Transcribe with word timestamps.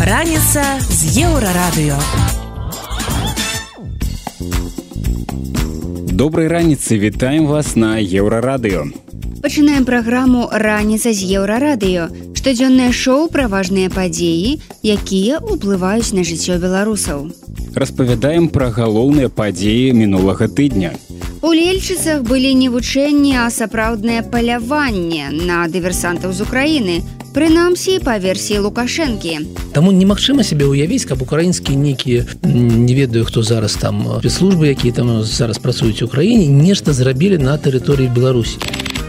Раніца 0.00 0.62
з 0.82 1.22
еўрарадыё. 1.22 1.94
Добрай 6.10 6.48
раніцы 6.50 6.98
вітаем 6.98 7.46
вас 7.46 7.76
на 7.76 8.02
еўрарадыё. 8.02 8.90
Пачынаем 9.38 9.86
праграму 9.86 10.48
раніца 10.50 11.14
з 11.14 11.30
еўрарадыё. 11.38 12.10
Штодзённае 12.34 12.90
шоу 12.90 13.28
пра 13.30 13.46
важныя 13.46 13.86
падзеі, 13.86 14.58
якія 14.82 15.38
ўплываюць 15.38 16.10
на 16.10 16.26
жыццё 16.26 16.58
беларусаў. 16.58 17.30
Распавядаем 17.78 18.50
пра 18.50 18.74
галоўныя 18.74 19.30
падзеі 19.30 19.94
мінулага 19.94 20.50
тыдня. 20.50 20.98
У 21.40 21.54
лельчыцах 21.56 22.20
былі 22.28 22.52
не 22.52 22.68
вучэнні, 22.68 23.32
а 23.40 23.48
сапраўднае 23.48 24.20
паляванне 24.28 25.32
на 25.32 25.64
дыверсантаў 25.72 26.36
з 26.36 26.44
Украіны, 26.44 26.96
Прынамсі 27.32 27.94
па 28.04 28.18
версіі 28.20 28.58
лукашэнкі. 28.66 29.32
Таму 29.72 29.94
немагчыма 29.94 30.44
сябе 30.44 30.68
ўявіць, 30.68 31.06
каб 31.08 31.22
украінскія 31.22 31.78
нейкія 31.78 32.26
не 32.44 32.92
ведаю, 32.92 33.24
хто 33.24 33.40
зараз 33.40 33.78
там 33.80 34.02
спецслужбы, 34.18 34.68
якія 34.68 34.92
там 35.00 35.22
зараз 35.24 35.62
працуюць 35.62 36.02
у 36.02 36.10
краіне, 36.12 36.50
нешта 36.50 36.92
зрабілі 36.92 37.38
на 37.38 37.56
тэрыторыі 37.56 38.12
Беларусі. 38.12 38.60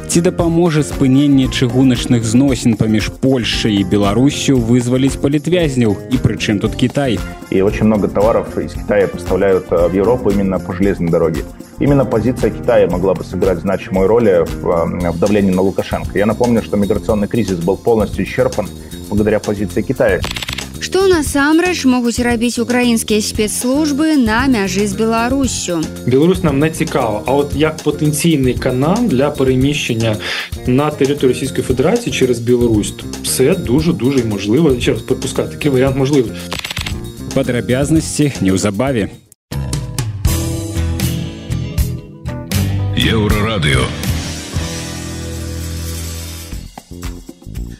Ці 0.07 0.21
дапаможа 0.21 0.85
спыненне 0.87 1.51
чыгуначных 1.51 2.23
зносін 2.23 2.79
паміж 2.79 3.11
Польшай 3.19 3.81
і 3.81 3.83
Беларусю 3.83 4.55
вызваліць 4.55 5.19
палітвязняў 5.19 5.97
і 6.13 6.15
прычым 6.15 6.63
тут 6.63 6.79
Кітай. 6.79 7.19
И 7.49 7.59
очень 7.59 7.91
много 7.91 8.07
товаров 8.07 8.55
из 8.55 8.71
Китая 8.71 9.07
поставляют 9.07 9.67
в 9.67 9.91
Европу 9.91 10.29
именно 10.29 10.59
по 10.59 10.71
железной 10.71 11.09
дороге. 11.09 11.43
Именно 11.80 12.04
позиция 12.04 12.50
Китая 12.50 12.88
могла 12.88 13.14
бы 13.14 13.24
сыграть 13.24 13.58
значимую 13.58 14.08
роль 14.08 14.44
в, 14.44 15.12
в 15.12 15.18
давлении 15.18 15.52
на 15.52 15.62
Лукашенко. 15.62 16.18
Я 16.18 16.26
напомню, 16.26 16.62
что 16.62 16.76
миграционный 16.76 17.28
кризис 17.28 17.58
был 17.58 17.76
полностью 17.76 18.24
исчерпан 18.24 18.68
благодаря 19.08 19.40
позиции 19.40 19.82
Китая. 19.82 20.20
Што 20.80 21.08
насамрэч 21.08 21.84
могуць 21.88 22.20
рабіць 22.20 22.58
украінскія 22.60 23.20
спецслужбы 23.20 24.16
на 24.20 24.46
мяжы 24.46 24.86
з 24.86 24.92
Беларуссю. 24.92 25.80
Беларусь 26.06 26.42
нам 26.42 26.60
не 26.60 26.70
цікава, 26.70 27.22
а 27.26 27.32
от 27.32 27.54
як 27.56 27.82
патэнційны 27.82 28.58
канал 28.58 29.08
для 29.08 29.30
переміщення 29.30 30.16
на 30.66 30.90
тэрыторыю 30.90 31.28
Російської 31.28 31.62
Федерації 31.62 32.12
через 32.12 32.38
Білорусь, 32.38 32.94
все 33.22 33.54
дуже 33.54 33.92
дуже 33.92 34.24
можливо. 34.24 34.80
Ще 34.80 34.92
раз 34.92 35.02
припускати, 35.02 35.50
такий 35.50 35.70
варіант 35.70 35.96
можливий. 35.96 36.32
Падрабязнасці 37.34 38.32
неўзабаве. 38.40 39.08
Еўрарадыё. 43.01 43.81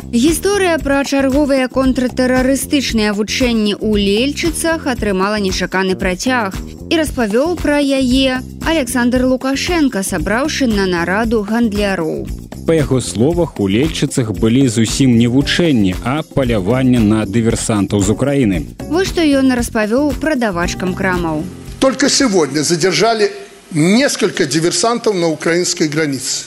Гісторыя 0.09 0.79
пра 0.81 1.03
чарговыя 1.05 1.69
контртэрарыстычныя 1.69 3.13
вучэнні 3.13 3.77
ў 3.77 3.91
лельчыцах 4.01 4.89
атрымала 4.89 5.37
нечаканы 5.37 5.93
працяг 5.93 6.57
і 6.89 6.97
распавёў 6.97 7.53
пра 7.61 7.77
яе 7.77 8.41
Александр 8.65 9.29
Лукашенко, 9.29 10.01
сабраўшы 10.01 10.65
на 10.65 10.89
нараду 10.89 11.45
гандляроў. 11.45 12.25
Па 12.65 12.73
яго 12.81 12.97
словах 12.97 13.61
у 13.61 13.69
лельчыцах 13.69 14.33
былі 14.33 14.65
зусім 14.73 15.21
не 15.21 15.29
вучэнні, 15.29 16.01
а 16.01 16.25
паляванне 16.25 16.97
на 16.97 17.29
дыверсантаў 17.29 18.01
з 18.01 18.09
Украіны. 18.09 18.65
Вось 18.89 19.13
што 19.13 19.21
ён 19.21 19.53
распавёў 19.53 20.17
прадавачкам 20.17 20.97
крамаў. 20.97 21.45
Только 21.77 22.09
сегодня 22.09 22.65
задержали 22.65 23.29
несколько 23.71 24.45
диверсантов 24.45 25.15
на 25.15 25.27
украинской 25.27 25.87
границе. 25.87 26.45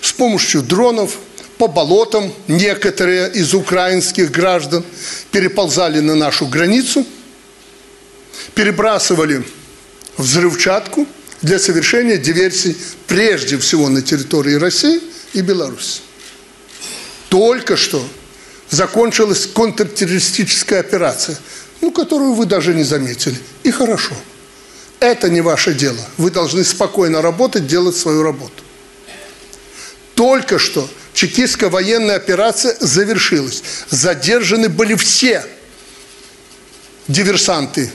С 0.00 0.12
помощью 0.12 0.62
дронов 0.62 1.18
по 1.58 1.68
болотам 1.68 2.32
некоторые 2.48 3.30
из 3.32 3.54
украинских 3.54 4.30
граждан 4.30 4.84
переползали 5.30 6.00
на 6.00 6.14
нашу 6.14 6.46
границу, 6.46 7.06
перебрасывали 8.54 9.44
взрывчатку 10.16 11.06
для 11.40 11.58
совершения 11.58 12.16
диверсий 12.16 12.76
прежде 13.06 13.58
всего 13.58 13.88
на 13.88 14.02
территории 14.02 14.54
России 14.54 15.00
и 15.34 15.40
Беларуси. 15.40 16.00
Только 17.28 17.76
что 17.76 18.04
закончилась 18.70 19.46
контртеррористическая 19.46 20.80
операция, 20.80 21.38
ну, 21.80 21.92
которую 21.92 22.32
вы 22.34 22.46
даже 22.46 22.74
не 22.74 22.84
заметили. 22.84 23.38
И 23.62 23.70
хорошо. 23.70 24.14
Это 25.02 25.28
не 25.28 25.40
ваше 25.40 25.74
дело. 25.74 25.98
Вы 26.16 26.30
должны 26.30 26.62
спокойно 26.62 27.22
работать, 27.22 27.66
делать 27.66 27.96
свою 27.96 28.22
работу. 28.22 28.62
Только 30.14 30.60
что 30.60 30.88
чекистская 31.12 31.70
военная 31.70 32.14
операция 32.14 32.76
завершилась. 32.78 33.64
Задержаны 33.90 34.68
были 34.68 34.94
все 34.94 35.44
диверсанты, 37.08 37.90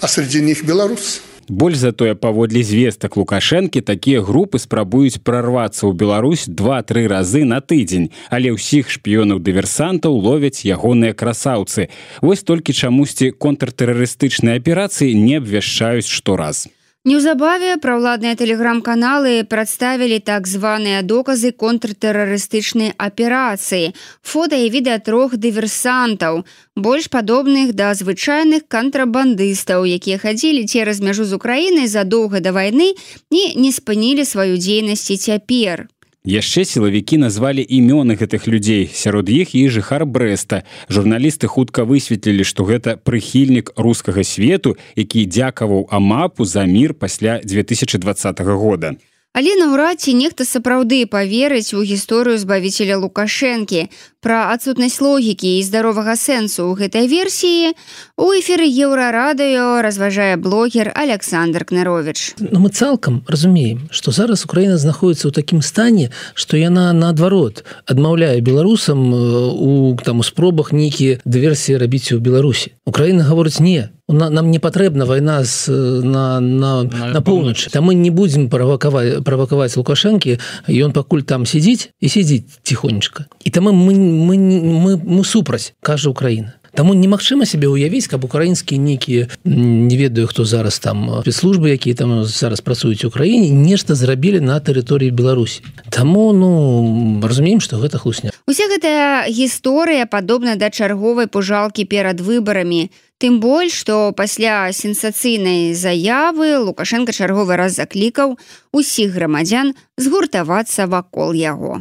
а 0.00 0.08
среди 0.08 0.40
них 0.40 0.64
белорусы. 0.64 1.20
Больш 1.48 1.76
затое 1.76 2.14
паводле 2.14 2.62
звестак 2.62 3.16
лукашэнкі 3.16 3.80
такія 3.84 4.22
групы 4.24 4.58
спрабуюць 4.58 5.20
прарвацца 5.20 5.84
ў 5.84 5.92
Беларусь 5.92 6.44
два-тры 6.48 7.04
разы 7.04 7.44
на 7.44 7.60
тыдзень, 7.60 8.08
але 8.32 8.56
ўсіх 8.56 8.88
шпіёнаў 8.88 9.44
дыверсантаў 9.44 10.16
ловяць 10.16 10.64
ягоныя 10.64 11.12
красаўцы. 11.12 11.92
Вось 12.24 12.46
толькі 12.48 12.72
чамусьці 12.72 13.36
контртэрарыстычныя 13.36 14.56
аперацыі 14.56 15.12
не 15.12 15.36
абвяшчаюць 15.36 16.08
штораз. 16.08 16.68
Неўзабаве 17.04 17.74
праўладныя 17.84 18.32
тэлеграм-каналы 18.40 19.32
прадставілі 19.44 20.18
так 20.24 20.46
званыя 20.48 21.02
доказы 21.04 21.50
контртэрарыстычнай 21.52 22.94
аперацыі, 22.96 23.92
фота 24.24 24.56
і 24.56 24.70
відэа 24.72 25.02
трох 25.04 25.36
дыверсантаў, 25.36 26.48
больш 26.72 27.12
падобных 27.12 27.76
да 27.76 27.92
звычайных 27.92 28.64
кантрабандыстаў, 28.72 29.84
якія 29.84 30.16
хадзілі 30.16 30.64
цераз 30.64 31.04
мяжу 31.04 31.28
з 31.28 31.36
Украінай 31.36 31.92
задоўга 31.92 32.40
да 32.40 32.56
вайны 32.56 32.96
і 33.28 33.42
не 33.60 33.68
спынілі 33.68 34.24
сваю 34.24 34.56
дзейнасці 34.56 35.20
цяпер. 35.20 35.92
Яшчэ 36.24 36.64
сілавікі 36.64 37.20
назвалі 37.20 37.60
імёны 37.60 38.16
гэтых 38.16 38.48
людзей. 38.48 38.88
Сярод 38.88 39.28
іх 39.28 39.52
і 39.52 39.68
жыхар 39.68 40.08
Брэста. 40.08 40.64
Журналісты 40.88 41.52
хутка 41.52 41.84
высветлілі, 41.84 42.48
што 42.48 42.64
гэта 42.64 42.96
прыхільнік 42.96 43.76
рускага 43.76 44.24
свету, 44.24 44.80
які 44.96 45.28
дзякаваў 45.28 45.84
Амапу 45.92 46.48
за 46.48 46.64
мір 46.64 46.96
пасля 46.96 47.44
2020 47.44 48.40
года. 48.40 48.96
Але 49.34 49.56
наўрад 49.58 49.98
ці 49.98 50.12
нехта 50.14 50.46
сапраўды 50.46 51.10
паверыць 51.10 51.74
у 51.74 51.82
гісторыю 51.82 52.38
збавіцеля 52.38 52.94
лукашэнкі 53.02 53.90
пра 54.22 54.54
адсутнасць 54.54 55.02
логікі 55.02 55.58
і 55.58 55.64
здаровага 55.66 56.14
сэнсу 56.14 56.70
ў 56.70 56.78
гэтай 56.78 57.10
версіі 57.10 57.74
у 58.14 58.30
эферы 58.30 58.62
еўрарадыё 58.70 59.82
разважае 59.82 60.38
блогер 60.38 60.94
Александр 60.94 61.66
Кнарович. 61.66 62.38
Ну, 62.38 62.62
мы 62.62 62.70
цалкам 62.70 63.26
разумеем, 63.26 63.90
што 63.90 64.14
зараз 64.14 64.46
Украіна 64.46 64.78
знаходіцца 64.78 65.26
ў 65.26 65.34
такім 65.34 65.66
стане, 65.66 66.14
што 66.38 66.54
яна 66.54 66.94
наадварот 66.94 67.66
адмаўляе 67.90 68.38
беларусам 68.38 69.02
у 69.10 69.98
там 69.98 70.22
у 70.22 70.24
спробах 70.24 70.70
нейкія 70.70 71.18
дыверсіі 71.26 71.82
рабіць 71.82 72.14
у 72.14 72.22
Беларусі. 72.22 72.78
Украіна 72.86 73.26
гаворыць 73.26 73.58
не, 73.58 73.90
нам 74.08 74.50
не 74.50 74.58
патрэбна 74.58 75.04
вайна 75.04 75.44
з 75.44 75.68
на, 76.04 76.40
на, 76.40 76.82
на, 76.82 77.06
на 77.12 77.20
поўначы 77.22 77.70
там 77.70 77.84
мы 77.84 77.94
не 77.94 78.10
будзем 78.10 78.50
правакаваць 78.50 79.24
правакаваць 79.24 79.76
лукашэнкі 79.76 80.38
ён 80.68 80.92
пакуль 80.92 81.24
там 81.24 81.46
сядзіць 81.46 81.88
і 82.00 82.08
сядзіць 82.08 82.60
ціхонечка 82.62 83.26
і 83.44 83.50
там 83.50 83.72
мы, 83.72 83.94
мы, 83.94 84.36
мы, 84.36 84.96
мы 85.00 85.24
супраць 85.24 85.72
кажа 85.80 86.10
Украіна 86.10 86.54
Таму 86.74 86.90
немагчыма 86.98 87.46
сябе 87.46 87.70
ўявіць, 87.70 88.10
каб 88.10 88.26
украінскія 88.26 88.82
нейкія 88.82 89.30
не 89.46 89.94
ведаю, 89.94 90.26
хто 90.26 90.42
зараз 90.44 90.82
там 90.82 91.22
спецслужбы, 91.22 91.70
якія 91.70 91.94
там 91.94 92.24
зараз 92.26 92.60
працуюць 92.66 93.06
у 93.06 93.14
краіне, 93.14 93.54
нешта 93.54 93.94
зрабілі 93.94 94.42
на 94.42 94.58
тэрыторыі 94.58 95.14
Беларусі. 95.14 95.62
Таму 95.94 96.34
ну 96.34 97.22
разумеем, 97.22 97.62
што 97.62 97.78
гэта 97.78 98.02
хлусня. 98.02 98.34
Уся 98.50 98.66
гэтая 98.66 99.30
гісторыя 99.30 100.10
падобна 100.10 100.58
да 100.58 100.66
чарговай 100.68 101.30
пужалкі 101.30 101.86
перад 101.86 102.18
выбарамі. 102.18 102.90
Тым 103.24 103.38
больш, 103.40 103.72
што 103.80 104.12
пасля 104.12 104.68
сенсацыйнай 104.76 105.72
заявы 105.72 106.58
Лукашенко 106.60 107.14
чарговы 107.16 107.56
раз 107.56 107.80
заклікаў 107.80 108.36
усіх 108.68 109.16
грамадзян 109.16 109.72
згуртавацца 109.96 110.84
вакол 110.92 111.32
яго. 111.32 111.80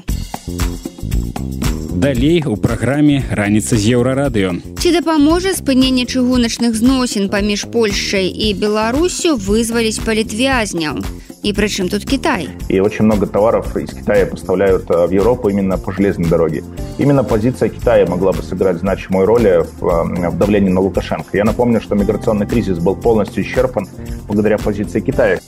Далей 1.99 2.45
у 2.47 2.57
праграме 2.57 3.25
раніца 3.31 3.77
з 3.77 3.99
еўрарадыё. 3.99 4.63
Ці 4.79 4.89
дапаможа 4.95 5.51
спыненне 5.51 6.07
чыгуначных 6.07 6.79
зносін 6.79 7.27
паміж 7.29 7.67
Польшай 7.75 8.31
і 8.31 8.55
Беларусю 8.55 9.35
вызваліць 9.35 9.99
палітвязняў. 10.07 11.03
И 11.43 11.53
причем 11.53 11.89
тут 11.89 12.05
Китай? 12.05 12.49
И 12.69 12.81
очень 12.81 13.05
много 13.05 13.27
товаров 13.27 13.77
из 13.77 13.91
Китая 13.91 14.27
поставляют 14.27 14.89
в 14.89 15.11
Европу 15.11 15.49
именно 15.49 15.79
по 15.79 15.93
железной 15.93 16.29
дороге. 16.29 16.65
Именно 16.99 17.25
позиция 17.25 17.69
Китая 17.69 18.07
могла 18.07 18.33
бы 18.33 18.43
сыграть 18.43 18.79
значимую 18.79 19.27
роль 19.27 19.65
в, 19.81 20.31
в 20.31 20.39
давлении 20.39 20.71
на 20.71 20.81
Лукашенко. 20.81 21.37
Я 21.37 21.45
напомню, 21.45 21.81
что 21.81 21.95
миграционный 21.95 22.47
кризис 22.47 22.79
был 22.79 22.97
полностью 22.97 23.45
исчерпан 23.45 23.89
благодаря 24.27 24.59
позиции 24.59 25.01
Китая 25.01 25.39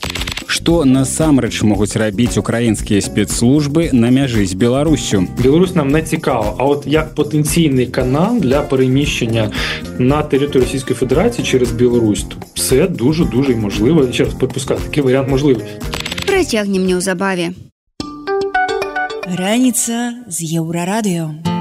Што 0.66 0.82
насамрэч 0.82 1.62
могуць 1.62 1.94
рабіць 1.94 2.34
украінскія 2.42 2.98
спецслужбы 2.98 3.94
на 3.94 4.10
мяжы 4.10 4.42
з 4.50 4.58
беларусю. 4.58 5.22
Беларусь 5.38 5.76
нам 5.78 5.94
не 5.94 6.02
цікава 6.02 6.56
А 6.58 6.66
от 6.66 6.90
як 6.90 7.14
патэнцыйны 7.14 7.86
канал 7.86 8.40
для 8.40 8.62
переміщення 8.62 9.52
на 9.98 10.26
тэрыторыю 10.26 10.66
Російської 10.66 10.96
Федерації 10.96 11.46
через 11.46 11.70
Білорусь 11.70 12.26
все 12.54 12.88
дуже 12.88 13.24
дуже 13.24 13.54
можливо. 13.54 14.12
Ще 14.12 14.24
раз 14.24 14.34
припускати 14.34 14.82
такий 14.82 15.02
варіант 15.02 15.28
можливий. 15.28 15.62
Працягнем 16.26 16.82
неўзабаве. 16.86 17.54
Раніца 19.38 20.26
з 20.26 20.42
еўрарадыё. 20.58 21.55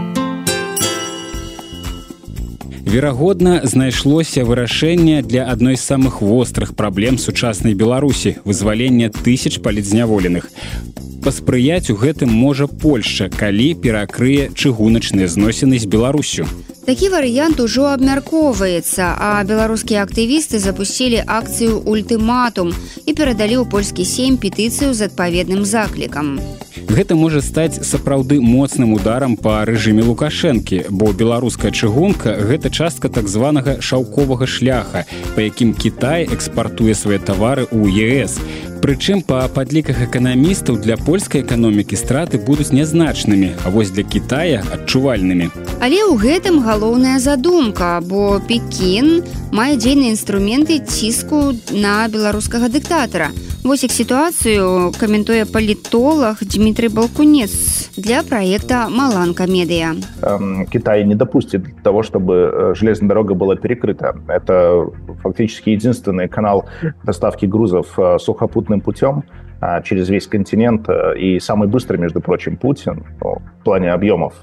Верагодна, 2.86 3.62
знайшлося 3.64 4.46
вырашэнне 4.46 5.24
для 5.24 5.50
адной 5.50 5.76
з 5.76 5.82
самых 5.82 6.22
вострых 6.22 6.76
праблем 6.76 7.18
сучаснай 7.18 7.74
Беларусі 7.74 8.38
вызвалення 8.46 9.10
тысяч 9.10 9.60
палідзняволеных. 9.60 10.52
Паспрыяць 11.26 11.90
у 11.90 11.96
гэтым 11.98 12.30
можа 12.30 12.68
Польшча, 12.70 13.32
калі 13.34 13.74
перакрые 13.82 14.54
чыгуначныя 14.54 15.26
зносіны 15.26 15.82
з 15.82 15.90
Беларусю. 15.90 16.46
Такі 16.86 17.10
варыянт 17.10 17.58
ужо 17.58 17.88
абмяркоўваецца, 17.90 19.08
а 19.18 19.42
беларускія 19.42 20.06
актывісты 20.06 20.62
запусцілі 20.62 21.24
акцыю 21.26 21.82
ультыматум 21.82 22.70
і 23.10 23.12
перадалі 23.18 23.58
ў 23.58 23.66
польскі 23.66 24.06
сем 24.06 24.38
петыцыю 24.38 24.94
з 24.94 25.10
адпаведным 25.10 25.66
заклікам. 25.66 26.38
Гэта 26.86 27.18
можа 27.18 27.42
стаць 27.42 27.82
сапраўды 27.82 28.38
моцным 28.38 28.94
ударам 28.94 29.34
па 29.34 29.66
рэжыме 29.66 30.06
лукашэнкі, 30.06 30.94
бо 30.94 31.10
беларуская 31.10 31.74
чыгунка 31.74 32.38
гэта 32.38 32.70
частка 32.70 33.10
так 33.10 33.26
званага 33.26 33.82
шаўковага 33.82 34.46
шляха, 34.46 35.10
па 35.34 35.42
якім 35.42 35.74
Кітай 35.74 36.30
экспартуе 36.30 36.94
свае 36.94 37.18
тавары 37.18 37.66
ў 37.66 37.90
ЕС. 37.90 38.38
Прычым 38.86 39.24
па 39.26 39.40
падліках 39.50 39.98
эканамістаў 40.06 40.76
для 40.78 40.94
польскай 40.94 41.42
эканомікі 41.42 41.98
страты 41.98 42.38
будуць 42.38 42.70
нязначнымі, 42.70 43.48
а 43.66 43.72
вось 43.74 43.90
для 43.90 44.04
Китая 44.06 44.62
адчувальнымі. 44.62 45.50
Але 45.82 46.06
ў 46.06 46.14
гэтым 46.14 46.62
галоўная 46.62 47.18
задумка, 47.18 47.98
бо 48.06 48.38
Пекін 48.46 49.26
мае 49.56 49.78
дзейныя 49.80 50.12
інструменты 50.12 50.84
ціску 50.84 51.56
на 51.72 52.12
беларускага 52.12 52.68
дыктатара. 52.68 53.32
Вось 53.64 53.86
іх 53.88 53.92
сітуацыю 53.96 54.92
каментуе 55.00 55.46
палітолог 55.48 56.44
Дмітрий 56.44 56.90
Балкунец 56.92 57.90
для 57.96 58.22
проекта 58.22 58.90
Маланка 58.90 59.48
Медиа. 59.48 59.96
Китай 60.72 61.06
не 61.06 61.16
допустит 61.16 61.64
того, 61.84 62.04
чтобы 62.04 62.34
э, 62.36 62.74
железная 62.76 63.08
дорога 63.08 63.34
была 63.34 63.56
перекрыта. 63.56 64.20
Это 64.28 64.92
фактически 65.24 65.70
единственный 65.70 66.28
канал 66.28 66.66
доставки 67.04 67.46
грузов 67.46 67.98
э, 67.98 68.20
сухопутным 68.20 68.82
путем 68.82 69.24
через 69.84 70.10
весь 70.10 70.28
континент 70.28 70.88
э, 70.90 71.18
и 71.18 71.40
самый 71.40 71.68
быстрый, 71.68 71.98
между 71.98 72.22
прочим, 72.22 72.58
Путин 72.58 73.06
ну, 73.22 73.38
в 73.60 73.64
плане 73.64 73.92
объемов, 73.92 74.34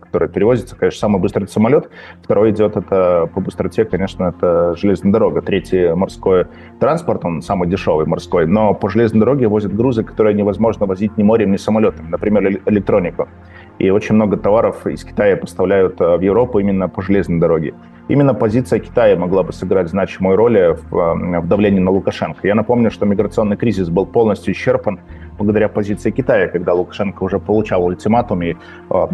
которые 0.00 0.28
перевозятся, 0.30 0.76
конечно, 0.76 1.00
самый 1.00 1.20
быстрый 1.20 1.44
это 1.44 1.52
самолет, 1.52 1.90
второй 2.22 2.52
идет 2.52 2.76
это 2.76 3.28
по 3.34 3.40
быстроте, 3.40 3.84
конечно, 3.84 4.24
это 4.24 4.74
железная 4.76 5.12
дорога, 5.12 5.42
третий 5.42 5.92
морской 5.94 6.46
транспорт, 6.80 7.24
он 7.24 7.42
самый 7.42 7.68
дешевый 7.68 8.06
морской, 8.06 8.46
но 8.46 8.72
по 8.72 8.88
железной 8.88 9.20
дороге 9.20 9.48
возят 9.48 9.74
грузы, 9.74 10.04
которые 10.04 10.34
невозможно 10.34 10.86
возить 10.86 11.16
ни 11.18 11.22
морем, 11.22 11.52
ни 11.52 11.56
самолетом, 11.56 12.10
например, 12.10 12.60
электронику. 12.66 13.28
И 13.78 13.90
очень 13.90 14.14
много 14.14 14.36
товаров 14.36 14.86
из 14.86 15.04
Китая 15.04 15.36
поставляют 15.36 15.98
в 15.98 16.20
Европу 16.20 16.58
именно 16.58 16.88
по 16.88 17.02
железной 17.02 17.40
дороге 17.40 17.74
именно 18.08 18.34
позиция 18.34 18.78
Китая 18.78 19.16
могла 19.16 19.42
бы 19.42 19.52
сыграть 19.52 19.88
значимую 19.88 20.36
роль 20.36 20.76
в, 20.90 21.40
в 21.40 21.46
давлении 21.46 21.80
на 21.80 21.90
Лукашенко. 21.90 22.46
Я 22.46 22.54
напомню, 22.54 22.90
что 22.90 23.06
миграционный 23.06 23.56
кризис 23.56 23.88
был 23.88 24.06
полностью 24.06 24.52
исчерпан 24.52 25.00
благодаря 25.42 25.68
позиции 25.68 26.10
Китая, 26.10 26.48
когда 26.48 26.72
Лукашенко 26.72 27.24
уже 27.24 27.38
получал 27.38 27.84
ультиматум, 27.84 28.42
и 28.42 28.54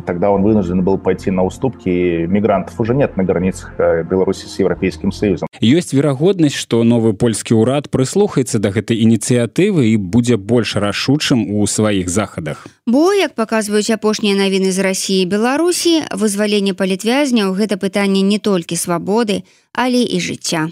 тогда 0.06 0.30
он 0.30 0.42
вынужден 0.42 0.82
был 0.82 0.98
пойти 0.98 1.30
на 1.30 1.42
уступки, 1.42 1.88
и 1.88 2.26
мигрантов 2.26 2.78
уже 2.80 2.94
нет 2.94 3.16
на 3.16 3.24
границах 3.24 3.72
э, 3.78 4.04
Беларуси 4.04 4.46
с 4.46 4.58
Европейским 4.58 5.10
Союзом. 5.10 5.48
Есть 5.60 5.92
вероятность, 5.92 6.54
что 6.54 6.84
новый 6.84 7.14
польский 7.14 7.56
урад 7.56 7.90
прислухается 7.90 8.58
до 8.58 8.68
этой 8.68 9.00
инициативы 9.02 9.88
и 9.88 9.96
будет 9.96 10.40
больше 10.40 10.80
рашучим 10.80 11.50
у 11.50 11.66
своих 11.66 12.08
заходах. 12.08 12.66
Бо, 12.86 13.12
як 13.12 13.34
показывают 13.34 13.90
апошнія 13.90 14.36
навіны 14.36 14.72
з 14.72 14.78
России 14.78 15.22
и 15.22 15.26
Беларуси, 15.26 16.02
вызваление 16.12 16.74
палітвязняў– 16.74 17.52
гэта 17.58 17.76
пытанне 17.76 18.22
не 18.22 18.38
толькі 18.38 18.76
свабоды, 18.76 19.44
але 19.72 20.02
і 20.02 20.20
жыцця. 20.20 20.68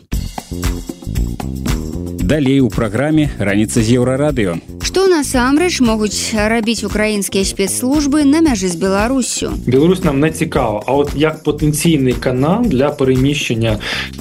Далей 2.26 2.60
у 2.60 2.70
праграме 2.70 3.30
раніца 3.40 3.82
з 3.84 3.98
еўрарадыё. 4.00 4.58
Што 4.82 5.08
насамрэч 5.08 5.82
могуць 5.82 6.34
рабіць 6.34 6.84
украінскія 6.84 7.44
спецслужбы 7.46 8.24
на 8.24 8.42
мяжы 8.42 8.68
з 8.68 8.76
Беларуссю. 8.76 9.52
Беларусь 9.68 10.04
нам 10.04 10.20
не 10.20 10.32
цікава, 10.32 10.84
А 10.88 10.94
от 10.94 11.12
як 11.16 11.44
патэнційны 11.44 12.14
канал 12.14 12.64
для 12.66 12.90
переміщення 12.90 13.78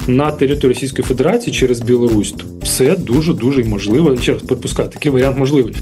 на 0.07 0.31
тэрыторыю 0.31 0.67
Російської 0.67 1.05
Федерації 1.07 1.53
через 1.55 1.81
Білорусь, 1.81 2.35
все 2.63 2.95
дуже 2.95 3.33
дуже 3.33 3.63
можливо. 3.63 4.17
Ще 4.17 4.33
раз 4.33 4.41
припускати, 4.41 4.89
такий 4.89 5.11
варіант 5.11 5.37
можливий. 5.37 5.75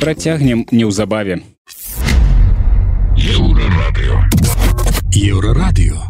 Працягнем 0.00 0.66
неўзабаве. 0.72 1.40
Еўрарадыё. 3.16 4.16
Еўрарадыё. 5.12 6.09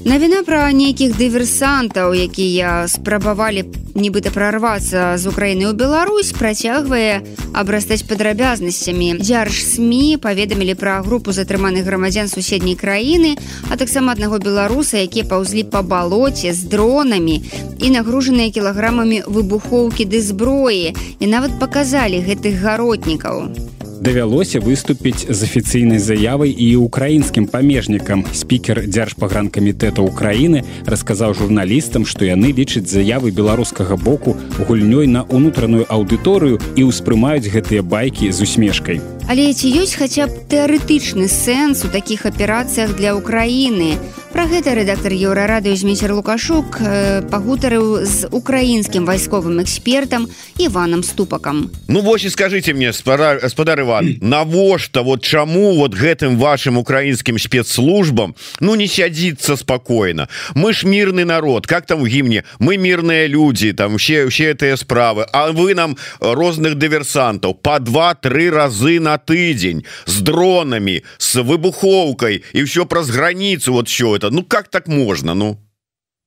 Навіна 0.00 0.40
пра 0.48 0.72
нейкіх 0.72 1.12
дыверсантаў, 1.20 2.16
якія 2.16 2.88
спрабавалі 2.88 3.68
нібыта 3.92 4.32
прарвацца 4.32 5.20
з 5.20 5.28
Украіны 5.28 5.68
ў 5.68 5.76
Беларусь, 5.76 6.32
працягвае 6.32 7.20
абрастаць 7.52 8.08
падрабязнасцямі. 8.08 9.20
Дзярж 9.20 9.60
СМ 9.60 10.16
паведамілі 10.24 10.72
пра 10.80 11.04
групу 11.04 11.36
затрыманых 11.36 11.84
грамадзян 11.84 12.32
суседняй 12.32 12.80
краіны, 12.80 13.36
а 13.68 13.76
таксама 13.76 14.16
аднаго 14.16 14.40
беларуса, 14.40 15.04
якія 15.04 15.28
паўзлі 15.28 15.68
па 15.68 15.84
балоце 15.84 16.56
з 16.56 16.64
дронамі 16.64 17.44
і 17.76 17.92
нагружаныя 17.92 18.48
кілаграмамі 18.48 19.28
выбухоўкі 19.28 20.08
ды 20.08 20.24
зброі 20.24 20.96
і 21.20 21.26
нават 21.28 21.60
паказалі 21.60 22.24
гэтых 22.24 22.56
гаротнікаў 22.56 23.52
давялося 24.00 24.60
выступіць 24.60 25.28
з 25.28 25.42
афіцыйнай 25.44 25.98
заявай 26.00 26.50
і 26.50 26.76
украінскім 26.76 27.46
памежнікам. 27.46 28.24
Спікер 28.32 28.82
дзяржпагранкамітэта 28.88 30.00
Украіны 30.00 30.64
расказаў 30.88 31.36
журналістам 31.36 32.08
што 32.08 32.24
яны 32.24 32.56
лічаць 32.56 32.88
заявы 32.88 33.30
беларускага 33.30 34.00
боку 34.00 34.36
гульнёй 34.56 35.06
на 35.06 35.22
унутраную 35.28 35.84
аўдыторыю 35.92 36.60
і 36.76 36.88
ўспрымаюць 36.88 37.52
гэтыя 37.52 37.84
байкі 37.84 38.32
з 38.32 38.48
усмешкай 38.48 39.04
але 39.30 39.54
ці 39.54 39.68
ёсць 39.78 39.94
хаця 39.94 40.26
б 40.26 40.42
тэарэтычны 40.50 41.30
сэнс 41.30 41.86
у 41.86 41.88
такіх 41.94 42.26
аперацыях 42.26 42.98
для 42.98 43.14
Украіны? 43.14 43.94
А 43.94 44.20
Пра 44.30 44.46
гэта 44.46 44.76
рэдактар 44.78 45.10
еўрарадыё 45.10 45.74
змейцер 45.74 46.14
лукашук 46.14 46.78
э, 46.78 47.22
пагутарыў 47.26 48.06
з 48.06 48.30
украінскім 48.30 49.02
вайсковым 49.02 49.58
экспертам 49.58 50.30
іванам 50.54 51.02
ступакам. 51.02 51.70
Ну 51.88 52.00
вось 52.00 52.24
і 52.24 52.30
скажите 52.30 52.74
мне 52.74 52.92
спадар 52.92 53.80
Іван 53.80 54.18
навошта 54.22 55.02
вот 55.02 55.24
чаму 55.26 55.74
вот 55.74 55.98
гэтым 55.98 56.38
вашим 56.38 56.78
украінскім 56.78 57.38
спецслужбам 57.38 58.34
ну 58.60 58.76
не 58.76 58.86
сядзіцца 58.86 59.56
спокойно 59.56 60.28
мы 60.54 60.72
ж 60.72 60.86
мирный 60.86 61.24
народ 61.24 61.66
как 61.66 61.86
там 61.86 62.02
у 62.02 62.06
гімне? 62.06 62.44
Мы 62.60 62.76
мирные 62.76 63.26
люди 63.26 63.72
там 63.72 63.98
все 63.98 64.28
все 64.28 64.54
этыя 64.54 64.76
справы 64.76 65.26
А 65.32 65.50
вы 65.50 65.74
нам 65.74 65.96
розных 66.20 66.76
дыверсантаў 66.76 67.54
по 67.54 67.80
два-тры 67.80 68.50
разы 68.50 69.00
на 69.00 69.18
тыдзень 69.19 69.85
с 70.05 70.21
дронами 70.21 71.03
с 71.17 71.35
выбухоўкай 71.35 72.43
і 72.53 72.63
все 72.63 72.85
праз 72.85 73.09
границу 73.09 73.73
вот 73.73 73.87
все 73.87 74.15
это 74.15 74.31
ну 74.31 74.43
как 74.43 74.67
так 74.67 74.87
можно 74.87 75.33
ну 75.35 75.57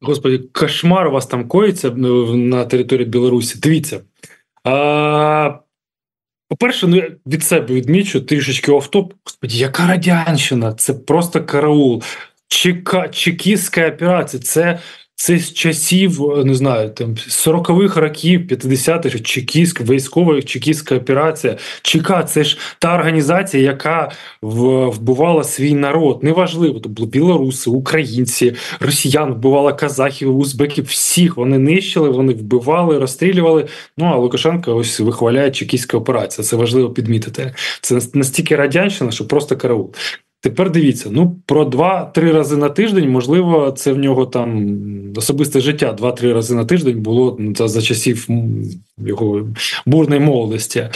господи 0.00 0.38
кошмар 0.52 1.06
у 1.08 1.10
вас 1.10 1.26
там 1.26 1.48
коится 1.48 1.90
на 1.90 2.64
территории 2.64 3.04
беларуси 3.04 3.58
дивіться 3.58 4.00
по-перше 6.48 6.86
ну 6.86 7.02
від 7.26 7.44
себе 7.44 7.74
відмічу 7.74 8.20
трішечки 8.20 8.72
офтоп 8.72 9.12
господи 9.24 9.54
яка 9.54 9.86
радянщина 9.86 10.74
це 10.74 10.94
просто 10.94 11.44
караул 11.44 12.02
чека 12.48 13.08
чекістська 13.08 13.88
операція 13.88 14.42
це 14.42 14.78
це 15.23 15.39
з 15.39 15.53
часів 15.53 16.19
не 16.45 16.53
знаю 16.53 16.89
там 16.89 17.15
40-х 17.15 18.01
років 18.01 18.41
50-х 18.41 19.19
чекіськ 19.19 19.81
військова 19.81 20.41
чекістська 20.41 20.95
операція 20.95 21.57
ЧК 21.81 22.23
це 22.23 22.43
ж 22.43 22.57
та 22.79 22.95
організація 22.95 23.63
яка 23.63 24.11
вбивала 24.41 25.43
свій 25.43 25.73
народ. 25.73 26.23
Неважливо 26.23 26.79
то 26.79 26.89
були 26.89 27.09
білоруси 27.09 27.69
українці 27.69 28.53
росіян 28.79 29.33
вбивала 29.33 29.73
казахів 29.73 30.37
узбеків 30.37 30.85
всіх. 30.85 31.37
Вони 31.37 31.57
нищили 31.57 32.09
вони 32.09 32.33
вбивали 32.33 32.99
розстрілювали. 32.99 33.67
Ну 33.97 34.05
а 34.05 34.15
лукашенко 34.15 34.75
ось 34.75 34.99
вихваляє 34.99 35.51
чекістська 35.51 35.97
операція 35.97 36.45
це 36.45 36.55
важливо 36.55 36.89
підмітити. 36.89 37.53
Це 37.81 37.99
настільки 38.13 38.55
радянщина 38.55 39.11
що 39.11 39.27
просто 39.27 39.57
караул 39.57 39.93
Тепер 40.43 40.71
дивіться, 40.71 41.09
ну 41.11 41.35
про 41.45 41.65
два-три 41.65 42.31
рази 42.31 42.57
на 42.57 42.69
тиждень, 42.69 43.09
можливо, 43.09 43.71
це 43.71 43.93
в 43.93 43.97
нього 43.97 44.25
там 44.25 44.77
особисте 45.15 45.61
життя. 45.61 45.93
Два-три 45.93 46.33
рази 46.33 46.55
на 46.55 46.65
тиждень 46.65 47.01
було 47.01 47.39
за, 47.55 47.67
за 47.67 47.81
часів 47.81 48.27
його 48.97 49.47
бурної 49.85 50.21
молодості. 50.21 50.89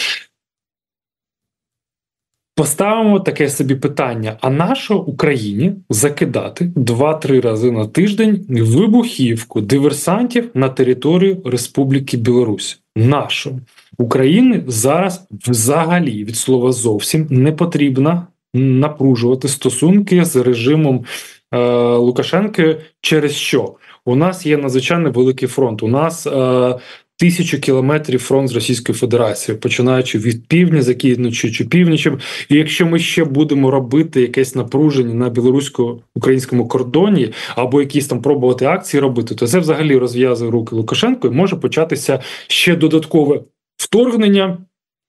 Поставимо 2.55 3.19
таке 3.19 3.49
собі 3.49 3.75
питання: 3.75 4.37
а 4.41 4.49
нащо 4.49 4.97
Україні 4.97 5.73
закидати 5.89 6.71
два-три 6.75 7.39
рази 7.39 7.71
на 7.71 7.87
тиждень 7.87 8.45
вибухівку 8.49 9.61
диверсантів 9.61 10.49
на 10.53 10.69
територію 10.69 11.41
Республіки 11.45 12.17
Білорусь? 12.17 12.79
Нащо 12.95 13.51
України 13.97 14.63
зараз 14.67 15.27
взагалі 15.47 16.23
від 16.23 16.35
слова 16.35 16.71
зовсім 16.71 17.27
не 17.29 17.51
потрібна 17.51 18.27
напружувати 18.57 19.47
стосунки 19.47 20.25
з 20.25 20.35
режимом 20.35 21.05
е, 21.51 21.57
Лукашенки 21.95 22.77
через 23.01 23.35
що 23.35 23.75
у 24.05 24.15
нас 24.15 24.45
є 24.45 24.57
надзвичайно 24.57 25.11
великий 25.11 25.47
фронт. 25.47 25.83
У 25.83 25.87
нас 25.87 26.27
е, 26.27 26.79
тисячу 27.17 27.59
кілометрів 27.59 28.19
фронт 28.19 28.49
з 28.49 28.55
Російською 28.55 28.97
Федерацією, 28.97 29.61
починаючи 29.61 30.19
від 30.19 30.47
півдня, 30.47 30.81
закінчуючи 30.81 31.65
північем. 31.65 32.19
І 32.49 32.55
якщо 32.55 32.85
ми 32.85 32.99
ще 32.99 33.25
будемо 33.25 33.71
робити 33.71 34.21
якесь 34.21 34.55
напруження 34.55 35.13
на 35.13 35.29
білорусько-українському 35.29 36.67
кордоні 36.67 37.33
або 37.55 37.81
якісь 37.81 38.07
там 38.07 38.21
пробувати 38.21 38.65
акції 38.65 39.01
робити, 39.01 39.35
то 39.35 39.47
це 39.47 39.59
взагалі 39.59 39.97
розв'язує 39.97 40.51
руки 40.51 40.75
Лукашенко 40.75 41.27
і 41.27 41.31
може 41.31 41.55
початися 41.55 42.19
ще 42.47 42.75
додаткове 42.75 43.41
вторгнення 43.77 44.57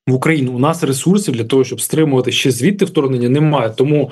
в 0.08 0.14
Україну 0.14 0.52
у 0.52 0.58
нас 0.58 0.84
ресурсів 0.84 1.34
для 1.34 1.44
того, 1.44 1.64
щоб 1.64 1.80
стримувати 1.80 2.32
ще 2.32 2.50
звідти 2.50 2.84
вторгнення, 2.84 3.28
немає. 3.28 3.70
Тому 3.76 4.10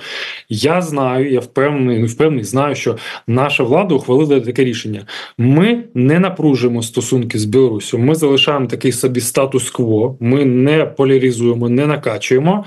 я 0.49 0.83
знаю, 0.83 1.33
я 1.33 1.41
впевнений, 1.41 1.99
не 1.99 2.07
впевнений, 2.07 2.45
знаю, 2.45 2.75
що 2.75 2.97
наша 3.27 3.65
влада 3.65 3.95
ухвалила 3.95 4.41
таке 4.41 4.65
рішення. 4.65 5.07
Ми 5.39 5.85
не 5.95 6.19
напружуємо 6.19 6.83
стосунки 6.83 7.39
з 7.39 7.45
Білорусю. 7.45 7.99
Ми 7.99 8.15
залишаємо 8.15 8.67
такий 8.67 8.93
собі 8.93 9.21
статус-кво. 9.21 10.17
Ми 10.21 10.45
не 10.45 10.85
поляризуємо, 10.85 11.69
не 11.69 11.87
накачуємо. 11.87 12.65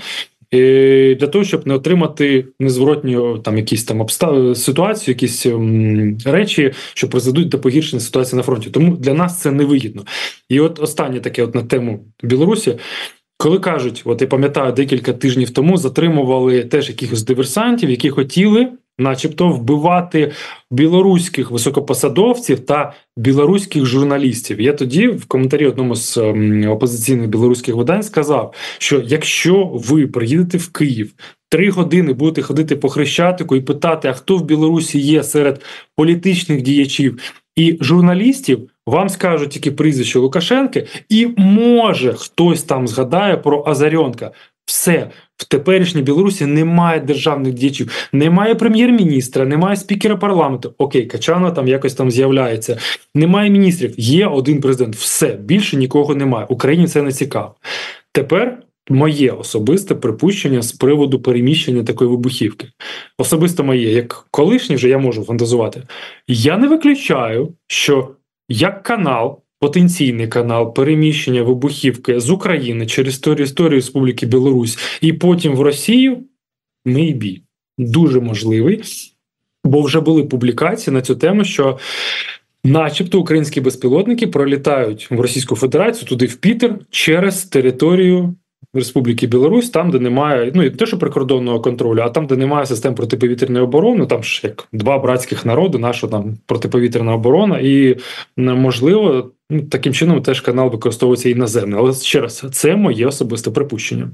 І 0.51 1.15
Для 1.19 1.27
того 1.27 1.43
щоб 1.45 1.67
не 1.67 1.73
отримати 1.73 2.45
незворотні 2.59 3.17
там 3.43 3.57
якісь 3.57 3.83
там 3.83 4.01
обстав... 4.01 4.57
ситуації, 4.57 5.13
якісь 5.13 5.45
м, 5.45 6.17
речі, 6.25 6.73
що 6.93 7.09
призведуть 7.09 7.49
до 7.49 7.59
погіршення 7.59 7.99
ситуації 7.99 8.37
на 8.37 8.43
фронті. 8.43 8.69
Тому 8.69 8.95
для 8.95 9.13
нас 9.13 9.41
це 9.41 9.51
невигідно. 9.51 10.03
І 10.49 10.59
от 10.59 10.79
останнє 10.79 11.19
таке, 11.19 11.43
от 11.43 11.55
на 11.55 11.63
тему 11.63 12.05
Білорусі. 12.23 12.75
Коли 13.41 13.59
кажуть, 13.59 14.01
от 14.05 14.21
я 14.21 14.27
пам'ятаю, 14.27 14.73
декілька 14.73 15.13
тижнів 15.13 15.49
тому 15.49 15.77
затримували 15.77 16.63
теж 16.63 16.89
якихось 16.89 17.23
диверсантів, 17.23 17.89
які 17.89 18.09
хотіли, 18.09 18.67
начебто, 18.97 19.49
вбивати 19.49 20.31
білоруських 20.71 21.51
високопосадовців 21.51 22.59
та 22.59 22.93
білоруських 23.17 23.85
журналістів. 23.85 24.61
Я 24.61 24.73
тоді 24.73 25.07
в 25.07 25.25
коментарі 25.25 25.67
одному 25.67 25.95
з 25.95 26.17
ем, 26.17 26.69
опозиційних 26.69 27.29
білоруських 27.29 27.75
видань 27.75 28.03
сказав, 28.03 28.53
що 28.77 29.03
якщо 29.05 29.65
ви 29.73 30.07
приїдете 30.07 30.57
в 30.57 30.71
Київ. 30.71 31.13
Три 31.49 31.69
години 31.69 32.13
будете 32.13 32.41
ходити 32.41 32.75
по 32.75 32.89
хрещатику 32.89 33.55
і 33.55 33.61
питати, 33.61 34.07
а 34.07 34.13
хто 34.13 34.37
в 34.37 34.45
Білорусі 34.45 34.99
є 34.99 35.23
серед 35.23 35.61
політичних 35.95 36.61
діячів 36.61 37.19
і 37.55 37.77
журналістів, 37.81 38.69
вам 38.89 39.09
скажуть 39.09 39.49
тільки 39.49 39.71
прізвище 39.71 40.19
Лукашенки, 40.19 40.87
і 41.09 41.27
може 41.37 42.13
хтось 42.13 42.63
там 42.63 42.87
згадає 42.87 43.37
про 43.37 43.63
Азарьонка. 43.67 44.31
Все 44.65 45.09
в 45.37 45.45
теперішній 45.47 46.01
Білорусі 46.01 46.45
немає 46.45 46.99
державних 46.99 47.53
діячів, 47.53 48.09
немає 48.13 48.55
прем'єр-міністра, 48.55 49.45
немає 49.45 49.75
спікера 49.75 50.15
парламенту. 50.15 50.73
Окей, 50.77 51.05
Качана 51.05 51.51
там 51.51 51.67
якось 51.67 51.93
там 51.93 52.11
з'являється. 52.11 52.77
Немає 53.15 53.49
міністрів. 53.49 53.93
Є 53.97 54.27
один 54.27 54.61
президент. 54.61 54.95
Все 54.95 55.27
більше 55.27 55.77
нікого 55.77 56.15
немає. 56.15 56.45
Україні 56.49 56.87
це 56.87 57.01
не 57.01 57.11
цікаво. 57.11 57.55
Тепер. 58.11 58.63
Моє 58.91 59.31
особисте 59.31 59.95
припущення 59.95 60.61
з 60.61 60.71
приводу 60.71 61.19
переміщення 61.19 61.83
такої 61.83 62.09
вибухівки. 62.09 62.67
Особисто 63.17 63.63
моє, 63.63 63.91
як 63.91 64.27
колишній 64.31 64.75
вже 64.75 64.89
я 64.89 64.97
можу 64.97 65.23
фантазувати. 65.23 65.83
Я 66.27 66.57
не 66.57 66.67
виключаю, 66.67 67.53
що 67.67 68.15
як 68.49 68.83
канал, 68.83 69.41
потенційний 69.59 70.27
канал 70.27 70.73
переміщення 70.73 71.43
вибухівки 71.43 72.19
з 72.19 72.29
України 72.29 72.85
через 72.85 73.19
територію 73.19 73.69
Республіки 73.69 74.25
Білорусь 74.25 74.99
і 75.01 75.13
потім 75.13 75.55
в 75.55 75.61
Росію, 75.61 76.23
maybe, 76.85 77.41
дуже 77.77 78.19
можливий, 78.19 78.81
бо 79.63 79.81
вже 79.81 79.99
були 79.99 80.23
публікації 80.23 80.93
на 80.93 81.01
цю 81.01 81.15
тему, 81.15 81.43
що. 81.43 81.79
Начебто 82.63 83.19
українські 83.19 83.61
безпілотники 83.61 84.27
пролітають 84.27 85.11
в 85.11 85.19
Російську 85.19 85.55
Федерацію 85.55 86.09
туди 86.09 86.25
в 86.25 86.35
Пітер 86.35 86.79
через 86.89 87.43
територію 87.43 88.35
Республіки 88.73 89.27
Білорусь, 89.27 89.69
там, 89.69 89.91
де 89.91 89.99
немає 89.99 90.51
ну 90.55 90.63
і 90.63 90.69
те, 90.69 90.85
що 90.85 90.99
прикордонного 90.99 91.61
контролю, 91.61 92.01
а 92.01 92.09
там, 92.09 92.27
де 92.27 92.37
немає 92.37 92.65
систем 92.65 92.95
протиповітряної 92.95 93.65
оборони, 93.65 94.05
там 94.05 94.23
ж 94.23 94.41
як 94.43 94.67
два 94.73 94.99
братських 94.99 95.45
народи, 95.45 95.77
наша 95.77 96.07
там 96.07 96.37
протиповітряна 96.45 97.13
оборона, 97.13 97.59
і 97.59 97.97
можливо, 98.37 99.31
ну, 99.49 99.61
таким 99.61 99.93
чином 99.93 100.21
теж 100.21 100.41
канал 100.41 100.69
використовується 100.69 101.29
і 101.29 101.35
наземний. 101.35 101.79
Але 101.79 101.93
ще 101.93 102.21
раз, 102.21 102.45
це 102.51 102.75
моє 102.75 103.07
особисте 103.07 103.51
припущення. 103.51 104.11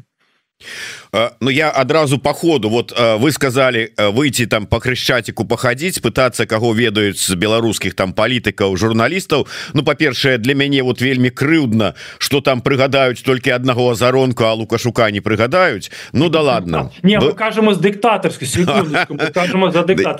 Ну 1.39 1.49
я 1.49 1.69
адразу 1.69 2.17
по 2.17 2.33
ходу. 2.33 2.69
Вот 2.69 2.93
вы 2.97 3.31
сказали 3.31 3.93
выйти 3.97 4.45
там 4.45 4.65
по 4.65 4.79
крышчатику 4.79 5.45
походить 5.45 6.01
пытаться 6.01 6.45
кого 6.45 6.73
ведаюць 6.73 7.19
з 7.19 7.35
беларускіх 7.35 7.93
там 7.93 8.13
палітыкаў 8.13 8.75
журналістаў 8.77 9.47
Ну 9.73 9.83
па-першае 9.83 10.37
для 10.37 10.55
мяне 10.55 10.83
вот 10.83 11.01
вельмі 11.01 11.29
крыўдна 11.29 11.95
что 12.17 12.41
там 12.41 12.61
прыгадаюць 12.61 13.21
толькі 13.23 13.51
аднаго 13.51 13.91
азаронку 13.91 14.43
а 14.43 14.53
лукашука 14.53 15.11
не 15.11 15.21
прыгадаюць. 15.21 15.91
Ну 16.13 16.29
да 16.29 16.41
ладно. 16.41 16.91
Не 17.03 17.19
вы... 17.19 17.33
кажам 17.33 17.73
з 17.73 17.77
дыктатарскай 17.77 18.47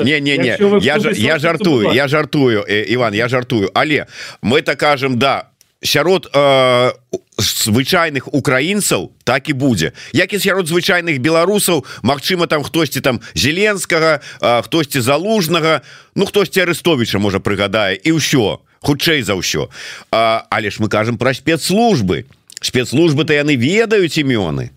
не 0.04 0.20
не 0.20 0.38
не 0.38 0.58
я 0.82 0.98
я 0.98 1.40
жартую 1.40 1.94
я 1.94 2.08
жартую 2.08 2.64
Іван 2.68 3.14
я 3.14 3.28
жартую. 3.28 3.72
Але 3.74 4.08
мы 4.42 4.62
так 4.62 4.80
кажем 4.80 5.18
да 5.18 5.50
сярод 5.82 6.30
э, 6.34 6.92
звычайных 7.38 8.28
украінцаў 8.32 9.12
так 9.24 9.50
і 9.50 9.54
будзе. 9.54 9.92
Як 10.14 10.34
і 10.34 10.40
сярод 10.40 10.68
звычайных 10.68 11.20
беларусаў 11.20 11.86
Мачыма 12.04 12.48
там 12.48 12.64
хтосьці 12.64 13.02
там 13.02 13.20
зеленскага 13.36 14.20
хтосьці 14.40 15.02
залужнага 15.02 15.82
Ну 16.16 16.26
хтосьці 16.26 16.62
арестовича 16.62 17.20
можа 17.20 17.40
прыгадае 17.40 18.00
і 18.04 18.16
ўсё 18.16 18.60
хутчэй 18.86 19.26
за 19.26 19.34
ўсё. 19.34 19.68
Але 20.12 20.70
ж 20.70 20.78
мы 20.80 20.88
кажам 20.88 21.18
про 21.18 21.34
спецслужбы. 21.34 22.26
Спецслужбы 22.62 23.26
то 23.26 23.34
яны 23.34 23.58
ведаюць 23.58 24.18
імёны. 24.22 24.70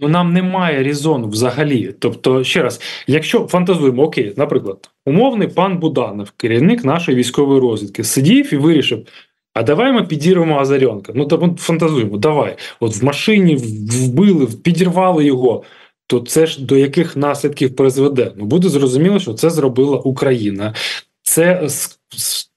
Ну 0.00 0.08
нам 0.08 0.32
немає 0.32 0.82
резону 0.82 1.28
взагалі. 1.28 1.94
Тобто, 1.98 2.44
ще 2.44 2.62
раз, 2.62 2.80
якщо 3.06 3.46
фантазуємо, 3.46 4.02
окей, 4.02 4.34
наприклад, 4.36 4.90
умовний 5.06 5.48
пан 5.48 5.78
Буданов, 5.78 6.30
керівник 6.30 6.84
нашої 6.84 7.16
військової 7.16 7.60
розвідки, 7.60 8.04
сидів 8.04 8.54
і 8.54 8.56
вирішив, 8.56 9.06
а 9.54 9.62
давай 9.62 9.92
ми 9.92 10.02
підірвемо 10.02 10.58
Азаренка. 10.58 11.12
Ну 11.14 11.26
так 11.26 11.40
фантазуємо, 11.56 12.16
давай. 12.16 12.56
От 12.80 12.96
в 12.96 13.04
машині 13.04 13.56
вбили, 13.56 14.46
підірвали 14.46 15.24
його. 15.24 15.62
То 16.06 16.20
це 16.20 16.46
ж 16.46 16.64
до 16.64 16.76
яких 16.76 17.16
наслідків 17.16 17.76
призведе? 17.76 18.32
Ну 18.36 18.44
буде 18.44 18.68
зрозуміло, 18.68 19.18
що 19.18 19.34
це 19.34 19.50
зробила 19.50 19.98
Україна. 19.98 20.74
Це 21.22 21.68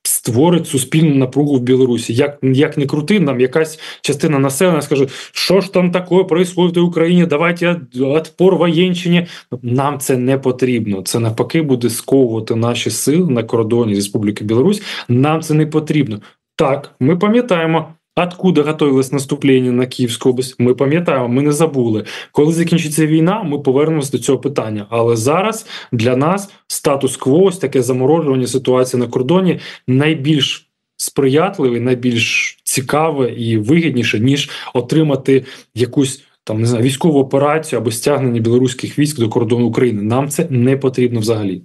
створить 0.03 0.67
суспільну 0.67 1.15
напругу 1.15 1.55
в 1.55 1.61
Білорусі. 1.61 2.13
Як 2.13 2.37
як 2.41 2.77
не 2.77 2.85
крути, 2.85 3.19
нам 3.19 3.39
якась 3.39 3.79
частина 4.01 4.39
населення 4.39 4.81
скаже, 4.81 5.07
що 5.31 5.61
ж 5.61 5.73
там 5.73 5.91
таке 5.91 6.23
происходит 6.23 6.77
в 6.77 6.83
Україні? 6.83 7.25
Давайте 7.25 7.81
відпор 7.95 8.55
воєнщині. 8.55 9.27
Нам 9.61 9.99
це 9.99 10.17
не 10.17 10.37
потрібно. 10.37 11.01
Це 11.01 11.19
навпаки 11.19 11.61
буде 11.61 11.89
сковувати 11.89 12.55
наші 12.55 12.89
сили 12.89 13.31
на 13.31 13.43
кордоні 13.43 13.95
Республіки 13.95 14.43
Білорусь. 14.43 14.81
Нам 15.07 15.41
це 15.41 15.53
не 15.53 15.65
потрібно. 15.65 16.19
Так, 16.57 16.95
ми 16.99 17.17
пам'ятаємо, 17.17 17.93
откуда 18.15 18.63
готовилось 18.63 19.11
наступлення 19.11 19.71
на 19.71 19.85
Київську 19.85 20.29
область. 20.29 20.55
Ми 20.59 20.73
пам'ятаємо, 20.73 21.27
ми 21.27 21.41
не 21.41 21.51
забули. 21.51 22.05
Коли 22.31 22.53
закінчиться 22.53 23.05
війна, 23.05 23.43
ми 23.43 23.59
повернемося 23.59 24.11
до 24.11 24.19
цього 24.19 24.39
питання. 24.39 24.85
Але 24.89 25.15
зараз 25.15 25.67
для 25.91 26.15
нас 26.15 26.49
статус-кво, 26.67 27.43
ось 27.43 27.57
таке 27.57 27.81
заморожування 27.81 28.47
ситуації 28.47 28.99
на 28.99 29.07
кордоні 29.07 29.59
найбільш 29.87 30.69
сприятливий, 30.97 31.79
найбільш 31.79 32.57
цікаве 32.63 33.31
і 33.31 33.57
вигідніше, 33.57 34.19
ніж 34.19 34.49
отримати 34.73 35.45
якусь. 35.75 36.23
Там 36.47 36.61
не 36.61 36.67
знаю, 36.67 36.83
військову 36.83 37.19
операцію 37.19 37.79
або 37.79 37.91
стягнення 37.91 38.39
білоруських 38.39 38.99
військ 38.99 39.19
до 39.19 39.29
кордону 39.29 39.65
України. 39.67 40.01
Нам 40.01 40.29
це 40.29 40.47
не 40.49 40.77
потрібно 40.77 41.19
взагалі. 41.19 41.61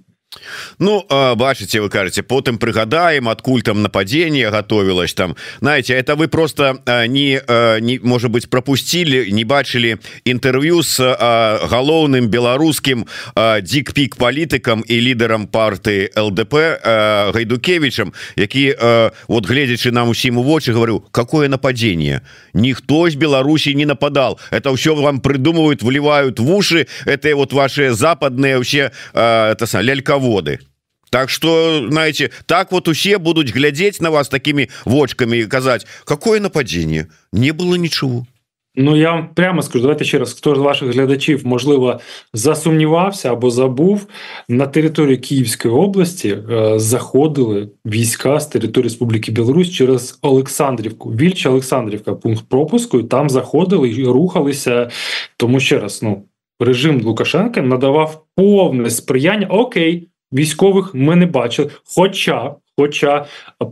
Ну 0.79 1.05
бачыце 1.35 1.81
вы 1.81 1.89
кажаце 1.89 2.23
потым 2.23 2.57
прыгадаем 2.57 3.27
адкуль 3.27 3.61
там 3.63 3.81
нападение 3.81 4.49
готовілась 4.49 5.13
там 5.13 5.35
знаете 5.59 5.93
это 5.93 6.15
вы 6.15 6.29
просто 6.29 6.79
не 7.07 7.41
не 7.81 7.99
может 7.99 8.31
быть 8.31 8.49
пропустили 8.49 9.29
не 9.29 9.43
бачылі 9.43 9.97
інтэрв'ю 10.23 10.83
с 10.83 11.03
галоўным 11.03 12.29
беларускім 12.29 13.05
дикпік 13.35 14.15
палітыкам 14.15 14.85
і 14.87 15.01
лідарам 15.01 15.47
парты 15.47 16.09
ЛДП 16.15 16.79
гайдукевичам 17.35 18.13
які 18.37 18.75
вот 19.27 19.45
гледзячы 19.45 19.91
нам 19.91 20.09
усім 20.09 20.37
у 20.37 20.43
вочы 20.43 20.71
говорю 20.71 21.03
какое 21.11 21.49
нападение 21.49 22.21
ніхто 22.53 23.09
з 23.09 23.15
Беларусі 23.15 23.75
не 23.75 23.85
нападал 23.85 24.39
это 24.49 24.71
ўсё 24.71 24.95
вам 24.95 25.19
придумывают 25.19 25.83
вливают 25.83 26.39
в 26.39 26.49
уши 26.55 26.87
это 27.05 27.35
вот 27.35 27.51
ваши 27.51 27.91
западные 27.91 28.55
вообще 28.55 28.91
это 29.13 29.81
ляльково 29.81 30.20
заводы. 30.21 30.59
Так 31.09 31.29
что 31.29 31.87
знаете 31.89 32.31
так 32.45 32.71
вот 32.71 32.87
усе 32.87 33.17
будуць 33.17 33.51
глядзець 33.51 33.99
на 33.99 34.11
вас 34.11 34.29
такими 34.29 34.69
вочками 34.85 35.37
и 35.37 35.45
казаць 35.45 35.85
какое 36.05 36.39
нападение? 36.39 37.07
Не 37.33 37.51
было 37.51 37.75
ничего 37.75 38.25
Ну 38.75 38.95
я 38.95 39.11
вам 39.11 39.33
прямо 39.35 39.61
скажу 39.61 39.81
давайте 39.81 40.05
ще 40.05 40.19
раз 40.19 40.33
хто 40.33 40.55
з 40.55 40.59
ваших 40.59 40.93
глядачів 40.93 41.47
можливо 41.47 41.99
засумнівався 42.33 43.31
або 43.31 43.51
забув 43.51 44.07
на 44.49 44.67
території 44.67 45.17
Київської 45.17 45.73
області 45.73 46.37
е, 46.51 46.79
заходили 46.79 47.69
війська 47.85 48.39
з 48.39 48.47
території 48.47 48.83
Республіки 48.83 49.31
Білорусь 49.31 49.71
через 49.71 50.19
Олександрівку 50.21 51.09
Вільча 51.09 51.49
Олександрівка 51.49 52.13
пункт 52.13 52.43
пропуску 52.49 52.99
і 52.99 53.03
там 53.03 53.29
заходили 53.29 53.89
і 53.89 54.05
рухалися. 54.05 54.89
Тому 55.37 55.59
ще 55.59 55.79
раз 55.79 56.03
ну 56.03 56.23
режим 56.59 57.01
Лукашенка 57.01 57.61
надавав 57.61 58.23
повне 58.35 58.89
сприяння. 58.89 59.47
Окей 59.47 60.10
військових 60.33 60.93
ми 60.93 61.15
не 61.15 61.25
бачили. 61.25 61.69
Хоча 61.95 62.55
Хоча 62.81 63.25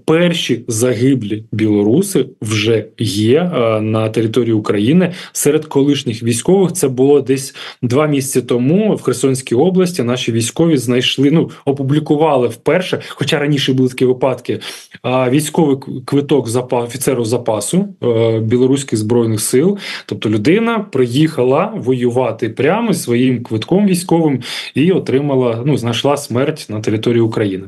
перші 0.06 0.66
загиблі 0.68 1.44
білоруси 1.52 2.26
вже 2.42 2.86
є 3.00 3.40
е, 3.40 3.82
на 3.82 4.10
території 4.10 4.54
України 4.54 5.12
серед 5.32 5.66
колишніх 5.66 6.24
військових. 6.24 6.74
Це 6.74 6.88
було 6.88 7.22
десь 7.22 7.56
два 7.82 8.08
місяці 8.08 8.42
тому 8.42 8.96
в 8.96 9.02
Херсонській 9.02 9.56
області. 9.56 10.04
Наші 10.04 10.32
військові 10.32 10.78
знайшли. 10.78 11.32
Ну 11.32 11.52
опублікували 11.66 12.48
вперше, 12.48 13.02
хоча 13.08 13.40
раніше 13.40 13.74
були 13.74 13.90
такі 13.90 14.06
випадки. 14.06 14.60
військовий 15.06 15.78
квиток 16.06 16.48
запа 16.48 16.82
офіцеру 16.82 17.26
запасу 17.26 17.88
е, 18.04 18.40
білоруських 18.40 19.00
збройних 19.00 19.42
сил. 19.42 19.78
Тобто 20.06 20.30
людина 20.30 20.80
приїхала 20.80 21.74
воювати 21.76 22.50
прямо 22.50 22.94
своїм 22.94 23.44
квитком 23.44 23.88
військовим 23.88 24.42
і 24.76 24.92
отримала. 24.92 25.64
Ну 25.66 25.78
знайшла 25.78 26.18
смерть 26.18 26.66
на 26.70 26.82
території 26.82 27.22
України. 27.22 27.66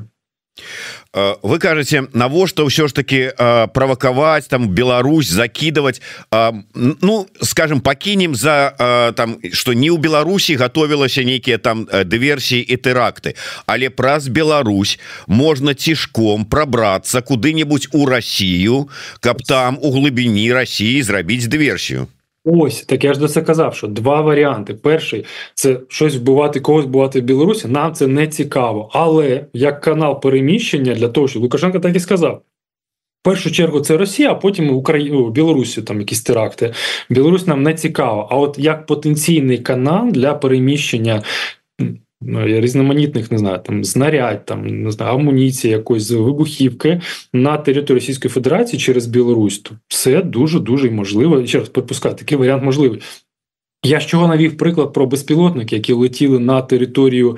Э, 1.14 1.36
вы 1.44 1.60
кажаце 1.60 2.08
навошта 2.14 2.64
ўсё 2.64 2.88
ж 2.88 2.96
таки 2.96 3.36
э, 3.36 3.68
правакаваць 3.68 4.48
там 4.48 4.70
Беларусь 4.72 5.28
закидывать. 5.28 6.00
Э, 6.32 6.54
ну 6.74 7.28
скажем 7.42 7.82
пакінем 7.82 8.36
за 8.36 9.12
там 9.16 9.38
что 9.52 9.74
не 9.74 9.92
ў 9.92 10.00
Беларусі 10.00 10.56
готовілася 10.56 11.24
нейкія 11.24 11.58
там 11.58 11.84
дыверсіі 11.84 12.64
і 12.64 12.76
тэракты 12.78 13.36
але 13.66 13.90
праз 13.90 14.28
Беларусь 14.28 15.00
можна 15.28 15.74
цішком 15.74 16.46
прабрацца 16.46 17.22
куды-небудзь 17.22 17.92
у 17.92 18.06
Россию 18.06 18.88
каб 19.20 19.44
там 19.44 19.78
у 19.82 19.92
глыбіні 19.92 20.54
России 20.54 21.02
зрабіць 21.04 21.52
дыверсію 21.52 22.08
Ось 22.46 22.82
так 22.82 23.04
я 23.04 23.14
ж 23.14 23.20
до 23.20 23.28
це 23.28 23.42
казав, 23.42 23.76
що 23.76 23.88
два 23.88 24.22
варіанти. 24.22 24.74
Перший 24.74 25.26
це 25.54 25.80
щось 25.88 26.16
вбивати, 26.16 26.60
когось 26.60 26.86
вбивати 26.86 27.22
в 27.22 27.24
Білорусі. 27.24 27.68
Нам 27.68 27.94
це 27.94 28.08
не 28.08 28.28
цікаво. 28.28 28.90
Але 28.94 29.46
як 29.54 29.82
канал 29.82 30.22
переміщення 30.22 30.96
для 30.96 31.08
того, 31.08 31.28
щоб 31.28 31.44
Лукашенко 31.44 31.80
так 31.80 31.96
і 31.96 32.00
сказав. 32.00 32.42
В 33.22 33.24
першу 33.24 33.52
чергу 33.52 33.80
це 33.80 33.98
Росія, 33.98 34.32
а 34.32 34.36
потім 34.36 34.76
Україну 34.76 35.30
Білорусі 35.30 35.82
там 35.82 36.00
якісь 36.00 36.22
теракти. 36.22 36.74
Білорусь 37.10 37.48
нам 37.48 37.64
не 37.64 37.74
цікава. 37.74 38.28
А 38.32 38.36
от 38.36 38.60
як 38.60 38.86
потенційний 38.86 39.58
канал 39.58 40.10
для 40.12 40.34
переміщення 40.34 41.24
різноманітних 42.46 43.32
не 43.32 43.38
знаю, 43.38 43.60
там 43.66 43.84
знарядь, 43.84 44.46
там 44.46 44.84
не 44.84 44.92
знаю, 44.92 45.14
амуніції, 45.14 45.72
якоїсь 45.72 46.12
вибухівки 46.12 47.02
на 47.34 47.58
території 47.58 48.00
Російської 48.00 48.32
Федерації 48.32 48.80
через 48.80 49.06
Білорусь, 49.08 49.60
то 49.60 49.72
це 49.88 50.22
дуже 50.22 50.60
дуже 50.60 50.92
можливо. 50.92 51.46
Ще 51.46 51.60
раз 51.60 51.70
підпускати 51.70 52.16
такий 52.16 52.38
варіант 52.38 52.64
можливий. 52.64 53.02
Я 53.84 54.00
з 54.00 54.06
чого 54.06 54.28
навів 54.28 54.58
приклад 54.58 54.94
про 54.94 55.08
безпілотники, 55.08 55.76
які 55.76 55.94
летіли 55.94 56.40
на 56.40 56.62
територію 56.62 57.38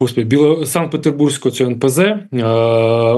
Господи, 0.00 0.26
Біло 0.26 0.66
Санкт-Петербурзького 0.66 1.54
цього 1.54 1.70
НПЗ 1.70 1.98
е, 1.98 2.18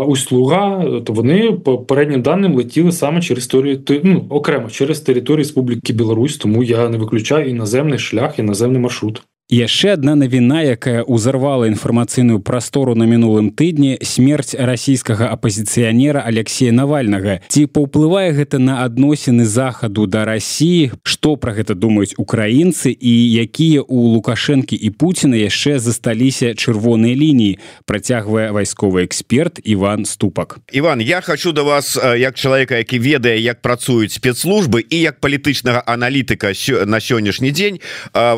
Усть-Луга, 0.06 1.00
то 1.00 1.12
вони 1.12 1.52
по 1.52 1.78
переднім 1.78 2.22
даним 2.22 2.54
летіли 2.54 2.92
саме 2.92 3.20
через 3.20 3.46
територію, 3.46 4.02
ну, 4.04 4.26
окремо 4.28 4.70
через 4.70 5.00
територію 5.00 5.38
Республіки 5.38 5.92
Білорусь, 5.92 6.36
тому 6.36 6.62
я 6.62 6.88
не 6.88 6.98
виключаю 6.98 7.50
іноземний 7.50 7.98
шлях, 7.98 8.38
іноземний 8.38 8.80
маршрут 8.80 9.22
яшчэ 9.48 9.92
одна 9.94 10.14
навіна 10.18 10.62
якая 10.62 11.02
узарвала 11.02 11.70
інфармацыйную 11.70 12.40
прастору 12.42 12.94
на 12.98 13.06
мінулым 13.06 13.54
тыдні 13.54 13.98
смерць 14.02 14.58
расійскага 14.58 15.30
апазіцыянера 15.30 16.18
алексея 16.26 16.74
навальнага. 16.74 17.38
Ці 17.46 17.70
паўплывае 17.70 18.34
гэта 18.34 18.58
на 18.58 18.82
адносіны 18.82 19.46
захаду 19.46 20.06
да 20.10 20.24
рассіі 20.26 20.98
што 21.06 21.36
пра 21.38 21.54
гэта 21.54 21.78
думаюць 21.78 22.18
украінцы? 22.18 22.90
І 22.90 23.14
якія 23.38 23.86
у 23.86 24.18
лукашэнкі 24.18 24.74
і 24.74 24.90
пуціна 24.90 25.38
яшчэ 25.38 25.78
засталіся 25.78 26.54
чырвоныя 26.58 27.14
лініі? 27.14 27.62
Працягвае 27.86 28.50
вайсковы 28.50 29.06
эксперт 29.06 29.62
Іван 29.62 30.04
ступак. 30.04 30.58
Іван 30.72 31.00
я 31.00 31.20
хочу 31.20 31.52
да 31.52 31.62
вас 31.62 31.94
як 32.18 32.34
чалавека 32.34 32.76
які 32.82 32.98
ведае 32.98 33.38
як 33.38 33.62
працуюць 33.62 34.18
спецслужбы 34.18 34.82
і 34.90 35.00
як 35.00 35.20
палітычнага 35.22 35.86
аналітыка 35.86 36.50
на 36.86 36.98
сённяшні 36.98 37.54
дзень 37.54 37.78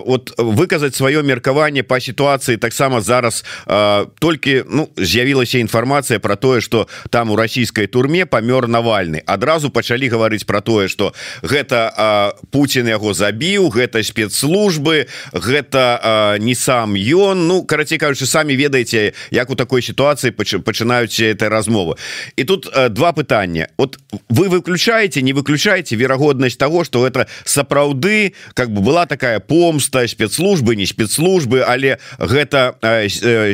вот 0.04 0.36
выказаць 0.36 0.97
сваё 0.98 1.22
меркаванне 1.22 1.82
по 1.82 2.00
сітуацыі 2.00 2.56
таксама 2.56 3.00
зараз 3.00 3.44
э, 3.66 4.06
толькі 4.18 4.64
ну 4.66 4.88
з'явілася 4.96 5.58
інфармацыя 5.58 6.18
про 6.18 6.36
тое 6.36 6.60
что 6.60 6.88
там 7.10 7.30
у 7.30 7.36
расійскай 7.36 7.86
турме 7.86 8.26
памёр 8.26 8.66
навальны 8.66 9.22
адразу 9.26 9.70
пачалі 9.70 10.08
гаварыць 10.08 10.44
про 10.44 10.60
тое 10.60 10.88
что 10.88 11.14
гэта 11.42 11.92
э, 11.94 12.48
Путін 12.50 12.88
яго 12.88 13.14
забіў 13.14 13.68
гэта 13.70 14.02
спецслужбы 14.02 15.06
гэта 15.32 16.00
э, 16.02 16.38
не 16.38 16.54
сам 16.54 16.94
ён. 16.94 17.46
Ну 17.46 17.64
карацей 17.64 17.98
кажучы 17.98 18.26
самі 18.26 18.56
ведаеце 18.56 19.12
як 19.30 19.50
у 19.50 19.54
такой 19.54 19.82
сітуацыі 19.82 20.32
пачынаюць 20.32 21.20
этой 21.20 21.48
размовы. 21.48 21.96
І 22.36 22.44
тут 22.44 22.66
э, 22.66 22.88
два 22.88 23.12
пытання. 23.12 23.68
Вот 23.78 23.98
вы 24.28 24.48
выключаете 24.48 25.22
не 25.22 25.32
выключаете 25.32 25.96
верагоднасць 25.96 26.56
того 26.56 26.84
что 26.84 27.06
это 27.06 27.26
сапраўды 27.44 28.34
как 28.54 28.70
бы 28.72 28.80
была 28.80 29.06
такая 29.06 29.40
помста 29.40 30.06
спецслужбы 30.08 30.76
не 30.76 30.86
спецслужбы 30.88 31.60
але 31.60 31.98
гэта 32.18 32.74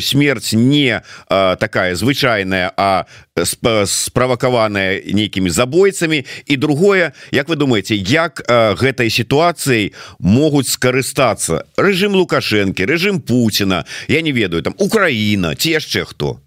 смерть 0.01 0.53
не 0.53 1.03
такая 1.29 1.95
звычайная 1.95 2.71
а 2.77 3.05
справакаваная 3.87 5.03
нейкімі 5.03 5.51
забойцамі 5.51 6.25
і 6.47 6.57
другое 6.57 7.13
Як 7.33 7.49
вы 7.49 7.57
думаете 7.57 7.97
як 7.97 8.43
гэтай 8.49 9.11
сітуацыяй 9.11 9.93
могуць 10.19 10.71
скарыстацца 10.71 11.67
режим 11.77 12.15
лукашэнкі 12.15 12.87
режим 12.87 13.21
Путина 13.21 13.85
я 14.09 14.23
не 14.23 14.33
ведаю 14.33 14.63
там 14.63 14.75
Украіна 14.79 15.55
ці 15.55 15.71
яшчэ 15.71 16.05
хто 16.05 16.39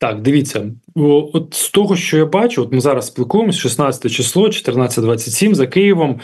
Так, 0.00 0.22
дивіться, 0.22 0.66
от 1.32 1.54
з 1.54 1.70
того, 1.70 1.96
що 1.96 2.16
я 2.16 2.26
бачу, 2.26 2.62
от 2.62 2.72
ми 2.72 2.80
зараз 2.80 3.06
спілкуємось 3.06 3.58
16 3.58 4.12
число, 4.12 4.46
14.27 4.46 5.54
за 5.54 5.66
Києвом. 5.66 6.20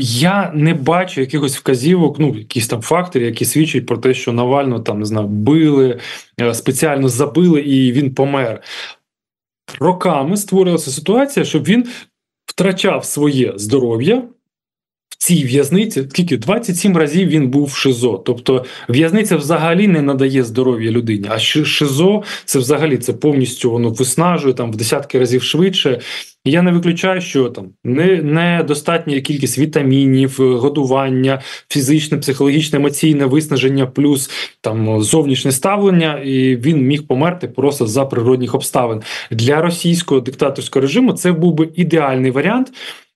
Я 0.00 0.52
не 0.54 0.74
бачу 0.74 1.20
якихось 1.20 1.56
вказівок, 1.56 2.18
ну 2.18 2.34
якісь 2.38 2.68
там 2.68 2.82
фактори, 2.82 3.24
які 3.24 3.44
свідчать 3.44 3.86
про 3.86 3.98
те, 3.98 4.14
що 4.14 4.32
Навально 4.32 4.80
там 4.80 4.98
не 4.98 5.04
знаю, 5.04 5.26
били, 5.26 6.00
е, 6.40 6.54
спеціально 6.54 7.08
забили 7.08 7.60
і 7.60 7.92
він 7.92 8.14
помер. 8.14 8.62
Роками 9.80 10.36
створилася 10.36 10.90
ситуація, 10.90 11.44
щоб 11.44 11.64
він 11.64 11.86
втрачав 12.46 13.04
своє 13.04 13.52
здоров'я. 13.56 14.22
В 15.08 15.16
цій 15.18 15.44
в'язниці 15.44 16.06
скільки 16.10 16.36
27 16.36 16.96
разів 16.96 17.28
він 17.28 17.48
був 17.48 17.64
в 17.66 17.76
ШИЗО. 17.76 18.22
Тобто 18.26 18.64
в'язниця 18.88 19.36
взагалі 19.36 19.88
не 19.88 20.02
надає 20.02 20.44
здоров'я 20.44 20.90
людині. 20.90 21.28
А 21.30 21.38
ШИЗО 21.38 22.22
це 22.44 22.58
взагалі 22.58 22.96
це 22.96 23.12
повністю 23.12 23.70
воно 23.70 23.90
виснажує 23.90 24.54
там 24.54 24.72
в 24.72 24.76
десятки 24.76 25.18
разів 25.18 25.42
швидше. 25.42 26.00
Я 26.46 26.62
не 26.62 26.72
виключаю, 26.72 27.20
що 27.20 27.50
там 27.50 27.68
не 27.84 28.22
недостатня 28.22 29.20
кількість 29.20 29.58
вітамінів, 29.58 30.36
е, 30.40 30.44
годування, 30.44 31.40
фізичне, 31.68 32.18
психологічне, 32.18 32.78
емоційне 32.78 33.26
виснаження, 33.26 33.86
плюс 33.86 34.30
там 34.60 35.02
зовнішнє 35.02 35.52
ставлення, 35.52 36.18
і 36.18 36.56
він 36.56 36.86
міг 36.86 37.06
померти 37.06 37.48
просто 37.48 37.86
за 37.86 38.04
природних 38.04 38.54
обставин 38.54 39.02
для 39.30 39.60
російського 39.60 40.20
диктаторського 40.20 40.80
режиму. 40.80 41.12
Це 41.12 41.32
був 41.32 41.54
би 41.54 41.68
ідеальний 41.74 42.30
варіант. 42.30 42.72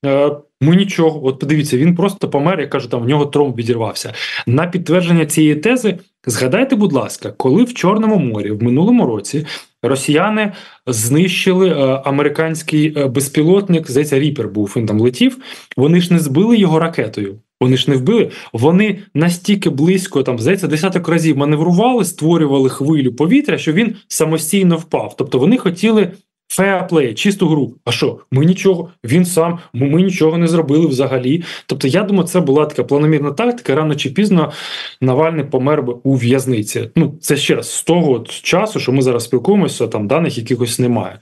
Е, 0.07 0.31
ми 0.61 0.77
нічого, 0.77 1.27
от 1.27 1.39
подивіться, 1.39 1.77
він 1.77 1.97
просто 1.97 2.29
помер. 2.29 2.61
Я 2.61 2.67
кажу, 2.67 2.89
там 2.89 3.03
в 3.03 3.09
нього 3.09 3.27
тромб 3.27 3.57
відірвався. 3.57 4.13
На 4.47 4.67
підтвердження 4.67 5.27
цієї 5.27 5.55
тези 5.55 5.99
Згадайте, 6.27 6.77
будь 6.77 6.93
ласка, 6.93 7.35
коли 7.37 7.65
в 7.65 7.75
Чорному 7.75 8.19
морі 8.19 8.51
в 8.51 8.63
минулому 8.63 9.07
році 9.07 9.47
росіяни 9.83 10.53
знищили 10.87 11.71
е, 11.71 11.75
американський 12.05 12.99
е, 12.99 13.07
безпілотник, 13.07 13.91
здається, 13.91 14.19
Ріпер 14.19 14.49
був 14.49 14.75
він 14.77 14.87
там 14.87 15.01
летів. 15.01 15.39
Вони 15.77 16.01
ж 16.01 16.13
не 16.13 16.19
збили 16.19 16.57
його 16.57 16.79
ракетою. 16.79 17.39
Вони 17.61 17.77
ж 17.77 17.91
не 17.91 17.97
вбили. 17.97 18.31
Вони 18.53 18.99
настільки 19.15 19.71
близько, 19.71 20.23
там 20.23 20.39
здається, 20.39 20.69
десяток 20.69 21.09
разів 21.09 21.37
маневрували, 21.37 22.05
створювали 22.05 22.69
хвилю 22.69 23.13
повітря, 23.13 23.59
що 23.59 23.73
він 23.73 23.97
самостійно 24.09 24.77
впав. 24.77 25.15
Тобто 25.19 25.39
вони 25.39 25.57
хотіли 25.57 26.13
феаплей, 26.51 27.15
чисту 27.15 27.49
гру. 27.49 27.75
А 27.85 27.93
що? 27.93 28.19
Ми 28.31 28.45
нічого, 28.45 28.91
він 29.05 29.25
сам, 29.25 29.59
ми, 29.73 30.03
нічого 30.03 30.39
не 30.39 30.47
зробили 30.47 30.87
взагалі. 30.87 31.45
Тобто, 31.67 31.89
я 31.89 32.03
думаю, 32.03 32.29
це 32.29 32.41
була 32.41 32.67
така 32.67 32.85
планомірна 32.85 33.31
тактика. 33.31 33.75
Рано 33.75 33.95
чи 33.95 34.11
пізно 34.11 34.53
Навальний 35.01 35.45
помер 35.45 35.83
би 35.83 35.95
у 36.03 36.15
в'язниці. 36.15 36.91
Ну, 36.97 37.15
це 37.21 37.37
ще 37.37 37.55
раз 37.55 37.73
з 37.73 37.83
того 37.83 38.25
часу, 38.29 38.81
що 38.81 38.93
ми 38.93 39.03
зараз 39.03 39.25
спілкуємося, 39.25 39.87
там 39.87 40.07
даних 40.07 40.39
якихось 40.39 40.79
немає. 40.79 41.19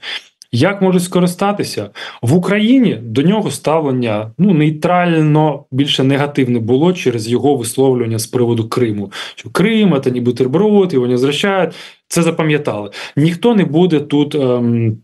Як 0.51 0.81
можуть 0.81 1.03
скористатися 1.03 1.89
в 2.21 2.33
Україні 2.33 2.99
до 3.03 3.21
нього 3.21 3.51
ставлення 3.51 4.31
ну 4.37 4.53
нейтрально 4.53 5.65
більше 5.71 6.03
негативне 6.03 6.59
було 6.59 6.93
через 6.93 7.29
його 7.29 7.55
висловлювання 7.55 8.19
з 8.19 8.27
приводу 8.27 8.69
Криму. 8.69 9.11
Що 9.35 9.49
Крим 9.49 10.01
це 10.03 10.11
не 10.11 10.21
бутерброд, 10.21 10.93
його 10.93 11.07
не 11.07 11.17
зрощають. 11.17 11.75
Це 12.07 12.21
запам'ятали. 12.21 12.89
Ніхто 13.15 13.55
не 13.55 13.65
буде 13.65 13.99
тут. 13.99 14.35
Ем, 14.35 14.97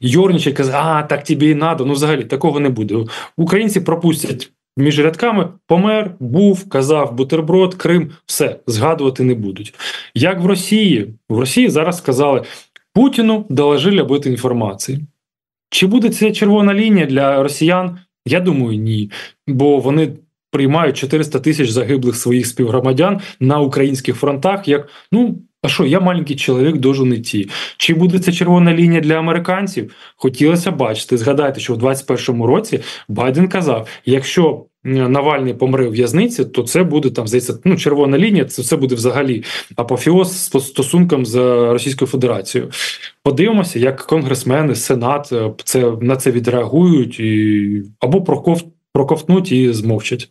Йорнічать 0.00 0.54
казати, 0.54 0.78
а 0.80 1.02
так 1.02 1.24
тобі 1.24 1.50
і 1.50 1.54
надо. 1.54 1.84
Ну, 1.84 1.92
взагалі 1.92 2.24
такого 2.24 2.60
не 2.60 2.68
буде. 2.68 3.04
Українці 3.36 3.80
пропустять 3.80 4.52
між 4.76 5.00
рядками, 5.00 5.48
помер, 5.66 6.14
був, 6.20 6.68
казав 6.68 7.14
бутерброд, 7.14 7.74
Крим, 7.74 8.10
все 8.26 8.56
згадувати 8.66 9.22
не 9.22 9.34
будуть. 9.34 9.74
Як 10.14 10.40
в 10.40 10.46
Росії, 10.46 11.14
в 11.28 11.38
Росії 11.38 11.68
зараз 11.68 11.98
сказали 11.98 12.42
Путіну 12.94 13.46
доложили 13.48 14.02
об 14.02 14.12
этой 14.12 14.28
інформації. 14.28 15.00
Чи 15.70 15.86
буде 15.86 16.10
це 16.10 16.32
червона 16.32 16.74
лінія 16.74 17.06
для 17.06 17.42
росіян? 17.42 17.98
Я 18.26 18.40
думаю, 18.40 18.78
ні. 18.78 19.10
Бо 19.46 19.78
вони 19.78 20.12
приймають 20.50 20.96
400 20.96 21.40
тисяч 21.40 21.70
загиблих 21.70 22.16
своїх 22.16 22.46
співгромадян 22.46 23.20
на 23.40 23.60
українських 23.60 24.16
фронтах 24.16 24.68
як 24.68 24.88
ну. 25.12 25.38
А 25.62 25.68
що, 25.68 25.86
я 25.86 26.00
маленький 26.00 26.36
чоловік 26.36 26.76
должен 26.76 27.14
йти. 27.14 27.48
Чи 27.76 27.94
буде 27.94 28.18
це 28.18 28.32
червона 28.32 28.74
лінія 28.74 29.00
для 29.00 29.14
американців? 29.14 29.94
Хотілося 30.16 30.70
бачити. 30.70 31.18
Згадайте, 31.18 31.60
що 31.60 31.74
в 31.74 31.78
2021 31.78 32.42
році 32.42 32.80
Байден 33.08 33.48
казав: 33.48 33.88
якщо 34.04 34.64
Навальний 34.84 35.54
помре 35.54 35.88
в 35.88 35.92
в'язниці, 35.92 36.44
то 36.44 36.62
це 36.62 36.82
буде 36.82 37.10
там 37.10 37.28
здається, 37.28 37.58
ну 37.64 37.76
червона 37.76 38.18
лінія. 38.18 38.44
Це 38.44 38.62
все 38.62 38.76
буде 38.76 38.94
взагалі 38.94 39.44
апофіоз 39.76 40.32
з 40.32 40.66
стосунком 40.66 41.26
з 41.26 41.36
Російською 41.72 42.08
Федерацією. 42.08 42.70
Подивимося, 43.22 43.78
як 43.78 44.06
конгресмени, 44.06 44.74
сенат 44.74 45.32
е, 45.32 45.52
це 45.64 45.92
на 46.00 46.16
це 46.16 46.30
відреагують 46.30 47.20
і 47.20 47.82
або 48.00 48.22
проков, 48.22 48.62
проковтнуть 48.92 49.52
і 49.52 49.72
змовчать. 49.72 50.30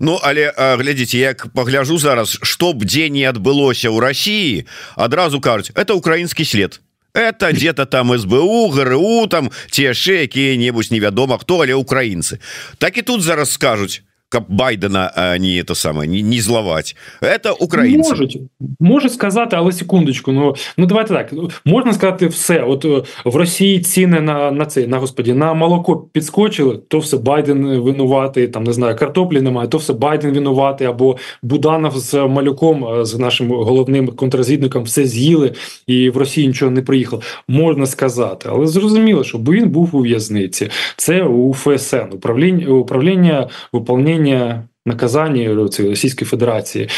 Ну 0.00 0.18
але 0.22 0.52
глядзіце 0.56 1.18
як 1.18 1.46
пагляжу 1.54 1.98
зараз 1.98 2.38
чтоб 2.42 2.84
дзе 2.84 3.08
не 3.08 3.24
адбылося 3.28 3.88
ў 3.88 3.98
Росіі 4.00 4.66
адразу 4.96 5.40
кажуць 5.40 5.72
это 5.74 5.94
украінскі 5.94 6.44
след 6.44 6.80
это 7.14 7.52
где-то 7.52 7.86
там 7.86 8.18
СБУ 8.18 8.68
ГРУ 8.68 9.26
там 9.26 9.50
ці 9.70 9.82
яшчэ 9.82 10.26
якія-небудзь 10.26 10.90
невядома 10.90 11.38
хто 11.38 11.62
але 11.62 11.74
украінцы 11.74 12.38
так 12.78 12.98
і 12.98 13.02
тут 13.02 13.22
зараз 13.22 13.52
скажуць 13.52 14.02
каб 14.32 14.44
байдена 14.48 15.12
а 15.14 15.38
не 15.38 15.58
это 15.58 15.74
самое 15.74 16.08
не, 16.08 16.22
не 16.22 16.40
зловать. 16.40 16.96
Это 17.20 17.52
українці 17.60 18.48
можуть 18.80 19.12
сказати 19.12 19.56
але 19.56 19.72
секундочку 19.72 20.32
ну 20.32 20.54
ну 20.76 20.86
давайте 20.86 21.14
так 21.14 21.32
можна 21.64 21.92
сказати 21.92 22.26
все 22.26 22.60
от 22.62 22.84
е, 22.84 23.02
в 23.24 23.36
Росії 23.36 23.80
ціни 23.80 24.20
на 24.20 24.50
на 24.50 24.66
це 24.66 24.86
на 24.86 24.98
господі 24.98 25.32
на 25.32 25.54
молоко 25.54 25.96
підскочили 25.96 26.80
то 26.88 26.98
все 26.98 27.16
байден 27.16 27.80
винуватий 27.80 28.48
там 28.48 28.64
не 28.64 28.72
знаю 28.72 28.96
картоплі 28.96 29.40
немає 29.40 29.68
то 29.68 29.78
все 29.78 29.92
байден 29.92 30.32
винуватий 30.32 30.86
або 30.86 31.16
буданов 31.42 31.98
з 31.98 32.14
малюком 32.14 32.84
е, 32.84 33.04
з 33.04 33.18
нашим 33.18 33.50
головним 33.50 34.08
контррозвідником 34.08 34.82
все 34.82 35.04
з'їли 35.04 35.52
і 35.86 36.10
в 36.10 36.16
Росії 36.16 36.46
нічого 36.46 36.70
не 36.70 36.82
приїхало. 36.82 37.22
Можна 37.48 37.86
сказати 37.86 38.48
але 38.52 38.66
зрозуміло 38.66 39.24
що 39.24 39.38
він 39.38 39.68
був 39.68 39.96
у 39.96 40.00
в'язниці. 40.00 40.70
Це 40.96 41.22
у 41.22 41.54
ФСН 41.54 42.12
управління 42.12 42.66
управління 42.66 43.48
виповнення 43.72 44.21
управління 44.22 44.68
наказання 44.86 45.54
Російської 45.78 46.28
Федерації 46.28 46.88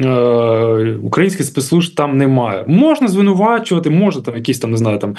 е, 0.00 0.08
українських 1.02 1.46
спецслужб 1.46 1.94
там 1.94 2.18
немає. 2.18 2.64
Можна 2.66 3.08
звинувачувати, 3.08 3.90
можна 3.90 4.22
там 4.22 4.34
якісь 4.34 4.58
там 4.58 4.70
не 4.70 4.76
знаю, 4.76 4.98
там 4.98 5.16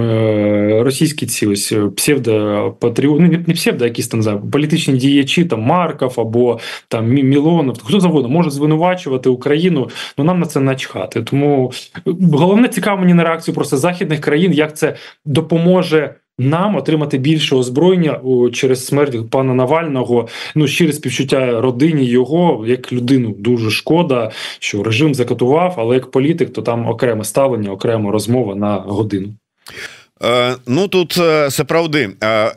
е, 0.00 0.82
російські 0.82 1.26
ці 1.26 1.46
ось 1.46 1.74
псевдопатріоти, 1.96 3.22
ну, 3.22 3.44
не 3.46 3.54
псевдо, 3.54 3.84
якісь 3.84 4.08
там 4.08 4.22
знаю, 4.22 4.40
політичні 4.52 4.94
діячі, 4.94 5.44
там 5.44 5.60
Марков 5.60 6.14
або 6.16 6.58
там 6.88 7.08
Мілонов, 7.08 7.78
хто 7.84 8.00
завгодно 8.00 8.28
може 8.28 8.50
звинувачувати 8.50 9.28
Україну. 9.28 9.90
Ну 10.18 10.24
нам 10.24 10.40
на 10.40 10.46
це 10.46 10.60
начхати. 10.60 11.22
Тому 11.22 11.72
головне 12.32 12.68
цікаво 12.68 13.00
мені 13.00 13.14
на 13.14 13.24
реакцію 13.24 13.54
просто 13.54 13.76
західних 13.76 14.20
країн, 14.20 14.52
як 14.52 14.76
це 14.76 14.96
допоможе 15.24 16.14
нам 16.39 16.75
отримати 16.75 17.17
більше 17.17 17.55
озброєння 17.55 18.21
через 18.53 18.85
смерть 18.85 19.29
пана 19.29 19.53
Навального. 19.53 20.27
Ну 20.55 20.67
щире 20.67 20.93
співчуття 20.93 21.61
родині 21.61 22.05
його 22.05 22.65
як 22.67 22.93
людину 22.93 23.35
дуже 23.39 23.71
шкода, 23.71 24.31
що 24.59 24.83
режим 24.83 25.15
закатував, 25.15 25.75
але 25.77 25.95
як 25.95 26.11
політик, 26.11 26.53
то 26.53 26.61
там 26.61 26.87
окреме 26.87 27.23
ставлення, 27.23 27.71
окрема 27.71 28.11
розмова 28.11 28.55
на 28.55 28.75
годину. 28.75 29.33
Е, 30.23 30.55
ну 30.67 30.87
тут 30.87 31.17
е, 31.17 31.49
сапраўды 31.49 32.15
е, 32.23 32.55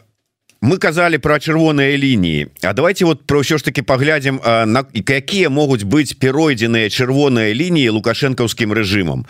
мы 0.62 0.78
казалі 0.78 1.18
про 1.18 1.38
чырвоныя 1.38 1.98
лініі 1.98 2.46
А 2.62 2.72
давайте 2.72 3.04
вот 3.04 3.26
про 3.26 3.40
ўсё 3.40 3.58
ж 3.58 3.64
таки 3.64 3.82
паглядзім 3.82 4.40
на 4.44 4.84
якія 4.94 5.50
могуць 5.50 5.82
быць 5.82 6.14
перайдзеныя 6.14 6.88
чырвоныя 6.88 7.54
лініі 7.54 7.90
лукашэнкаўскім 7.90 8.72
рэжымам 8.72 9.26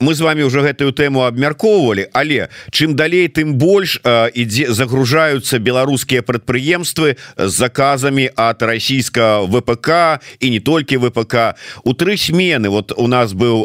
мы 0.00 0.14
з 0.14 0.20
вами 0.20 0.42
уже 0.42 0.60
гэтую 0.60 0.92
тэму 0.92 1.24
абмяркоўвалі 1.24 2.12
але 2.12 2.48
чым 2.68 2.92
далей 3.00 3.32
тым 3.32 3.56
больш 3.56 3.96
ідзе 4.04 4.68
загружаюцца 4.68 5.56
беларускія 5.56 6.20
прадпрыемствы 6.20 7.16
з 7.36 7.48
заказамі 7.48 8.28
от 8.36 8.60
расійска 8.62 9.40
ВПК 9.48 10.20
і 10.40 10.50
не 10.50 10.60
толькі 10.60 11.00
ВПК 11.00 11.56
у 11.84 11.96
тры 11.96 12.20
смены 12.20 12.68
вот 12.68 12.92
у 12.92 13.08
нас 13.08 13.32
быў 13.32 13.64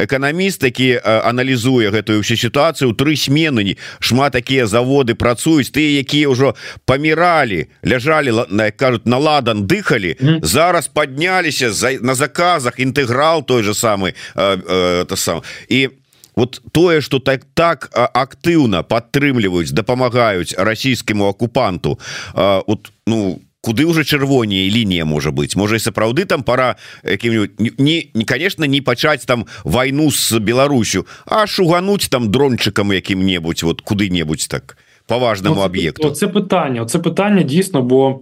эканаміст 0.00 0.64
які 0.64 0.96
аналізуе 1.04 1.92
гэтую 1.92 2.24
всю 2.24 2.40
сітуацыю 2.40 2.96
тры 2.96 3.12
смены 3.12 3.76
шмат 4.00 4.32
такія 4.32 4.64
заводы 4.64 5.12
працуюць 5.12 5.68
тыя 5.68 6.00
якія 6.00 6.32
ўжо 6.32 6.56
паміралі 6.88 7.68
ляжалі 7.84 8.48
на 8.48 8.72
кажуць 8.72 9.04
наладан 9.04 9.68
дыхалі 9.68 10.16
mm. 10.16 10.40
зараз 10.40 10.88
подняліся 10.88 11.68
за 11.72 12.00
на 12.00 12.14
заказах 12.14 12.80
інтэграл 12.80 13.44
той 13.44 13.62
же 13.62 13.74
самый 13.76 14.16
это 14.34 15.16
сам 15.16 15.41
і 15.68 15.90
вот 16.36 16.62
тое 16.72 17.00
что 17.00 17.18
так 17.18 17.44
так 17.54 17.90
актыўна 17.94 18.82
падтрымліваюць 18.82 19.72
дапамагаюць 19.72 20.54
расійскаму 20.56 21.28
акупанту 21.28 21.98
вот 22.34 22.92
ну 23.06 23.40
куды 23.60 23.86
уже 23.86 24.04
чырвоней 24.04 24.70
лінія 24.70 25.04
можа 25.04 25.30
быть 25.30 25.56
можа 25.56 25.76
і 25.76 25.78
сапраўды 25.78 26.24
там 26.24 26.42
пора 26.42 26.76
якім-нибудь 27.04 27.78
не 27.78 28.10
не 28.14 28.24
конечно 28.24 28.66
не 28.66 28.80
пачаць 28.80 29.24
там 29.24 29.46
войну 29.64 30.10
с 30.10 30.38
Беларусю 30.38 31.06
а 31.26 31.46
шугануть 31.46 32.08
там 32.10 32.30
дрончыкам 32.30 32.92
якім-небудзь 32.92 33.62
вот 33.62 33.82
куды-небудзь 33.82 34.48
так 34.48 34.76
по 35.06 35.18
важному 35.18 35.60
об'екту 35.60 36.10
це 36.10 36.28
питання 36.28 36.86
це 36.86 36.98
питання 36.98 37.42
дійсно 37.42 37.82
бо 37.82 38.20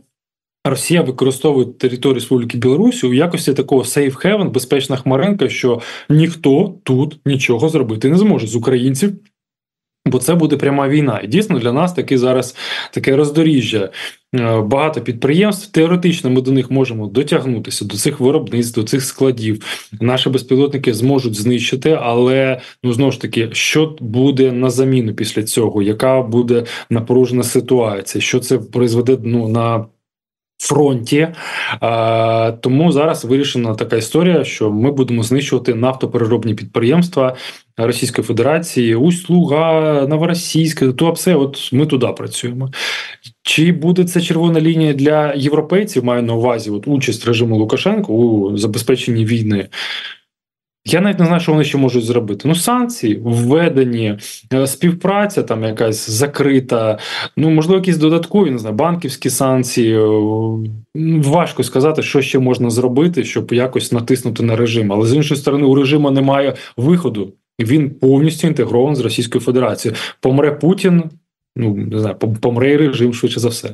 Росія 0.65 1.03
використовує 1.03 1.67
територію 1.67 2.15
Республіки 2.15 2.59
Білорусі 2.59 3.07
у 3.07 3.15
якості 3.15 3.55
такого 3.55 3.83
safe 3.83 4.27
haven, 4.27 4.51
безпечна 4.51 4.97
хмаринка, 4.97 5.49
що 5.49 5.81
ніхто 6.09 6.75
тут 6.83 7.21
нічого 7.27 7.69
зробити 7.69 8.09
не 8.09 8.19
зможе 8.19 8.47
з 8.47 8.57
українців. 8.57 9.13
Бо 10.07 10.19
це 10.19 10.35
буде 10.35 10.57
пряма 10.57 10.89
війна, 10.89 11.21
і 11.25 11.27
дійсно 11.27 11.59
для 11.59 11.73
нас 11.73 11.93
таки 11.93 12.19
зараз 12.19 12.57
таке 12.91 13.17
роздоріжжя. 13.17 13.91
Е, 14.35 14.61
багато 14.61 15.01
підприємств. 15.01 15.73
Теоретично 15.73 16.31
ми 16.31 16.41
до 16.41 16.53
них 16.53 16.71
можемо 16.71 17.07
дотягнутися 17.07 17.85
до 17.85 17.97
цих 17.97 18.21
виробництв, 18.21 18.81
до 18.81 18.87
цих 18.87 19.05
складів. 19.05 19.65
Наші 20.01 20.31
безпілотники 20.31 20.95
зможуть 20.95 21.35
знищити, 21.35 21.99
але 22.03 22.61
ну 22.83 22.93
знову 22.93 23.13
ж 23.13 23.21
таки, 23.21 23.49
що 23.53 23.97
буде 24.01 24.53
на 24.53 24.71
заміну 24.71 25.15
після 25.15 25.43
цього? 25.43 25.83
Яка 25.83 26.23
буде 26.23 26.65
напружена 26.91 27.43
ситуація? 27.43 28.23
Що 28.23 28.41
це 28.41 28.59
призведе 28.59 29.19
ну 29.23 29.49
на 29.49 29.87
фронті. 30.61 31.29
Е, 31.83 32.53
Тому 32.53 32.93
зараз 32.93 33.25
вирішена 33.25 33.75
така 33.75 33.97
історія, 33.97 34.45
що 34.45 34.71
ми 34.71 34.93
будемо 34.93 35.23
знищувати 35.23 35.75
нафтопереробні 35.75 36.55
підприємства 36.55 37.37
Російської 37.77 38.27
Федерації, 38.27 38.95
Услуга, 38.95 40.07
Новоросійська, 40.09 40.93
Туапсе. 40.93 41.35
от 41.35 41.73
ми 41.73 41.87
туди 41.87 42.07
працюємо. 42.07 42.71
Чи 43.43 43.73
буде 43.73 44.05
це 44.05 44.21
червона 44.21 44.61
лінія 44.61 44.93
для 44.93 45.35
європейців? 45.35 46.05
Маю 46.05 46.23
на 46.23 46.35
увазі 46.35 46.71
от 46.71 46.89
участь 46.89 47.27
режиму 47.27 47.57
Лукашенко 47.57 48.13
у 48.13 48.57
забезпеченні 48.57 49.25
війни. 49.25 49.69
Я 50.85 51.01
навіть 51.01 51.19
не 51.19 51.27
знаю, 51.27 51.41
що 51.41 51.53
вони 51.53 51.65
ще 51.65 51.79
можуть 51.79 52.05
зробити. 52.05 52.49
Ну, 52.49 52.55
санкції 52.55 53.21
введені, 53.25 54.19
е, 54.53 54.67
співпраця 54.67 55.43
там 55.43 55.65
якась 55.65 56.11
закрита. 56.11 56.99
Ну, 57.37 57.51
можливо, 57.51 57.79
якісь 57.79 57.97
додаткові 57.97 58.51
не 58.51 58.59
знаю, 58.59 58.77
банківські 58.77 59.31
санкції. 59.31 59.99
Важко 61.25 61.63
сказати, 61.63 62.03
що 62.03 62.23
ще 62.23 62.39
можна 62.39 62.71
зробити, 62.71 63.25
щоб 63.25 63.53
якось 63.53 63.93
натиснути 63.93 64.43
на 64.43 64.57
режим. 64.57 64.93
Але 64.93 65.07
з 65.07 65.15
іншої 65.15 65.41
сторони, 65.41 65.65
у 65.65 65.75
режиму 65.75 66.11
немає 66.11 66.55
виходу. 66.77 67.33
Він 67.61 67.91
повністю 67.91 68.47
інтегрований 68.47 68.97
з 68.97 69.01
Російською 69.01 69.45
Федерацією. 69.45 69.99
Помре 70.21 70.53
Путін, 70.53 71.03
ну 71.57 71.75
не 71.75 72.01
знаю, 72.01 72.17
помре 72.17 72.77
режим 72.77 73.15
швидше 73.15 73.41
за 73.41 73.49
все. 73.49 73.71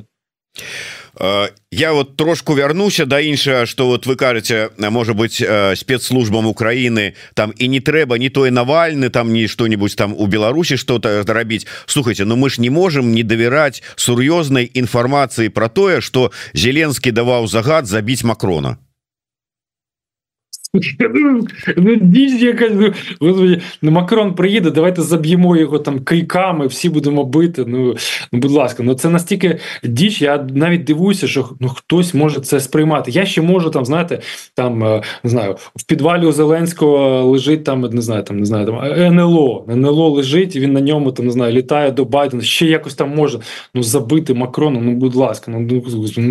Э, 1.18 1.48
я 1.70 1.92
вот 1.92 2.16
трошку 2.16 2.54
вярнуся 2.54 3.06
да 3.06 3.20
іншага 3.20 3.66
что 3.66 3.86
вот 3.86 4.06
вы 4.06 4.16
кажаце 4.16 4.70
можа 4.78 5.14
быть 5.14 5.40
э, 5.40 5.74
спецслужбам 5.76 6.46
Украины 6.46 7.14
там 7.34 7.52
і 7.56 7.68
не 7.68 7.80
трэба 7.80 8.18
не 8.18 8.28
той 8.28 8.50
навальны 8.50 9.08
там 9.08 9.32
не 9.32 9.48
что-нибудь 9.48 9.96
там 9.96 10.14
у 10.16 10.26
Беларусі 10.26 10.76
что-то 10.76 11.24
рабіць 11.26 11.66
слухайте 11.86 12.24
но 12.24 12.36
ну 12.36 12.42
мы 12.42 12.50
ж 12.50 12.60
не 12.60 12.70
можем 12.70 13.14
не 13.14 13.22
давяраць 13.22 13.82
сур'ёзнай 13.96 14.70
інфармацыі 14.74 15.48
про 15.48 15.68
тое 15.68 16.00
что 16.00 16.32
зеленскі 16.52 17.10
даваў 17.10 17.46
загад 17.46 17.86
забіць 17.86 18.24
макрона 18.24 18.76
ну, 21.76 21.96
діч 21.96 22.42
якась, 22.42 22.72
ну, 23.20 23.58
ну, 23.82 23.90
Макрон 23.90 24.34
приїде, 24.34 24.70
давайте 24.70 25.02
заб'ємо 25.02 25.56
його 25.56 25.78
там 25.78 26.00
кийками, 26.00 26.66
всі 26.66 26.88
будемо 26.88 27.24
бити. 27.24 27.64
Ну, 27.66 27.96
ну 28.32 28.38
будь 28.38 28.50
ласка, 28.50 28.82
ну 28.82 28.94
це 28.94 29.08
настільки 29.08 29.58
діч, 29.84 30.22
я 30.22 30.46
навіть 30.54 30.84
дивуюся, 30.84 31.26
що 31.26 31.48
ну, 31.60 31.68
хтось 31.68 32.14
може 32.14 32.40
це 32.40 32.60
сприймати. 32.60 33.10
Я 33.10 33.26
ще 33.26 33.42
можу 33.42 33.70
там, 33.70 33.84
знаєте, 33.84 34.20
там 34.54 34.84
е, 34.84 35.02
не 35.24 35.30
знаю, 35.30 35.56
в 35.76 35.84
підвалі 35.86 36.26
у 36.26 36.32
Зеленського 36.32 37.24
лежить 37.24 37.64
там, 37.64 37.80
не 37.80 38.02
знаю, 38.02 38.22
там 38.22 38.38
не 38.38 38.44
знаю, 38.44 38.66
там 38.66 38.74
НЛО. 39.14 39.66
НЛО 39.68 40.10
лежить, 40.10 40.56
він 40.56 40.72
на 40.72 40.80
ньому 40.80 41.12
там 41.12 41.26
не 41.26 41.32
знаю, 41.32 41.52
літає 41.52 41.90
до 41.90 42.04
Байдена. 42.04 42.42
Ще 42.42 42.66
якось 42.66 42.94
там 42.94 43.14
може 43.14 43.38
ну 43.74 43.82
забити 43.82 44.34
Макрона. 44.34 44.80
Ну, 44.80 44.92
будь 44.92 45.14
ласка, 45.14 45.50
ну 45.50 45.80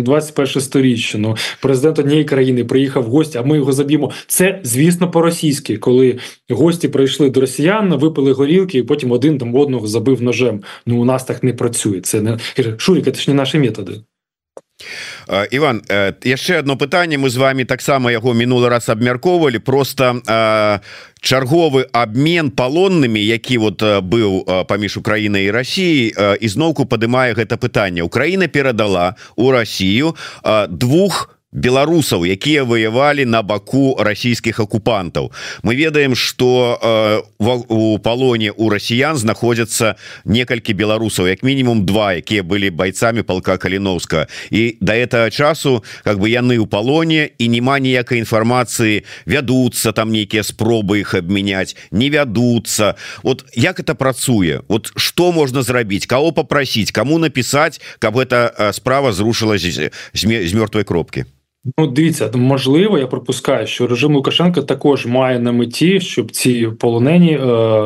21 0.02 0.52
ну, 0.54 0.60
сторіччя. 0.60 1.18
Ну 1.18 1.36
президент 1.62 1.98
однієї 1.98 2.24
країни 2.24 2.64
приїхав 2.64 3.02
в 3.02 3.06
гості, 3.06 3.38
а 3.38 3.42
ми 3.42 3.56
його 3.56 3.72
заб'ємо. 3.72 4.10
Це, 4.36 4.60
звісно, 4.62 5.10
по-російськи, 5.10 5.76
коли 5.76 6.18
гості 6.50 6.88
прийшли 6.88 7.30
до 7.30 7.40
росіян, 7.40 7.94
випили 7.94 8.32
горілки, 8.32 8.78
і 8.78 8.82
потім 8.82 9.12
один 9.12 9.38
там 9.38 9.54
одного 9.54 9.86
забив 9.86 10.22
ножем. 10.22 10.62
Ну 10.86 11.00
у 11.00 11.04
нас 11.04 11.24
так 11.24 11.42
не 11.42 11.52
працює. 11.52 12.00
Це 12.00 12.20
не 12.20 12.38
Шурік, 12.78 13.04
це 13.04 13.20
ж 13.20 13.30
не 13.30 13.34
наші 13.34 13.58
методи. 13.58 13.92
Іван 15.50 15.82
яшчэ 16.24 16.58
одно 16.58 16.76
пытанне 16.76 17.16
мы 17.16 17.30
з 17.30 17.36
вами 17.36 17.64
таксама 17.64 18.12
яго 18.12 18.34
мінулы 18.34 18.68
раз 18.68 18.88
абмяркоўвалі 18.88 19.58
просто 19.58 20.20
чарговы 21.20 21.88
обмен 21.92 22.50
палоннымі 22.50 23.24
які 23.24 23.58
вот 23.58 23.82
быў 23.82 24.44
паміж 24.68 24.96
Украінай 24.96 25.44
і 25.44 25.50
Росіяй 25.50 26.12
ізноўку 26.40 26.84
падымае 26.84 27.32
гэта 27.32 27.56
пытанне 27.56 28.04
Украіна 28.04 28.48
перадала 28.48 29.16
у 29.36 29.50
Росію 29.50 30.14
двух 30.68 31.30
у 31.32 31.35
беларусаў 31.56 32.28
якія 32.28 32.64
воевалі 32.68 33.24
на 33.24 33.40
баку 33.42 33.96
расійскіх 33.98 34.60
акупантаў. 34.60 35.32
Мы 35.64 35.74
ведаем 35.74 36.14
что 36.14 36.78
э, 36.78 37.22
у 37.68 37.98
палоне 37.98 38.52
у 38.52 38.68
расіян 38.68 39.16
знаходзяцца 39.16 39.96
некалькі 40.24 40.76
беларусаў 40.76 41.32
як 41.32 41.42
мінімум 41.42 41.86
два 41.88 42.20
якія 42.20 42.42
былі 42.42 42.70
бойцамі 42.70 43.22
полка 43.22 43.56
каліновска. 43.56 44.28
І 44.50 44.76
до 44.80 44.92
этого 44.92 45.30
часу 45.30 45.84
как 46.04 46.20
бы 46.20 46.28
яны 46.28 46.58
у 46.58 46.66
палоне 46.66 47.30
і 47.38 47.48
няма 47.48 47.80
ніякай 47.80 48.20
інфармацыі 48.20 49.04
вядуцца 49.24 49.92
там 49.92 50.12
нейкія 50.12 50.44
спробы 50.44 51.00
их 51.00 51.14
абмяняць 51.14 51.76
не 51.90 52.10
вядуцца. 52.10 52.96
Вот 53.22 53.44
як 53.54 53.80
это 53.80 53.94
працуе? 53.94 54.60
Вот 54.68 54.92
что 54.96 55.32
можна 55.32 55.62
зрабіць? 55.62 56.06
Кого 56.06 56.32
попросить 56.32 56.92
кому 56.92 57.18
написать 57.18 57.80
каб 57.98 58.18
эта 58.18 58.72
справа 58.72 59.12
зрушилась 59.12 59.62
з 59.62 60.52
мёртвой 60.52 60.84
кропки 60.84 61.24
Ну, 61.78 61.86
дивіться, 61.86 62.30
можливо, 62.34 62.98
я 62.98 63.06
пропускаю, 63.06 63.66
що 63.66 63.86
режим 63.86 64.14
Лукашенка 64.14 64.62
також 64.62 65.06
має 65.06 65.38
на 65.38 65.52
меті, 65.52 66.00
щоб 66.00 66.30
ці 66.30 66.68
полонені, 66.78 67.32
е, 67.32 67.38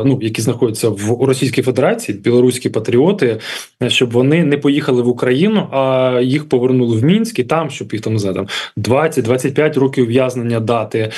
ну 0.05 0.19
які 0.23 0.43
знаходяться 0.43 0.89
в 0.89 1.25
Російській 1.25 1.63
Федерації, 1.63 2.19
білоруські 2.19 2.69
патріоти, 2.69 3.41
щоб 3.89 4.11
вони 4.11 4.45
не 4.45 4.59
поїхали 4.59 5.03
в 5.03 5.09
Україну, 5.09 5.69
а 5.73 6.21
їх 6.23 6.49
повернули 6.49 6.97
в 6.97 7.05
Мінськ 7.05 7.39
і 7.39 7.45
там, 7.45 7.71
щоб 7.71 7.93
їх 7.93 8.03
там 8.03 8.17
там 8.17 8.47
20-25 8.77 9.79
років 9.79 10.05
ув'язнення 10.05 10.61
дати. 10.61 11.11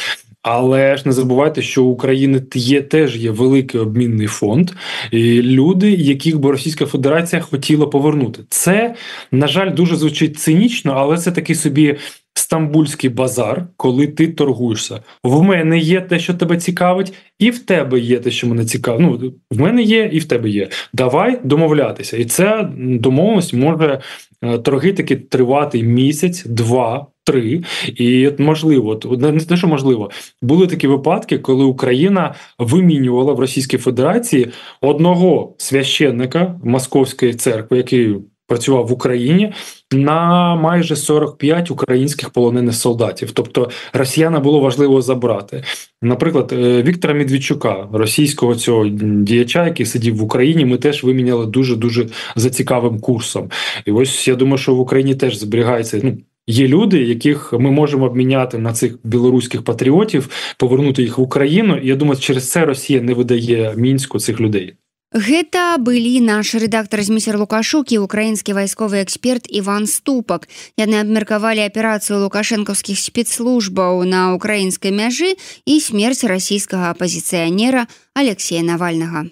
Але 0.43 0.97
ж 0.97 1.03
не 1.07 1.13
забувайте, 1.13 1.63
що 1.63 1.85
у 1.85 1.91
України 1.91 2.43
є 2.55 2.83
теж 2.83 3.17
є 3.17 3.31
великий 3.31 3.81
обмінний 3.81 4.27
фонд, 4.27 4.71
і 5.11 5.43
люди, 5.43 5.91
яких 5.91 6.39
би 6.39 6.51
Російська 6.51 6.87
Федерація 6.87 7.43
хотіла 7.43 7.87
повернути. 7.87 8.43
Це 8.49 8.95
на 9.33 9.47
жаль 9.47 9.75
дуже 9.75 9.97
звучить 9.97 10.39
цинічно, 10.39 10.93
але 10.97 11.19
це 11.19 11.33
такий 11.33 11.57
собі 11.57 11.97
стамбульський 12.35 13.11
базар, 13.11 13.67
коли 13.77 14.07
ти 14.07 14.29
торгуєшся. 14.29 15.01
В 15.25 15.43
мене 15.43 15.79
є 15.79 16.01
те, 16.01 16.19
що 16.19 16.35
тебе 16.35 16.57
цікавить, 16.57 17.13
і 17.39 17.51
в 17.51 17.59
тебе 17.59 18.01
є 18.01 18.19
те, 18.19 18.31
що 18.31 18.47
мене 18.47 18.65
цікавить. 18.65 19.01
Ну 19.01 19.33
в 19.51 19.61
мене 19.61 19.83
є, 19.83 20.11
і 20.13 20.19
в 20.19 20.25
тебе 20.25 20.51
є. 20.51 20.69
Давай 20.93 21.41
домовлятися. 21.45 22.17
І 22.17 22.25
ця 22.25 22.71
домовленість 22.79 23.55
може 23.55 24.01
е, 24.43 24.59
торги 24.59 24.93
таки 24.93 25.17
тривати 25.17 25.83
місяць, 25.83 26.45
два. 26.47 27.07
Три 27.25 27.63
і 27.87 28.31
можливо, 28.39 29.01
не 29.19 29.41
те, 29.41 29.57
що 29.57 29.69
можливо, 29.69 30.11
були 30.43 30.67
такі 30.67 30.87
випадки, 30.87 31.39
коли 31.39 31.65
Україна 31.65 32.35
вимінювала 32.59 33.33
в 33.33 33.41
Російській 33.41 33.79
Федерації 33.79 34.49
одного 34.81 35.55
священника 35.59 36.61
Московської 36.65 37.35
церкви, 37.35 37.77
який 37.77 38.17
працював 38.53 38.87
в 38.87 38.93
Україні 38.93 39.53
на 39.93 40.55
майже 40.55 40.97
45 40.97 41.71
українських 41.71 42.31
полонених 42.31 42.75
солдатів. 42.75 43.31
Тобто 43.31 43.71
росіяна 43.93 44.41
було 44.41 44.61
важливо 44.61 45.03
забрати. 45.03 45.65
Наприклад, 46.03 46.53
е, 46.53 46.83
Віктора 46.83 47.15
Медведчука, 47.15 47.89
російського 47.93 48.55
цього 48.55 48.89
діяча, 48.89 49.67
який 49.67 49.87
сидів 49.87 50.17
в 50.17 50.23
Україні, 50.23 50.65
ми 50.65 50.77
теж 50.77 51.05
виміняли 51.05 51.47
дуже 51.47 51.77
дуже 51.77 52.07
за 52.37 52.51
цікавим 52.51 53.01
курсом. 53.01 53.51
І 53.87 53.91
ось 53.91 54.29
я 54.29 54.35
думаю, 54.35 54.59
що 54.59 54.75
в 54.75 54.81
Україні 54.81 55.15
теж 55.15 55.39
зберігається. 55.39 56.01
Ну 56.03 56.19
є 56.47 56.69
люди, 56.69 57.03
яких 57.03 57.53
ми 57.53 57.71
можемо 57.71 58.07
обміняти 58.07 58.59
на 58.59 58.73
цих 58.73 58.99
білоруських 59.05 59.63
патріотів, 59.63 60.29
повернути 60.59 61.03
їх 61.03 61.19
в 61.19 61.21
Україну. 61.21 61.77
І 61.77 61.89
я 61.89 61.97
думаю, 61.97 62.21
через 62.21 62.51
це 62.51 62.65
Росія 62.65 63.01
не 63.01 63.15
видає 63.15 63.75
мінську 63.77 64.19
цих 64.19 64.41
людей. 64.41 64.75
Гэта 65.13 65.77
былі 65.77 66.25
наш 66.25 66.57
рэдактор 66.57 67.05
змейсер 67.05 67.37
лукашукі 67.37 68.01
украінскі 68.01 68.57
вайсковы 68.57 69.05
эксперт 69.05 69.45
Іван 69.45 69.85
ступак. 69.85 70.49
Яны 70.81 71.05
абмеркавалі 71.05 71.61
аперацыю 71.69 72.25
лукашэнкаўскіх 72.25 72.97
спецслужбаў 72.97 74.09
на 74.09 74.33
украінскай 74.33 74.89
мяжы 74.89 75.37
і 75.69 75.75
смерць 75.85 76.25
расійскага 76.25 76.97
апазіцыянера 76.97 77.93
Алексея 78.17 78.65
навальнага. 78.65 79.29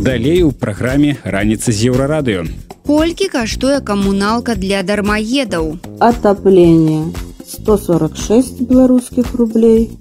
Далей 0.00 0.48
у 0.48 0.56
праграме 0.56 1.20
раніца 1.20 1.68
з 1.68 1.92
еўрарадыё. 1.92 2.48
Колькі 2.88 3.28
каштуе 3.28 3.84
камуналка 3.84 4.56
для 4.56 4.80
дармаедаў? 4.80 5.76
Отопление 6.00 7.12
146 7.44 8.64
беларускіх 8.64 9.34
рублей 9.36 9.92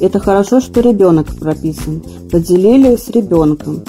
Это 0.00 0.18
хорошо, 0.18 0.60
что 0.60 0.80
ребенок 0.80 1.38
прописан. 1.38 2.02
Поделили 2.30 2.96
с 2.96 3.08
ребенком. 3.08 3.84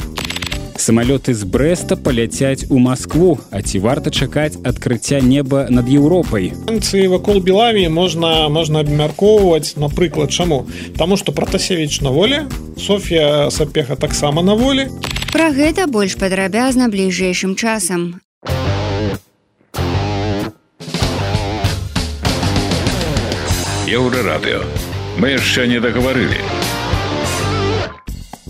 Самолеты 0.75 1.33
з 1.33 1.45
Брэста 1.45 1.95
паляцяць 1.95 2.65
у 2.69 2.77
Маскву, 2.77 3.39
а 3.51 3.61
ці 3.61 3.79
варта 3.79 4.11
чакаць 4.11 4.57
адкрыцця 4.65 5.21
неба 5.21 5.67
над 5.69 5.87
Еўропай. 5.87 6.51
Санкцыі 6.67 7.07
вакол 7.07 7.39
Белавіі 7.39 7.87
можна 7.87 8.49
можна 8.49 8.81
абмяркоўваць, 8.81 9.77
напрыклад, 9.77 10.33
чаму? 10.33 10.65
Таму 10.97 11.15
што 11.15 11.31
Пратасевіч 11.31 12.01
на 12.01 12.09
волі, 12.09 12.49
Софія 12.75 13.51
Сапеха 13.51 13.95
таксама 13.95 14.43
на 14.43 14.57
волі. 14.59 14.89
Пра 15.31 15.53
гэта 15.53 15.87
больш 15.87 16.17
падрабязна 16.19 16.89
бліжэйшым 16.89 17.55
часам. 17.55 18.19
Еўрарадыё 23.87 24.65
мы 25.19 25.29
яшчэ 25.37 25.67
не 25.67 25.79
дагаварылі 25.79 26.41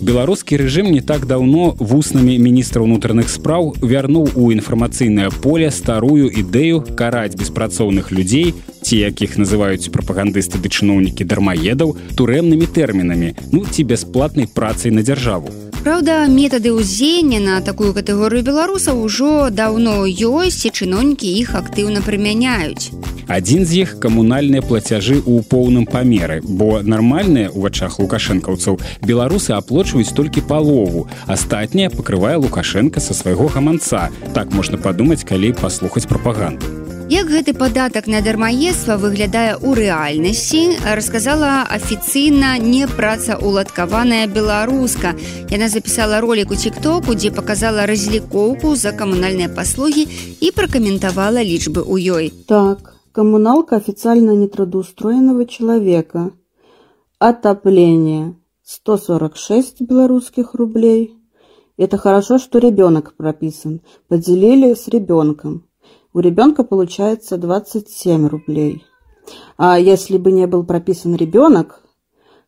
беларускі 0.04 0.58
рэжым 0.60 0.92
не 0.92 1.02
так 1.02 1.26
даўно 1.28 1.76
вуснамі 1.80 2.36
міністра 2.40 2.84
ўнутраных 2.84 3.28
спраў 3.32 3.72
вярнуў 3.80 4.32
у 4.36 4.52
інфармацыйнае 4.56 5.30
поле 5.44 5.72
старую 5.72 6.32
ідэю 6.32 6.84
караць 7.00 7.36
беспрацоўных 7.40 8.12
людзей 8.12 8.56
ці 8.84 9.00
якіх 9.00 9.36
называюць 9.40 9.92
прапагандысты 9.92 10.60
ды 10.64 10.72
чыноўнікі 10.72 11.28
дармаедаў 11.28 11.96
турэмнымі 12.20 12.68
тэрмінамі 12.80 13.36
ну 13.52 13.64
ці 13.68 13.84
бясплатнай 13.84 14.48
працай 14.48 14.92
на 14.92 15.04
дзяржаву 15.04 15.52
Праўда, 15.84 16.24
метады 16.32 16.72
ўздзеяння 16.72 17.40
на 17.44 17.56
такую 17.60 17.92
катэгорыю 17.92 18.40
беларусаў 18.48 19.04
ужо 19.04 19.50
даўно 19.52 20.08
ёсць 20.08 20.64
і 20.64 20.70
чыноўнікі 20.72 21.28
іх 21.28 21.50
актыўна 21.60 22.00
прымяняюць. 22.06 22.96
Адзін 23.28 23.68
з 23.68 23.84
іх 23.84 24.00
камунальныя 24.00 24.64
плацяжы 24.64 25.20
ў 25.20 25.44
поўным 25.44 25.84
памеры, 25.84 26.40
бо 26.40 26.80
нармальныя 26.80 27.52
ў 27.52 27.68
вачах 27.68 28.00
лукашэнкаўцаў 28.00 28.80
беларусы 29.04 29.52
аплочваюць 29.60 30.16
толькі 30.16 30.48
палову. 30.48 31.04
Астатняе 31.28 31.92
пакрывае 31.92 32.40
лукашенко 32.40 33.04
са 33.04 33.12
свайго 33.12 33.52
гаманца. 33.52 34.08
Так 34.32 34.56
можна 34.56 34.80
падумаць, 34.80 35.28
калі 35.28 35.52
паслухаць 35.52 36.08
прапаганду. 36.08 36.83
Як 37.14 37.28
гэты 37.30 37.54
падатак 37.54 38.08
на 38.10 38.20
дармаедства 38.26 38.96
выглядае 39.02 39.54
ў 39.54 39.70
рэальнасці, 39.80 40.62
расказала 40.98 41.62
афіцыйна 41.76 42.54
непрацаўладкаваная 42.58 44.26
беларуска. 44.38 45.12
Яна 45.52 45.68
запісала 45.70 46.22
ролик 46.26 46.54
у 46.56 46.58
тиктоку, 46.58 47.14
дзе 47.14 47.30
показала 47.36 47.84
разлікоўку 47.92 48.72
за 48.84 48.94
камунальныя 49.02 49.52
паслугі 49.58 50.08
і 50.42 50.50
пракаментавала 50.58 51.44
лічбы 51.50 51.84
ў 51.86 52.18
ёй. 52.18 52.30
Так, 52.50 52.96
коммуналка 53.12 53.78
официально 53.78 54.34
нетрудоустроенного 54.40 55.46
человека. 55.46 56.32
Отопление 57.20 58.34
146 58.64 59.84
белорусских 59.86 60.56
рублей. 60.56 61.14
Это 61.78 62.00
хорошо, 62.08 62.40
что 62.40 62.58
ребенок 62.58 63.14
прописан. 63.14 63.82
Поделили 64.08 64.74
с 64.74 64.88
ребенком 64.88 65.62
у 66.14 66.20
ребенка 66.20 66.64
получается 66.64 67.38
27 67.38 68.28
рублей. 68.28 68.84
А 69.58 69.80
если 69.80 70.18
бы 70.18 70.32
не 70.32 70.48
был 70.48 70.64
прописан 70.64 71.16
ребенок, 71.16 71.82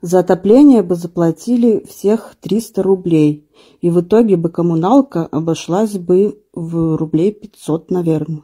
за 0.02 0.20
отопление 0.20 0.84
бы 0.84 0.96
заплатили 0.96 1.84
всех 1.90 2.36
300 2.42 2.84
рублей. 2.84 3.50
И 3.82 3.90
в 3.90 4.02
итоге 4.02 4.36
бы 4.36 4.50
коммуналка 4.50 5.26
обошлась 5.26 5.94
бы 5.94 6.38
в 6.54 6.96
рублей 6.98 7.32
500, 7.32 7.92
наверное. 7.92 8.44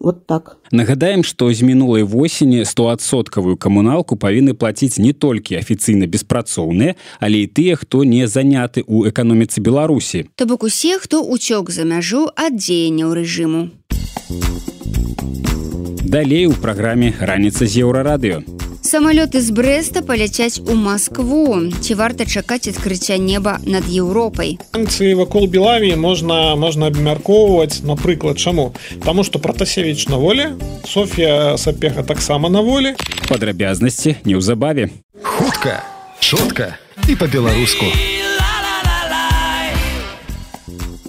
Вот 0.00 0.26
так. 0.26 0.58
Нагадаем, 0.70 1.24
што 1.24 1.52
з 1.52 1.62
мінулай 1.62 2.02
восені 2.06 2.62
стоадсоткавую 2.64 3.56
камуналку 3.58 4.14
павінны 4.14 4.54
плаціць 4.54 5.02
не 5.02 5.10
толькі 5.10 5.58
афіцыйна 5.58 6.06
беспрацоўныя, 6.06 6.94
але 7.18 7.42
і 7.42 7.50
тыя, 7.50 7.74
хто 7.74 8.06
не 8.06 8.30
заняты 8.30 8.86
ў 8.86 9.10
эканоміцы 9.10 9.58
Беларусі. 9.58 10.30
То 10.38 10.46
бок 10.46 10.62
усе, 10.62 11.02
хто 11.02 11.18
уцёк 11.18 11.74
за 11.74 11.82
мяжу 11.82 12.30
ад 12.38 12.54
дзеянняў 12.54 13.10
рэжыму. 13.10 13.74
Далей 16.04 16.46
у 16.46 16.52
праграме 16.52 17.12
раніца 17.20 17.66
з 17.66 17.84
еўрарадыё. 17.84 18.44
Самалёты 18.88 19.40
з 19.44 19.52
брэста 19.52 20.00
паляцяць 20.00 20.64
у 20.64 20.72
Маскву. 20.72 21.68
Ці 21.68 21.92
варта 21.94 22.24
чакаць 22.24 22.72
адкрыцця 22.72 23.18
неба 23.20 23.60
над 23.68 23.84
Еўропай. 23.84 24.56
Санкцыі 24.72 25.12
вакол 25.20 25.44
Белавіі 25.44 25.96
можна 26.00 26.56
можна 26.56 26.88
абмяркоўваць, 26.88 27.84
напрыклад, 27.84 28.40
чаму? 28.40 28.72
Таму 29.04 29.24
што 29.24 29.38
Пратасевіч 29.38 30.08
на 30.08 30.16
волі, 30.16 30.56
Софія 30.88 31.58
Сапеха 31.58 32.02
таксама 32.02 32.48
на 32.48 32.60
волі. 32.64 32.96
Падрабязнасці 33.28 34.16
неўзабаве. 34.24 34.88
Хутка, 35.20 35.84
чутка 36.20 36.78
і 37.08 37.16
па-беларуску. 37.16 37.84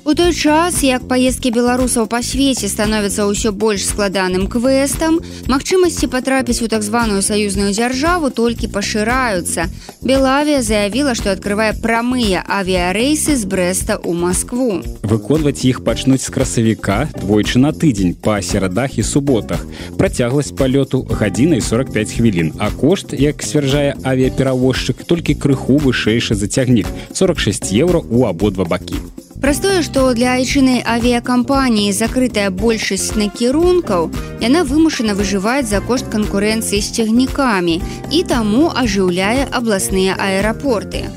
У 0.10 0.16
той 0.16 0.34
час, 0.34 0.82
як 0.82 1.04
паездкі 1.06 1.52
беларусаў 1.54 2.08
па 2.10 2.24
свеце 2.26 2.66
становяцца 2.66 3.30
ўсё 3.30 3.54
больш 3.54 3.86
складаным 3.86 4.48
квестам, 4.50 5.20
магчымасці 5.46 6.10
патрапіць 6.10 6.66
у 6.66 6.68
так 6.74 6.82
званую 6.82 7.22
саюзную 7.22 7.70
дзяржаву 7.78 8.34
толькі 8.34 8.74
пашыраюцца. 8.74 9.70
Белавія 10.02 10.66
заявіла, 10.66 11.14
што 11.14 11.30
адкрывае 11.30 11.78
прамыя 11.78 12.42
авіярэйсы 12.42 13.38
з 13.38 13.46
брэста 13.46 14.02
ў 14.02 14.18
Маскву. 14.18 14.82
Выконваць 15.06 15.62
іх 15.70 15.86
пачнуць 15.86 16.26
з 16.26 16.34
красавіка 16.34 17.06
двойчы 17.14 17.62
на 17.62 17.70
тыдзень 17.70 18.18
па 18.18 18.42
серадах 18.42 18.98
і 18.98 19.06
суботах. 19.06 19.62
Працягласць 20.02 20.58
палёту 20.58 21.06
гадзіна 21.06 21.62
і 21.62 21.68
45 21.70 22.18
хвілін, 22.18 22.58
а 22.58 22.74
кошт, 22.74 23.14
як 23.14 23.46
сцвярджае 23.46 23.94
авіяперавозчык, 24.02 25.06
толькі 25.06 25.38
крыху 25.38 25.78
вышэйшы 25.78 26.34
зацягнік 26.34 26.90
46 27.14 27.70
еўра 27.78 28.02
ў 28.02 28.26
абодва 28.26 28.66
бакі. 28.66 28.98
Праз 29.40 29.62
тое, 29.64 29.80
што 29.88 30.02
для 30.12 30.34
айчынай 30.36 30.82
авіякампаніі 30.84 31.96
закрытая 31.96 32.50
большасць 32.52 33.16
накірункаў, 33.16 34.10
яна 34.44 34.66
вымушана 34.68 35.16
выжываць 35.16 35.70
за 35.70 35.80
кошт 35.80 36.12
канкурэнцыі 36.12 36.84
з 36.84 36.92
цягнікамі 37.00 37.80
і 38.12 38.20
таму 38.28 38.68
ажыўляе 38.84 39.48
абласныя 39.48 40.20
аэрапорты. 40.20 41.08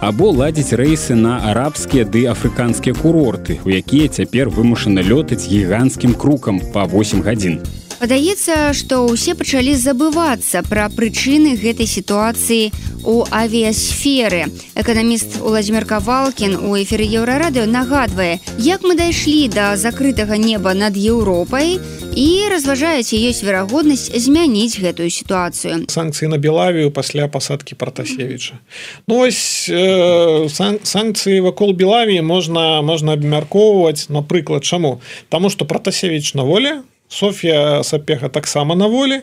Або 0.00 0.32
ладзіць 0.32 0.72
рэйсы 0.72 1.20
на 1.20 1.36
арабскія 1.52 2.08
ды 2.08 2.24
афрыканскія 2.32 2.96
курорты, 2.96 3.60
у 3.64 3.68
якія 3.68 4.08
цяпер 4.08 4.48
вымушана 4.48 5.04
лётаць 5.04 5.44
гіганцкім 5.44 6.16
крукам 6.16 6.60
па 6.72 6.88
8 6.88 7.20
гадзін. 7.20 7.60
Падаецца, 7.96 8.76
што 8.76 9.08
ўсе 9.08 9.32
пачалі 9.32 9.72
забывацца 9.72 10.60
пра 10.68 10.84
прычыны 10.92 11.56
гэтай 11.56 11.88
сітуацыі 11.88 12.68
у 13.08 13.24
авіасферы. 13.24 14.52
Эканаміст 14.76 15.40
Уладзімир 15.40 15.88
Кавалкін 15.88 16.58
у 16.60 16.76
эфіры 16.76 17.08
Еўрарадыё 17.08 17.64
нагадвае, 17.64 18.42
як 18.60 18.84
мы 18.84 19.00
дайшлі 19.00 19.48
да 19.48 19.80
закрытага 19.80 20.36
неба 20.36 20.74
над 20.76 20.92
Еўропай 20.92 21.80
і 22.12 22.28
разважае, 22.52 23.00
ці 23.00 23.16
ёсць 23.16 23.40
верагоднасць 23.40 24.12
змяніць 24.12 24.76
гэтую 24.76 25.08
сітуацыю. 25.08 25.88
Санкцыі 25.88 26.28
на 26.28 26.36
Белавію 26.36 26.92
пасля 26.92 27.28
пасадкі 27.32 27.80
Пратасевіча. 27.80 28.60
Ну, 29.08 29.24
ось 29.24 29.72
э, 29.72 30.48
сан 30.52 30.84
санкцыі 30.84 31.40
вакол 31.40 31.72
Белавіі 31.72 32.20
можна 32.20 32.82
можна 32.82 33.16
абмяркоўваць, 33.16 34.12
напрыклад, 34.12 34.68
чаму? 34.68 35.00
Таму 35.32 35.48
што 35.48 35.64
Пратасевіч 35.64 36.34
на 36.34 36.44
волі, 36.44 36.84
Софія 37.08 37.82
Сапеха 37.82 38.28
таксама 38.28 38.74
на 38.74 38.86
волі, 38.86 39.22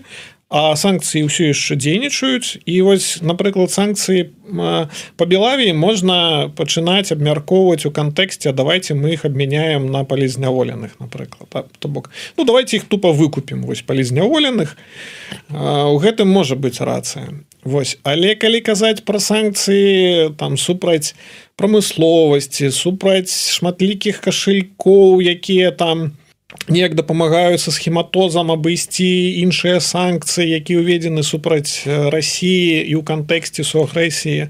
а 0.53 0.77
санкцыі 0.77 1.25
ўсё 1.25 1.49
яшчэ 1.49 1.73
дзейнічаюць. 1.81 2.61
І 2.69 2.85
вось 2.85 3.25
напрыклад 3.25 3.73
санкцыі 3.73 4.29
па 5.17 5.25
белавіі 5.25 5.73
можна 5.73 6.45
пачынаць 6.53 7.09
абмяркоўваць 7.09 7.89
у 7.89 7.91
кантэксце 7.91 8.53
давайте 8.53 8.93
мы 8.93 9.17
іх 9.17 9.25
абмяняем 9.25 9.89
на 9.89 10.05
палізняволеных 10.05 11.01
напрыклад. 11.01 11.49
То 11.81 11.87
бок 11.89 12.13
ну 12.37 12.45
давайте 12.45 12.77
іх 12.77 12.85
тупо 12.85 13.09
выкупім 13.09 13.65
вось 13.65 13.81
палізняволеных. 13.81 14.77
У 15.49 15.97
гэтым 15.97 16.29
можа 16.29 16.53
быць 16.53 16.85
рацыя. 16.85 17.33
Вось 17.65 17.97
але 18.05 18.37
калі 18.37 18.61
казаць 18.61 19.01
пра 19.01 19.17
санкцыі 19.17 20.37
там 20.37 20.61
супраць 20.61 21.17
прамысловасці 21.57 22.69
супраць 22.69 23.33
шматлікіх 23.57 24.21
кашалькоў 24.21 25.17
якія 25.17 25.73
там, 25.73 26.13
неяк 26.67 26.95
дапамагаюць 26.95 27.61
са 27.61 27.71
схематозам 27.71 28.51
абысці 28.53 29.09
іншыя 29.43 29.79
санкцыі 29.83 30.47
які 30.47 30.79
ўведзены 30.79 31.23
супраць 31.23 31.83
рассіі 31.85 32.83
і 32.87 32.93
ў 32.99 33.01
кантэксце 33.03 33.65
суагрэсіі. 33.67 34.49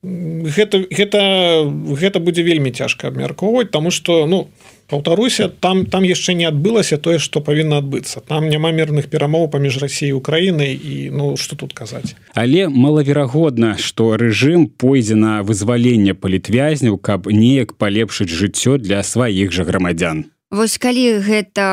Гэта 0.00 0.80
гэта 0.88 1.20
гэта 1.68 2.18
будзе 2.24 2.42
вельмі 2.42 2.72
цяжка 2.72 3.12
абмяркоўваць 3.12 3.68
тому 3.68 3.90
что 3.92 4.24
ну 4.26 4.48
паўтаруся 4.88 5.48
там 5.48 5.84
там 5.86 6.08
яшчэ 6.08 6.34
не 6.34 6.48
адбылася 6.48 6.96
тое 6.96 7.20
што 7.20 7.40
павінна 7.40 7.84
адбыцца. 7.84 8.20
Там 8.20 8.48
няма 8.48 8.72
мірных 8.72 9.12
перамоў 9.12 9.48
паміж 9.52 9.78
рассіяй 9.80 10.16
украінай 10.16 10.72
і 10.72 11.10
ну 11.12 11.36
что 11.36 11.56
тут 11.56 11.72
казаць. 11.72 12.16
Але 12.34 12.68
малаверагодна 12.68 13.76
што 13.76 14.16
рэжым 14.16 14.66
пойдзе 14.72 15.20
на 15.20 15.40
вызваленне 15.44 16.16
палітвязняў 16.16 16.96
каб 16.98 17.28
неяк 17.28 17.76
палепшыць 17.76 18.32
жыццё 18.32 18.80
для 18.80 19.04
сваіх 19.04 19.52
жа 19.52 19.68
грамадзян 19.68 20.32
Вось 20.50 20.78
калі 20.82 21.22
гэта 21.22 21.64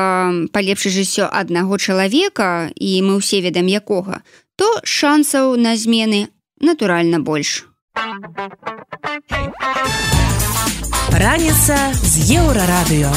палепшыць 0.54 0.94
жыццё 0.94 1.26
аднаго 1.26 1.78
чалавека 1.82 2.70
і 2.78 2.90
мы 3.02 3.18
ўсе 3.18 3.42
ведам 3.42 3.66
якога, 3.66 4.22
то 4.54 4.78
шансаў 4.86 5.58
на 5.58 5.74
змены 5.74 6.30
натуральна 6.62 7.18
больш. 7.18 7.66
Раніца 11.10 11.90
з 11.90 12.38
еўрарадыё. 12.38 13.10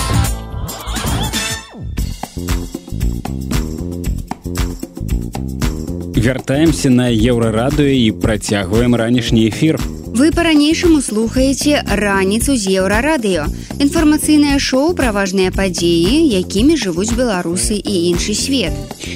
Вяртаемся 6.17 6.89
на 6.89 7.13
еўрарадыё 7.13 7.93
і 7.93 8.11
працягваем 8.17 8.97
ранішні 8.97 9.45
эфір. 9.53 9.77
Вы 10.11 10.31
па-ранейшаму 10.35 10.99
слухаеце 10.99 11.83
раніцу 11.87 12.57
з 12.59 12.67
еўрарадыё. 12.83 13.47
Інфармацыйнае 13.79 14.59
шоу 14.59 14.91
пра 14.91 15.11
важныя 15.15 15.55
падзеі, 15.55 16.27
якімі 16.35 16.75
жывуць 16.75 17.15
беларусы 17.15 17.79
і 17.79 17.93
іншы 18.11 18.35
свет. 18.35 18.75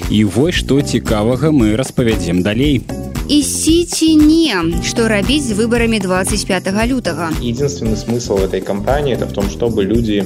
І 0.10 0.23
вось 0.23 0.55
што 0.63 0.79
цікавага 0.79 1.51
мы 1.51 1.75
распавядзем 1.75 2.41
далей. 2.47 2.79
ісці 3.27 3.86
ці 3.89 4.08
не 4.15 4.53
што 4.86 5.08
рабіць 5.10 5.43
з 5.43 5.58
выбарамі 5.58 5.99
25 5.99 6.67
лютага 6.86 7.29
единственный 7.41 7.97
смысл 7.97 8.38
этой 8.38 8.62
кампании 8.62 9.15
это 9.15 9.25
в 9.25 9.34
том 9.34 9.49
чтобы 9.49 9.84
люди 9.84 10.23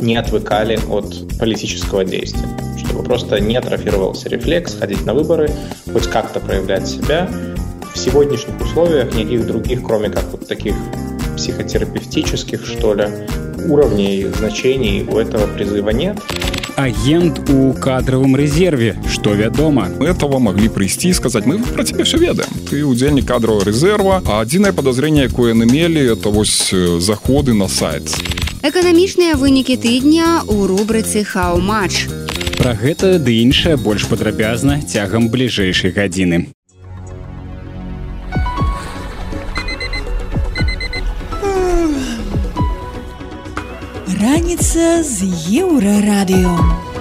не 0.00 0.16
отвыкали 0.16 0.78
от 0.90 1.38
политического 1.38 2.04
действия 2.04 2.48
чтобы 2.76 3.04
просто 3.04 3.40
не 3.40 3.56
атрофировался 3.56 4.28
рефлекс 4.28 4.74
ходить 4.74 5.06
на 5.06 5.14
выборы 5.14 5.50
хоть 5.92 6.06
как-то 6.08 6.40
проявлять 6.40 6.86
себя 6.86 7.26
в 7.94 7.98
сегодняшних 7.98 8.60
условиях 8.60 9.14
никаких 9.14 9.46
других 9.46 9.82
кроме 9.82 10.10
как 10.10 10.24
вот 10.32 10.46
таких 10.46 10.74
психотерапевтических 11.36 12.64
что 12.66 12.94
ли 12.94 13.08
уровней 13.68 14.26
значений 14.38 15.02
у 15.04 15.18
этого 15.18 15.46
призыва 15.46 15.90
нет. 15.90 16.18
Агент 16.74 17.50
у 17.50 17.72
кадровым 17.74 18.34
резерве. 18.34 18.96
Что 19.08 19.34
вядома 19.34 19.88
этого 20.00 20.38
могли 20.38 20.68
прийти 20.68 21.10
и 21.10 21.12
сказать 21.12 21.46
мы 21.46 21.58
про 21.58 21.84
тебе 21.84 22.04
все 22.04 22.16
ведаем. 22.18 22.48
Ты 22.70 22.82
удзельник 22.84 23.26
кадрового 23.26 23.64
резерва 23.64 24.22
а 24.26 24.40
адзінае 24.40 24.72
подозрение 24.72 25.24
якое 25.24 25.54
намелі 25.54 26.00
это 26.12 26.30
вось 26.30 26.74
заходы 26.98 27.52
на 27.54 27.68
сайт 27.68 28.02
эканамічныя 28.62 29.34
вынікі 29.34 29.74
тыдня 29.74 30.42
у 30.46 30.66
рубрыцы 30.70 31.24
хау-матч 31.26 32.06
про 32.58 32.74
гэта 32.78 33.18
ды 33.18 33.42
іншае 33.42 33.76
больш 33.76 34.06
падрабязна 34.06 34.78
цягам 34.82 35.28
бліжэйшай 35.34 35.90
гадзіны 35.90 36.46
Раніца 44.52 45.02
з 45.02 45.32
еўрарадыё. 45.64 46.91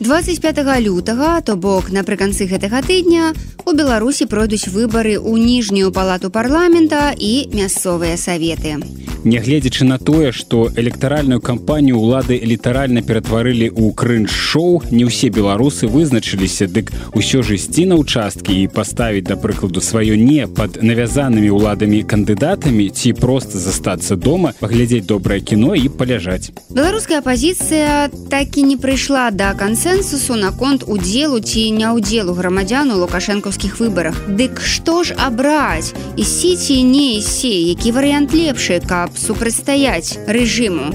25 0.00 0.80
лютага 0.80 1.40
то 1.42 1.56
бок 1.56 1.90
напрыканцы 1.90 2.46
гэтага 2.46 2.82
тыдня 2.86 3.34
у 3.66 3.74
беларусі 3.74 4.30
пройдуць 4.30 4.70
выбары 4.70 5.18
ў 5.18 5.42
ніжнюю 5.42 5.90
палату 5.90 6.30
парламента 6.30 7.10
і 7.10 7.50
мясцовыя 7.50 8.16
саветы. 8.16 8.78
Нягледзячы 9.24 9.84
на 9.84 9.98
тое 9.98 10.30
што 10.32 10.70
электаральную 10.78 11.40
кампанію 11.42 11.98
ўлады 11.98 12.38
літаральна 12.38 13.02
ператварылі 13.02 13.66
ў 13.74 13.90
крынж-шоу 13.92 14.86
не 14.94 15.02
ўсе 15.04 15.28
беларусы 15.34 15.90
вызначыліся 15.90 16.70
дык 16.70 16.94
усё 17.18 17.42
ж 17.42 17.58
ісці 17.58 17.90
на 17.90 17.98
ўчасткі 17.98 18.54
і 18.54 18.70
паставіць 18.70 19.26
да 19.26 19.34
прыкладу 19.34 19.82
сваё 19.82 20.14
не 20.14 20.46
пад 20.46 20.78
навязанымі 20.78 21.50
ўладамі 21.50 22.06
кандыдатамі 22.06 22.88
ці 22.94 23.12
проста 23.18 23.58
застацца 23.58 24.14
дома 24.14 24.54
паглядзець 24.62 25.10
добрае 25.10 25.42
кіно 25.42 25.74
і 25.74 25.90
паляжаць. 25.90 26.54
Беларуская 26.70 27.18
апозіцыя 27.18 28.08
так 28.30 28.54
і 28.54 28.62
не 28.70 28.78
прыйшла 28.78 29.34
да 29.34 29.50
кансенсусу 29.88 30.34
наконт 30.36 30.84
удзелу 30.84 31.38
ці 31.40 31.62
няўдзелу 31.72 32.34
грамадзян 32.36 32.90
у 32.92 32.96
лукашэнкаўскіх 33.00 33.78
выбарах 33.80 34.18
дык 34.28 34.60
што 34.60 35.00
ж 35.00 35.16
абраць 35.16 35.96
ісці 36.12 36.50
ці 36.60 36.76
не 36.84 37.06
ісці 37.16 37.48
які 37.48 37.94
варыянт 37.96 38.36
лепшы 38.36 38.76
каб 38.84 39.16
супрацьстаяць 39.16 40.20
рэжыму. 40.28 40.92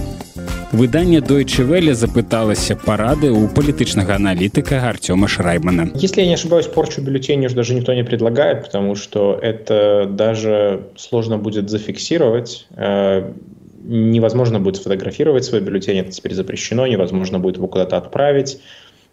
Выданне 0.78 1.22
Deutsche 1.26 1.66
Welle 1.66 1.98
запыталася 1.98 2.78
парады 2.78 3.34
у 3.34 3.48
палітычнага 3.50 4.14
аналітыка 4.22 4.86
Артема 4.86 5.28
Шраймана. 5.28 5.90
Если 5.96 6.22
я 6.22 6.28
не 6.28 6.36
ошибаюсь, 6.36 6.68
порчу 6.68 7.02
бюллетеней 7.02 7.48
уже 7.48 7.56
даже 7.56 7.74
никто 7.74 7.94
не 7.94 8.04
предлагает, 8.04 8.64
потому 8.66 8.94
что 8.94 9.40
это 9.42 10.06
даже 10.10 10.86
сложно 10.98 11.40
будет 11.40 11.70
зафиксировать. 11.70 12.68
Э, 12.78 13.34
невозможно 13.84 14.60
будет 14.60 14.78
сфотографировать 14.78 15.46
свой 15.46 15.62
бюллетень, 15.62 16.00
это 16.00 16.12
теперь 16.12 16.34
запрещено, 16.34 16.88
невозможно 16.88 17.40
будет 17.40 17.58
его 17.58 17.68
куда-то 17.68 17.98
отправить. 17.98 18.60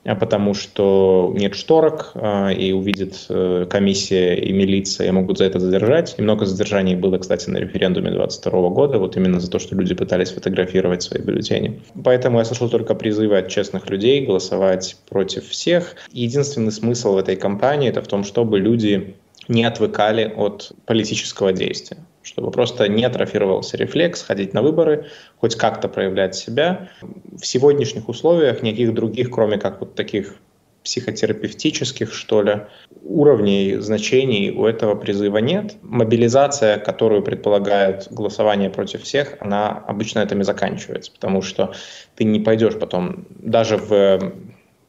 А 0.04 0.14
потому 0.14 0.54
что 0.54 1.32
нет 1.36 1.54
шторок, 1.54 2.12
а, 2.14 2.50
и 2.50 2.72
увидит 2.72 3.26
э, 3.28 3.66
комиссия 3.68 4.34
и 4.34 4.50
милиция, 4.52 5.08
и 5.08 5.10
могут 5.10 5.38
за 5.38 5.44
это 5.44 5.60
задержать. 5.60 6.14
И 6.16 6.22
много 6.22 6.46
задержаний 6.46 6.96
было, 6.96 7.18
кстати, 7.18 7.50
на 7.50 7.58
референдуме 7.58 8.10
22 8.10 8.70
года, 8.70 8.98
вот 8.98 9.16
именно 9.16 9.40
за 9.40 9.50
то, 9.50 9.58
что 9.58 9.76
люди 9.76 9.94
пытались 9.94 10.30
фотографировать 10.30 11.02
свои 11.02 11.20
бюллетени. 11.20 11.82
Поэтому 12.02 12.38
я 12.38 12.44
слышал 12.44 12.70
только 12.70 12.94
призывы 12.94 13.36
от 13.36 13.48
честных 13.48 13.90
людей 13.90 14.24
голосовать 14.24 14.96
против 15.08 15.48
всех. 15.48 15.96
Единственный 16.12 16.72
смысл 16.72 17.14
в 17.14 17.18
этой 17.18 17.36
кампании 17.36 17.90
это 17.90 18.00
в 18.00 18.08
том, 18.08 18.24
чтобы 18.24 18.58
люди 18.58 19.16
не 19.48 19.64
отвыкали 19.64 20.32
от 20.34 20.72
политического 20.86 21.52
действия 21.52 21.98
чтобы 22.22 22.50
просто 22.50 22.88
не 22.88 23.04
атрофировался 23.04 23.76
рефлекс, 23.76 24.22
ходить 24.22 24.52
на 24.54 24.62
выборы, 24.62 25.06
хоть 25.38 25.56
как-то 25.56 25.88
проявлять 25.88 26.34
себя. 26.34 26.90
В 27.00 27.44
сегодняшних 27.44 28.08
условиях 28.08 28.62
никаких 28.62 28.94
других, 28.94 29.30
кроме 29.30 29.58
как 29.58 29.80
вот 29.80 29.94
таких 29.94 30.36
психотерапевтических, 30.84 32.12
что 32.12 32.42
ли, 32.42 32.62
уровней 33.02 33.76
значений 33.76 34.50
у 34.50 34.64
этого 34.64 34.94
призыва 34.94 35.38
нет. 35.38 35.76
Мобилизация, 35.82 36.78
которую 36.78 37.22
предполагает 37.22 38.08
голосование 38.10 38.70
против 38.70 39.02
всех, 39.02 39.36
она 39.40 39.70
обычно 39.86 40.20
этим 40.20 40.40
и 40.40 40.44
заканчивается, 40.44 41.12
потому 41.12 41.42
что 41.42 41.74
ты 42.16 42.24
не 42.24 42.40
пойдешь 42.40 42.78
потом 42.78 43.26
даже 43.30 43.76
в 43.76 44.32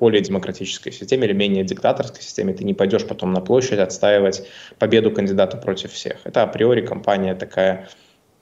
более 0.01 0.21
демократической 0.21 0.91
системе 0.91 1.27
или 1.27 1.33
менее 1.33 1.63
диктаторской 1.63 2.23
системе, 2.23 2.53
ты 2.53 2.63
не 2.63 2.73
пойдешь 2.73 3.05
потом 3.05 3.31
на 3.33 3.39
площадь 3.39 3.77
отстаивать 3.79 4.47
победу 4.79 5.11
кандидата 5.11 5.57
против 5.57 5.93
всех. 5.93 6.17
Это 6.23 6.41
априори 6.41 6.81
компания 6.81 7.35
такая 7.35 7.87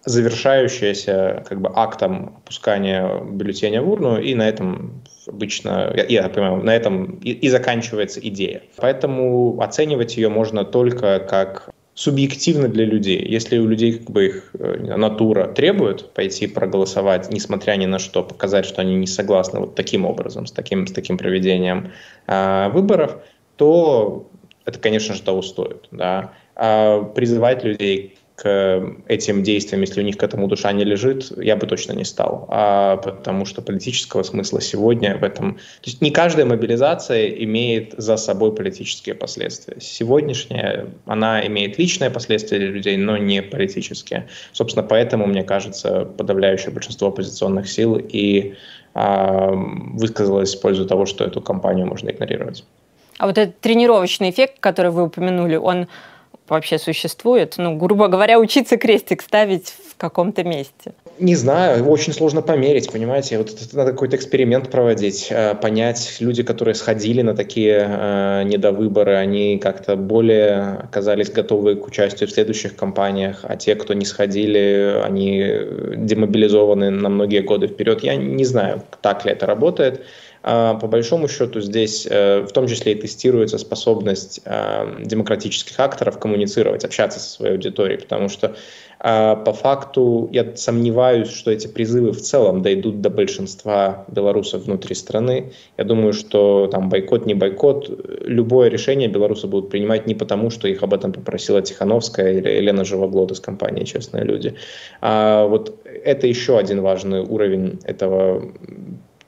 завершающаяся 0.06 1.44
как 1.48 1.60
бы 1.60 1.70
актом 1.76 2.38
опускания 2.38 3.22
бюллетеня 3.26 3.82
в 3.82 3.90
урну, 3.90 4.18
и 4.18 4.34
на 4.36 4.48
этом 4.48 5.04
обычно, 5.28 5.92
я, 5.94 6.06
я 6.06 6.30
понимаю, 6.30 6.64
на 6.64 6.74
этом 6.74 7.16
и, 7.16 7.32
и 7.32 7.50
заканчивается 7.50 8.22
идея. 8.22 8.62
Поэтому 8.78 9.62
оценивать 9.62 10.16
ее 10.16 10.30
можно 10.30 10.64
только 10.64 11.20
как 11.20 11.70
субъективно 12.00 12.70
для 12.70 12.86
людей. 12.86 13.22
Если 13.28 13.58
у 13.58 13.68
людей 13.68 13.98
как 13.98 14.10
бы 14.10 14.26
их 14.28 14.52
э, 14.54 14.96
натура 14.96 15.48
требует 15.48 16.14
пойти 16.14 16.48
проголосовать, 16.48 17.30
несмотря 17.30 17.76
ни 17.76 17.88
на 17.88 18.00
что, 18.00 18.24
показать, 18.24 18.66
что 18.66 18.82
они 18.82 18.96
не 18.96 19.06
согласны 19.06 19.60
вот 19.60 19.76
таким 19.76 20.06
образом, 20.06 20.46
с 20.46 20.54
таким, 20.54 20.88
с 20.88 20.94
таким 20.94 21.18
проведением 21.18 21.92
э, 22.28 22.70
выборов, 22.70 23.18
то 23.58 24.30
это, 24.64 24.80
конечно 24.80 25.14
же, 25.14 25.22
того 25.22 25.42
стоит. 25.42 25.90
Да? 25.92 26.32
А 26.56 27.04
призывать 27.04 27.66
людей 27.66 28.18
к 28.42 28.96
этим 29.08 29.44
действиям, 29.44 29.82
если 29.82 30.00
у 30.00 30.04
них 30.04 30.16
к 30.16 30.24
этому 30.24 30.48
душа 30.48 30.72
не 30.72 30.86
лежит, 30.86 31.30
я 31.38 31.58
бы 31.58 31.68
точно 31.68 31.92
не 31.92 32.06
стал. 32.06 32.46
А 32.48 32.96
потому 32.96 33.44
что 33.44 33.62
политического 33.62 34.24
смысла 34.24 34.62
сегодня 34.62 35.18
в 35.18 35.26
этом... 35.26 35.56
То 35.56 35.90
есть 35.90 36.02
не 36.02 36.12
каждая 36.12 36.46
мобилизация 36.46 37.28
имеет 37.28 37.96
за 37.98 38.16
собой 38.16 38.56
политические 38.56 39.16
последствия. 39.16 39.76
Сегодняшняя, 39.82 40.88
она 41.06 41.46
имеет 41.48 41.78
личные 41.78 42.12
последствия 42.12 42.60
для 42.60 42.70
людей, 42.70 42.96
но 42.96 43.18
не 43.18 43.42
политические. 43.42 44.30
Собственно, 44.54 44.88
поэтому, 44.88 45.28
мне 45.28 45.44
кажется, 45.44 46.06
подавляющее 46.06 46.72
большинство 46.72 47.10
оппозиционных 47.10 47.70
сил 47.70 47.98
и 47.98 48.54
а, 48.94 49.52
высказалось 49.52 50.56
в 50.56 50.62
пользу 50.62 50.86
того, 50.86 51.06
что 51.06 51.26
эту 51.26 51.42
кампанию 51.42 51.88
можно 51.88 52.10
игнорировать. 52.10 52.64
А 53.18 53.28
вот 53.28 53.38
этот 53.38 53.60
тренировочный 53.60 54.30
эффект, 54.30 54.62
который 54.62 54.92
вы 54.92 55.04
упомянули, 55.04 55.58
он 55.58 55.88
вообще 56.50 56.78
существует? 56.78 57.56
Ну, 57.58 57.76
грубо 57.78 58.08
говоря, 58.08 58.40
учиться 58.40 58.78
крестик 58.78 59.22
ставить 59.22 59.74
в 59.90 59.98
каком-то 59.98 60.44
месте. 60.44 60.94
Не 61.20 61.36
знаю, 61.36 61.86
очень 61.86 62.14
сложно 62.14 62.42
померить, 62.42 62.90
понимаете? 62.92 63.38
Вот 63.38 63.50
это 63.50 63.76
надо 63.76 63.92
какой-то 63.92 64.16
эксперимент 64.16 64.70
проводить, 64.70 65.28
э, 65.30 65.54
понять, 65.56 66.18
люди, 66.20 66.44
которые 66.44 66.76
сходили 66.76 67.22
на 67.22 67.36
такие 67.36 67.86
э, 67.90 68.44
недовыборы, 68.46 69.16
они 69.16 69.58
как-то 69.58 69.98
более 69.98 70.78
оказались 70.84 71.30
готовы 71.30 71.76
к 71.76 71.86
участию 71.86 72.30
в 72.30 72.32
следующих 72.32 72.76
кампаниях, 72.78 73.40
а 73.44 73.58
те, 73.58 73.76
кто 73.76 73.94
не 73.94 74.06
сходили, 74.06 75.02
они 75.04 75.46
демобилизованы 75.98 76.90
на 76.90 77.10
многие 77.10 77.42
годы 77.42 77.68
вперед. 77.68 78.02
Я 78.04 78.16
не 78.16 78.46
знаю, 78.46 78.84
так 79.02 79.26
ли 79.26 79.34
это 79.34 79.46
работает. 79.46 80.06
А, 80.42 80.76
по 80.76 80.88
большому 80.88 81.28
счету 81.28 81.62
здесь 81.62 82.08
э, 82.10 82.42
в 82.42 82.52
том 82.52 82.68
числе 82.68 82.94
и 82.94 82.96
тестируется 82.96 83.58
способность 83.58 84.42
а, 84.46 85.02
демократических 85.04 85.80
акторов 85.80 86.20
коммуницировать, 86.20 86.86
общаться 86.86 87.20
со 87.20 87.30
своей 87.30 87.54
аудиторией, 87.54 88.00
потому 88.00 88.30
что 88.30 88.56
а, 89.02 89.36
по 89.36 89.54
факту 89.54 90.30
я 90.32 90.56
сомневаюсь, 90.56 91.30
что 91.30 91.52
эти 91.52 91.68
призывы 91.68 92.12
в 92.12 92.22
целом 92.22 92.62
дойдут 92.62 93.02
до 93.02 93.10
большинства 93.10 94.06
белорусов 94.10 94.64
внутри 94.64 94.94
страны. 94.94 95.54
Я 95.78 95.86
думаю, 95.86 96.14
что 96.14 96.68
там 96.68 96.90
бойкот, 96.90 97.26
не 97.26 97.34
бойкот, 97.34 97.90
любое 98.26 98.70
решение 98.70 99.08
белорусы 99.08 99.48
будут 99.48 99.70
принимать 99.70 100.06
не 100.06 100.16
потому, 100.16 100.50
что 100.50 100.68
их 100.68 100.84
об 100.84 100.94
этом 100.94 101.14
попросила 101.14 101.62
Тихановская 101.62 102.34
или 102.34 102.50
Елена 102.50 102.84
Живоглот 102.84 103.32
из 103.32 103.40
компании 103.40 103.86
«Честные 103.86 104.26
люди». 104.26 104.56
А 105.02 105.46
вот 105.46 105.80
это 105.86 106.28
еще 106.28 106.58
один 106.58 106.82
важный 106.82 107.22
уровень 107.22 107.80
этого 107.84 108.52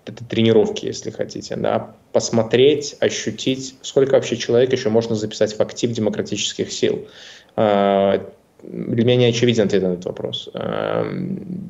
это 0.06 0.26
тренировки, 0.26 0.86
если 0.86 1.12
хотите, 1.12 1.56
да, 1.56 1.96
посмотреть, 2.12 2.96
ощутить, 3.00 3.76
сколько 3.82 4.14
вообще 4.14 4.36
человек 4.36 4.72
еще 4.74 4.90
можно 4.90 5.16
записать 5.16 5.58
в 5.58 5.62
актив 5.62 5.92
демократических 5.92 6.72
сил. 6.72 7.08
А, 7.56 8.28
для 8.64 9.06
меня 9.06 9.16
не 9.18 9.26
очевиден 9.26 9.66
ответ 9.66 9.84
на 9.84 9.94
этот 9.94 10.06
вопрос. 10.06 10.50
А, 10.54 11.06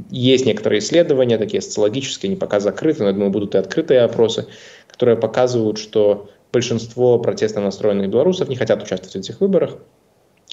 есть 0.10 0.46
некоторые 0.46 0.80
исследования, 0.80 1.38
такие 1.38 1.62
социологические, 1.62 2.30
они 2.30 2.38
пока 2.38 2.60
закрыты, 2.60 3.04
но 3.04 3.08
я 3.08 3.14
думаю, 3.14 3.32
будут 3.32 3.56
и 3.56 3.58
открытые 3.58 4.02
опросы, 4.02 4.48
которые 4.88 5.18
показывают, 5.18 5.78
что 5.78 6.30
большинство 6.54 7.20
протестно 7.20 7.62
настроенных 7.62 8.10
белорусов 8.10 8.50
не 8.50 8.56
хотят 8.56 8.82
участвовать 8.82 9.14
в 9.14 9.20
этих 9.20 9.42
выборах, 9.42 9.78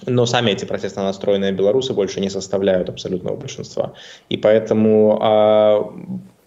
но 0.07 0.27
сами 0.27 0.53
эти 0.53 0.65
протестно 0.65 1.03
настроенные 1.03 1.53
белорусы 1.53 1.93
больше 1.93 2.21
не 2.21 2.31
составляют 2.31 2.89
абсолютного 2.89 3.37
большинства. 3.37 3.95
И 4.29 4.37
поэтому 4.37 5.19
а, 5.21 5.93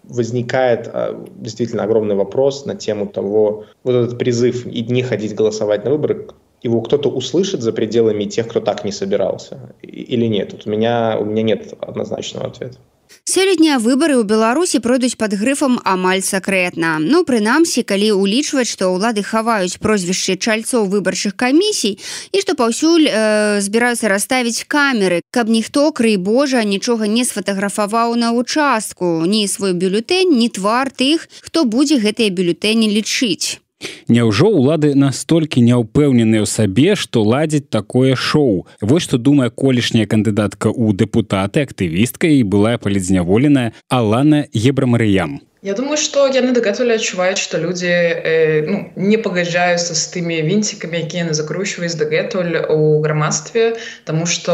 возникает 0.04 0.88
а, 0.92 1.24
действительно 1.36 1.84
огромный 1.84 2.14
вопрос 2.14 2.66
на 2.66 2.74
тему 2.74 3.06
того, 3.06 3.64
вот 3.84 3.94
этот 3.94 4.18
призыв 4.18 4.66
и 4.66 4.82
не 4.82 5.02
ходить 5.02 5.34
голосовать 5.34 5.84
на 5.84 5.90
выборы, 5.90 6.28
его 6.62 6.80
кто-то 6.80 7.08
услышит 7.08 7.60
за 7.60 7.72
пределами 7.72 8.24
тех, 8.24 8.48
кто 8.48 8.60
так 8.60 8.84
не 8.84 8.92
собирался, 8.92 9.74
или 9.82 10.26
нет? 10.26 10.52
Вот 10.52 10.66
у 10.66 10.70
меня, 10.70 11.16
у 11.18 11.24
меня 11.24 11.42
нет 11.42 11.74
однозначного 11.80 12.46
ответа. 12.46 12.78
Сёлетнія 13.24 13.78
выбары 13.78 14.18
ў 14.18 14.26
Беларусі 14.26 14.82
пройдуць 14.82 15.14
пад 15.14 15.38
грыфам 15.38 15.78
амаль 15.86 16.26
сакрэтна. 16.26 16.98
Ну 16.98 17.22
прынамсі, 17.22 17.86
калі 17.86 18.18
ўлічваць, 18.18 18.66
што 18.66 18.90
ўлады 18.90 19.22
хаваюць 19.22 19.78
прозвішчы 19.78 20.36
чальцоў 20.36 20.90
выбарчых 20.90 21.38
камісій 21.38 21.96
і 22.34 22.38
што 22.42 22.58
паўсюль 22.58 23.06
э, 23.06 23.62
збіраюцца 23.62 24.10
расставіць 24.10 24.66
камеры, 24.66 25.22
каб 25.30 25.48
ніхто 25.48 25.88
крый 25.94 26.18
Божа 26.18 26.66
нічога 26.66 27.06
не 27.06 27.22
сфатаграфаваў 27.24 28.18
на 28.18 28.34
участку, 28.34 29.22
ні 29.22 29.46
свой 29.46 29.72
бюлетэнь, 29.72 30.34
ні 30.34 30.50
твар 30.50 30.90
тых, 30.90 31.30
хто 31.40 31.64
будзе 31.64 32.02
гэтыя 32.02 32.28
бюлетэні 32.34 32.90
лічыць. 32.90 33.61
Няўжо 34.08 34.50
ўлады 34.52 34.94
настолькі 34.94 35.62
няўпэўненыя 35.66 36.42
ў 36.42 36.48
сабе, 36.48 36.96
што 36.96 37.22
ладзіць 37.22 37.68
такое 37.68 38.16
шоу. 38.16 38.66
Вось 38.80 39.06
што 39.06 39.18
думае 39.18 39.50
колішняя 39.50 40.06
кандыдатка 40.06 40.70
ў 40.72 40.96
дэпутаты, 40.96 41.62
актывістка 41.66 42.28
і 42.28 42.42
былая 42.42 42.78
палідзняволеная 42.78 43.72
Алана 43.88 44.46
Ебрамарыям. 44.52 45.40
Я 45.63 45.73
думаю, 45.73 45.97
что 45.97 46.27
яны 46.27 46.53
дагэтуль 46.53 46.93
адчуваюць, 46.93 47.41
што 47.41 47.57
людзі 47.57 47.89
э, 47.89 48.61
ну, 48.69 48.77
не 48.95 49.17
пагаджаюцца 49.17 49.97
з 49.97 50.03
тымі 50.13 50.37
вінцікамі, 50.45 51.01
якія 51.01 51.25
яны 51.25 51.33
закручваюць 51.33 51.97
дагэтуль 51.97 52.61
у 52.69 53.01
грамадстве, 53.01 53.73
Таму 54.05 54.29
што 54.29 54.53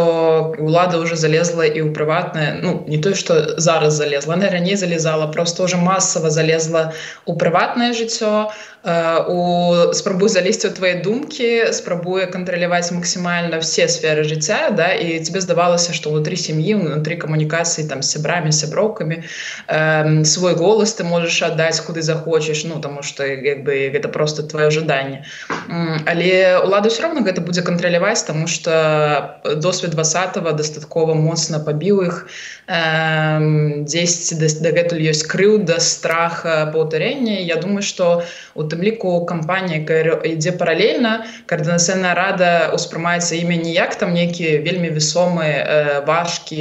ўлада 0.57 1.03
ўжо 1.03 1.19
залезла 1.19 1.67
і 1.67 1.83
ў 1.83 1.91
прыватнае 1.91 2.63
ну, 2.63 2.87
не 2.87 3.03
тое, 3.03 3.19
што 3.19 3.59
зараз 3.59 3.99
залезла, 3.99 4.39
она 4.39 4.49
раней 4.49 4.79
залезала, 4.79 5.27
просто 5.27 5.67
ўжо 5.67 5.77
масава 5.77 6.31
залезла 6.31 6.95
ў 7.27 7.35
прыватнае 7.35 7.91
жыццё, 7.91 8.49
Э, 8.83 9.23
у 9.27 9.93
спрабуй 9.95 10.27
залезці 10.27 10.67
ў 10.67 10.75
твае 10.75 10.95
думкі 10.99 11.71
спрабуе 11.71 12.27
кантраляваць 12.27 12.91
максімальна 12.91 13.63
все 13.63 13.87
сферы 13.87 14.27
жыцця 14.27 14.75
да 14.75 14.91
і 14.91 15.23
тебе 15.23 15.39
здавалася 15.39 15.95
што 15.95 16.11
внутри 16.11 16.35
сям'і 16.35 16.75
внутри 16.81 17.15
камунікацыі 17.15 17.87
там 17.87 18.03
сябрамі 18.03 18.51
сяброўкамі 18.51 19.23
э, 19.23 20.25
свой 20.27 20.59
голас 20.59 20.96
ты 20.98 21.06
можаш 21.06 21.38
аддаць 21.46 21.80
куды 21.86 22.02
захочаш 22.02 22.64
ну 22.66 22.80
таму 22.82 23.02
что 23.06 23.24
як 23.26 23.62
бы 23.64 23.88
гэта 23.94 24.10
просто 24.10 24.42
твоё 24.42 24.70
жаданне 24.74 25.22
але 26.04 26.58
улада 26.58 26.90
все 26.90 27.06
равно 27.06 27.22
гэта 27.22 27.40
будзе 27.40 27.62
кантраляваць 27.62 28.26
тому 28.26 28.46
что 28.46 29.40
досвед 29.44 29.94
двадцатого 29.94 30.52
дастаткова 30.52 31.14
моцна 31.14 31.62
пабіў 31.62 32.02
іх 32.10 32.26
10 32.68 34.60
дагэтуль 34.60 35.00
ёсць 35.08 35.24
крыўда 35.24 35.80
страха 35.80 36.68
паўтарэння 36.68 37.40
Я 37.40 37.56
думаю 37.56 37.80
что 37.82 38.22
у 38.54 38.62
тым 38.68 38.84
ліку 38.84 39.24
кампанія 39.24 39.80
ідзе 40.28 40.52
паралельна 40.52 41.24
каардынацыйная 41.48 42.12
рада 42.12 42.68
ўспрымаецца 42.76 43.40
імя 43.40 43.56
ніяк 43.56 43.96
там 43.96 44.12
нейкія 44.12 44.60
вельмі 44.60 44.92
весомы 44.92 45.48
э, 45.48 46.04
важкі 46.04 46.60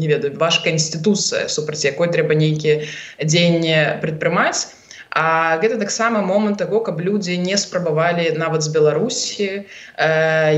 не 0.00 0.08
ведаю 0.08 0.32
важкая 0.40 0.72
інстытуцыя 0.72 1.52
супраць 1.52 1.84
якой 1.84 2.08
трэба 2.08 2.32
нейкія 2.32 2.88
дзеянні 3.20 4.00
прадпрымаць 4.00 4.75
А 5.18 5.56
гэта 5.62 5.78
таксама 5.80 6.20
момант 6.20 6.58
таго, 6.60 6.82
каб 6.84 7.00
людзі 7.00 7.38
не 7.40 7.56
спрабавалі 7.56 8.28
нават 8.36 8.60
з 8.60 8.68
Беларусі 8.74 9.46
э, 9.48 9.60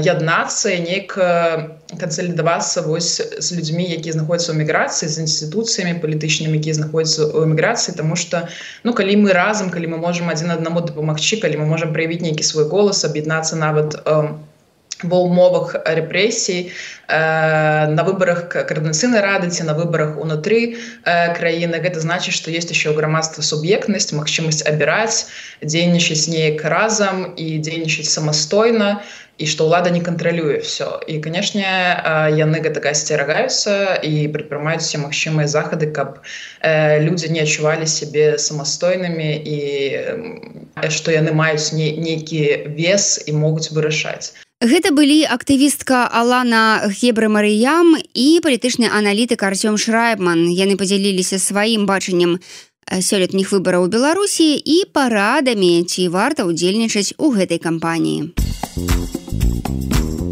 яднацца 0.02 0.74
неяк 0.82 1.14
кансалідавацца 1.94 2.82
вось 2.82 3.22
з 3.22 3.48
людзьмі, 3.54 3.86
якія 3.86 4.18
знаходзяцца 4.18 4.50
ў 4.50 4.58
міграцыі 4.58 5.06
з 5.06 5.22
інстытуцыямі 5.22 6.02
палітычнымі, 6.02 6.58
якія 6.58 6.74
знаходзяцца 6.74 7.30
ў 7.30 7.46
эміграцыі, 7.46 7.94
Таму 8.02 8.18
што 8.18 8.50
ну, 8.82 8.90
калі 8.98 9.14
мы 9.22 9.30
разам, 9.30 9.70
калі 9.70 9.94
мы 9.94 10.02
можам 10.02 10.26
адзін 10.34 10.50
аднаму 10.58 10.82
дапамагчы, 10.82 11.38
калі 11.38 11.62
мы 11.62 11.70
можам 11.70 11.94
праявіць 11.94 12.26
нейкі 12.26 12.42
свой 12.42 12.66
голас, 12.66 13.06
аб'яднацца 13.06 13.54
нават, 13.62 13.94
э, 13.94 14.34
ва 15.02 15.18
ўмовах 15.22 15.76
рэпрэсій 15.84 16.70
э, 16.70 17.86
на 17.86 18.02
выбарах 18.02 18.48
каардынацыйнай 18.50 19.22
рады 19.22 19.50
ці 19.50 19.68
на 19.68 19.74
выбарах 19.78 20.18
унутры 20.18 20.74
э, 20.74 21.34
краіны 21.38 21.78
гэта 21.78 22.00
значыць 22.02 22.34
што 22.34 22.50
есть 22.50 22.70
еще 22.70 22.92
грамадства 22.94 23.42
суб'ектнасць 23.42 24.10
магчымасць 24.12 24.66
абіраць 24.66 25.30
дзейнічаць 25.62 26.26
неяк 26.26 26.64
разам 26.66 27.30
і 27.36 27.62
дзейнічаць 27.62 28.10
самастойна 28.10 28.98
і 29.38 29.46
што 29.46 29.70
ўлада 29.70 29.90
не 29.94 30.02
кантралюе 30.02 30.58
все 30.66 30.98
і 31.06 31.22
канешне 31.22 31.62
э, 31.62 32.34
яны 32.34 32.58
гэтага 32.58 32.90
асцерагаюцца 32.90 34.02
і 34.02 34.26
прыпрымаюць 34.34 34.82
усе 34.82 34.98
магчымыя 34.98 35.46
захады 35.46 35.90
каб 35.94 36.18
э, 36.18 36.98
людзі 37.06 37.30
не 37.30 37.46
адчувалі 37.46 37.86
сябе 37.86 38.34
самастойнымі 38.42 39.30
і 39.38 39.58
э, 39.94 40.90
што 40.90 41.14
яны 41.14 41.30
маюць 41.38 41.70
не, 41.70 41.94
нейкі 41.94 42.74
вес 42.74 43.22
і 43.30 43.38
могуць 43.38 43.70
вырашаць 43.70 44.34
Гэта 44.58 44.90
былі 44.90 45.22
актывістка 45.22 46.10
Алана 46.10 46.90
Гебры 46.90 47.28
Марыям 47.30 47.94
і 47.94 48.42
палітычны 48.42 48.90
аналітык 48.90 49.38
Арсём 49.46 49.78
Шрайбман. 49.78 50.50
Яны 50.50 50.74
падзяліліся 50.74 51.38
сваім 51.38 51.86
бачаннем 51.86 52.42
сёлетніх 52.90 53.54
выбараў 53.54 53.86
у 53.86 53.92
Беларусі 53.94 54.58
і 54.58 54.82
парадамі, 54.90 55.86
ці 55.86 56.10
варта 56.10 56.42
ўдзельнічаць 56.42 57.14
у 57.22 57.30
гэтай 57.38 57.62
кампаніі 57.62 58.34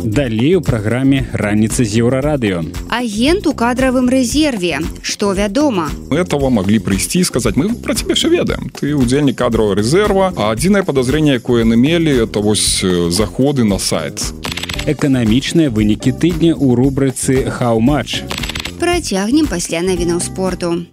далей 0.07 0.54
у 0.57 0.61
праграме 0.62 1.26
раніца 1.32 1.84
з 1.84 2.00
еўрарадыё 2.00 2.62
агент 2.88 3.46
у 3.46 3.52
кадравым 3.52 4.09
рэзерве. 4.09 4.80
Что 5.02 5.32
вядома? 5.32 5.90
Этого 6.11 6.50
могли 6.50 6.78
прыйсці 6.78 7.24
сказать 7.24 7.57
мы 7.57 7.74
про 7.74 7.94
тебе 7.94 8.14
все 8.14 8.28
ведаем. 8.28 8.70
Ты 8.70 8.94
удзельнік 8.94 9.36
кадрового 9.36 9.74
резерва 9.74 10.32
а 10.36 10.50
адзінае 10.52 10.82
подозрение 10.82 11.34
якое 11.34 11.64
яны 11.64 11.76
мелі 11.76 12.24
это 12.24 12.40
вось 12.40 12.84
заходы 13.11 13.64
на 13.64 13.78
сайт 13.78 14.22
эканамічныя 14.86 15.70
вынікі 15.70 16.12
тыдня 16.12 16.54
у 16.54 16.74
рубрыцы 16.76 17.50
хау-матч 17.50 18.22
працягнем 18.78 19.46
пасля 19.46 19.82
навінаў 19.82 20.20
спорту. 20.20 20.86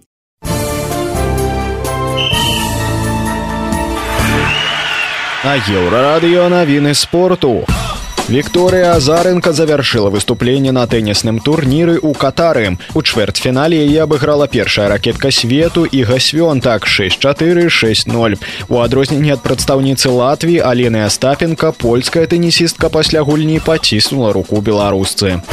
На 5.44 5.54
еўрарадыё 5.60 6.48
навіны 6.48 6.94
спорту. 6.94 7.64
у 7.68 7.83
Вікторыя 8.24 8.96
Азарынка 8.96 9.52
завяршыла 9.52 10.08
выступленне 10.08 10.72
на 10.72 10.86
тэнісным 10.88 11.44
турніры 11.44 12.00
ў 12.00 12.16
катары. 12.16 12.80
У 12.96 13.04
чвэртьфінале 13.04 13.76
яе 13.84 14.00
абыграла 14.08 14.48
першая 14.48 14.88
ракетка 14.88 15.28
свету 15.28 15.84
і 15.84 16.00
гасвён 16.08 16.64
так 16.64 16.88
6460. 16.88 18.40
У 18.72 18.80
адрозненне 18.80 19.36
ад 19.36 19.44
прадстаўніцы 19.44 20.08
Латвіі 20.08 20.64
Алены 20.64 21.04
Астапенко 21.04 21.76
польская 21.76 22.24
тэнісістка 22.24 22.88
пасля 22.88 23.20
гульні 23.20 23.60
паціснула 23.60 24.32
руку 24.32 24.64
беларусцы. 24.64 25.44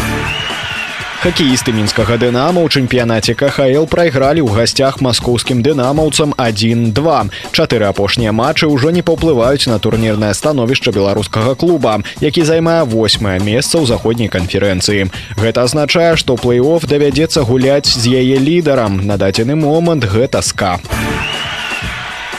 Хакеісты 1.21 1.69
мінскага 1.69 2.15
дынама 2.17 2.65
ў 2.65 2.81
чэмпіянаце 2.81 3.37
КХл 3.37 3.85
прайгралі 3.85 4.41
ў 4.41 4.57
гасцях 4.57 4.97
маскоўскім 5.05 5.61
дынамаўцам 5.61 6.33
1-2. 6.33 6.97
Чатыры 7.53 7.85
апошнія 7.85 8.33
матчы 8.33 8.65
ўжо 8.65 8.89
не 8.89 9.05
паўплываюць 9.05 9.69
на 9.69 9.77
турнірнае 9.77 10.33
становішча 10.33 10.89
беларускага 10.89 11.53
клуба, 11.53 12.01
які 12.25 12.41
займае 12.41 12.89
восьмае 12.89 13.37
месца 13.37 13.77
ў 13.77 13.85
заходняй 13.85 14.33
канферэнцыі. 14.33 15.13
Гэта 15.37 15.69
азначае, 15.69 16.17
што 16.17 16.41
плэй-офф 16.41 16.89
давядзецца 16.89 17.45
гуляць 17.45 17.85
з 17.85 18.17
яе 18.17 18.41
лідарам. 18.41 19.05
На 19.05 19.21
дадзены 19.21 19.53
момант 19.53 20.09
гэта 20.09 20.41
ска. 20.41 20.81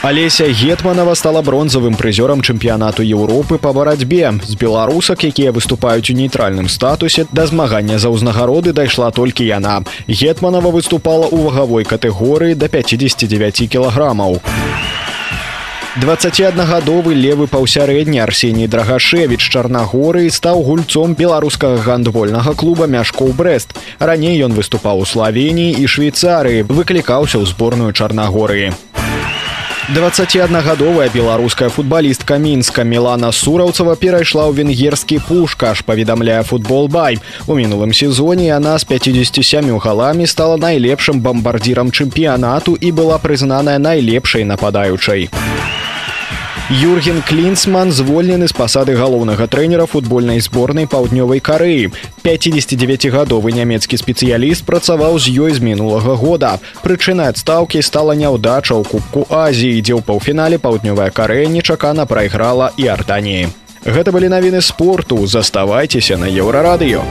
Алеся 0.03 0.51
Гетманова 0.51 1.13
стала 1.15 1.41
бронзавым 1.41 1.95
прызёрам 1.95 2.41
чэмпіянату 2.43 3.07
Еўропы 3.07 3.55
па 3.55 3.71
барацьбе. 3.71 4.33
З 4.43 4.55
беларусак, 4.59 5.23
якія 5.23 5.55
выступаюць 5.55 6.11
у 6.11 6.15
нейтральным 6.19 6.67
статусе, 6.67 7.23
да 7.31 7.47
змагання 7.47 7.95
за 8.03 8.11
ўзнагароды 8.11 8.75
дайшла 8.75 9.15
толькі 9.15 9.47
яна. 9.47 9.87
Гетманова 10.11 10.75
выступала 10.75 11.31
ў 11.31 11.47
вагавой 11.47 11.87
катэгорыі 11.87 12.59
да 12.59 12.67
59 12.67 13.63
кілаграмаў. 13.71 14.43
21гадовы 15.95 17.15
левы 17.15 17.47
паўсярэдні 17.47 18.19
Арсеній 18.19 18.67
Драгашевіч 18.67 19.39
Чарнагоры 19.39 20.27
стаў 20.27 20.67
гульцом 20.67 21.15
беларускага 21.15 21.79
гандвольнага 21.79 22.51
клуба 22.59 22.91
мяшкоў 22.91 23.31
Брест. 23.31 23.71
Раней 23.99 24.35
ён 24.43 24.51
выступаў 24.51 24.99
у 24.99 25.05
Славеніі 25.07 25.79
і 25.79 25.87
Швейцарыі, 25.87 26.67
выклікаўся 26.67 27.39
ў 27.39 27.47
зборную 27.47 27.95
Чарнагорыі. 27.95 28.75
21гадовая 29.89 31.09
беларуская 31.13 31.67
футбалістка 31.69 32.37
мінска 32.37 32.83
мелана 32.87 33.31
сураўцава 33.35 33.95
перайшла 33.99 34.47
ў 34.47 34.55
венгерскі 34.55 35.19
пушкаш 35.27 35.83
паведамляе 35.83 36.39
футбол 36.47 36.87
бай 36.87 37.19
у 37.51 37.59
мінулым 37.59 37.91
сезоне 37.91 38.47
яна 38.47 38.79
з 38.79 38.87
57 38.87 39.75
галамі 39.83 40.23
стала 40.23 40.55
найлепшым 40.55 41.19
бамбардзірам 41.19 41.91
чэмпіянату 41.91 42.79
і 42.79 42.95
была 42.95 43.19
прызнаная 43.19 43.75
найлепшай 43.75 44.47
нападаючай 44.47 45.27
Юрген 46.71 47.21
Клінсман 47.27 47.91
звольнены 47.91 48.47
з 48.47 48.55
пасады 48.55 48.95
галоўнага 48.95 49.49
трэнера 49.51 49.83
футбольнай 49.83 50.39
зборнай 50.39 50.87
паўднёвай 50.87 51.43
карыі. 51.43 51.91
59гадовы 52.23 53.51
нямецкі 53.51 53.99
спецыяліст 53.99 54.63
працаваў 54.63 55.19
з 55.19 55.27
ёй 55.43 55.51
з 55.51 55.59
мінулага 55.59 56.15
года. 56.15 56.63
Прычынай 56.79 57.35
адстаўкі 57.35 57.83
стала 57.83 58.15
няўдача 58.15 58.79
ў 58.79 58.87
кубку 58.87 59.27
Азіі, 59.27 59.83
дзе 59.83 59.99
ў 59.99 60.07
паўфінале 60.07 60.55
паўднёвая 60.55 61.11
карэя 61.11 61.51
нечакана 61.51 62.07
прайграла 62.07 62.71
і 62.79 62.87
артаніі. 62.95 63.51
Гэта 63.83 64.15
былі 64.15 64.31
навіны 64.31 64.63
спорту, 64.63 65.19
заставайцеся 65.27 66.15
на 66.15 66.31
еўрарадыё. 66.31 67.03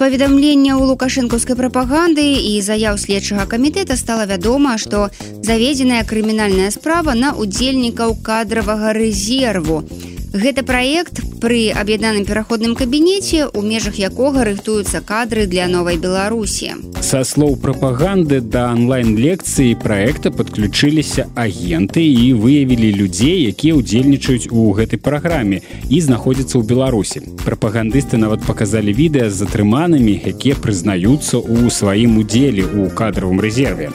Паведамлення 0.00 0.80
ў 0.80 0.88
лукашэнкаўскай 0.88 1.56
прапаганды 1.60 2.24
і 2.24 2.52
заяў 2.64 2.96
следчага 2.96 3.44
камітэта 3.52 4.00
стала 4.00 4.24
вядома 4.30 4.78
што 4.80 5.12
заведзеная 5.44 6.00
крымінальная 6.08 6.70
справа 6.72 7.12
на 7.12 7.36
удзельнікаў 7.36 8.16
кадравага 8.24 8.94
рэзерву 8.96 9.84
Гэта 10.30 10.62
праект 10.62 11.18
пры 11.42 11.72
аб'яднаным 11.74 12.22
пераходным 12.22 12.76
кабінеце 12.78 13.48
у 13.50 13.62
межах 13.66 13.96
якога 13.98 14.44
рыхтуюцца 14.46 15.00
кадры 15.02 15.46
для 15.50 15.66
новай 15.66 15.98
беларусі. 15.98 16.78
Са 17.02 17.24
слоў 17.26 17.56
прапаганды 17.58 18.38
да 18.38 18.70
онлайн-лекцыі 18.70 19.74
проекта 19.74 20.30
подключыліся 20.30 21.26
агенты 21.34 22.06
і 22.06 22.38
выявілі 22.38 22.92
людзей 23.02 23.50
якія 23.50 23.74
ўдзельнічаюць 23.74 24.54
у 24.54 24.70
гэтай 24.78 25.02
праграме 25.02 25.66
і 25.90 25.98
знаходзяцца 25.98 26.62
ў 26.62 26.64
беларусі. 26.68 27.26
Прапагандысты 27.42 28.14
нават 28.14 28.46
показалі 28.46 28.94
відэа 28.94 29.26
з 29.34 29.42
затрыманымі 29.42 30.14
якія 30.30 30.54
прызнаюцца 30.54 31.42
ў 31.42 31.74
сваім 31.74 32.22
удзеле 32.22 32.70
ў 32.70 32.86
кадравым 32.94 33.42
рэзерве 33.42 33.90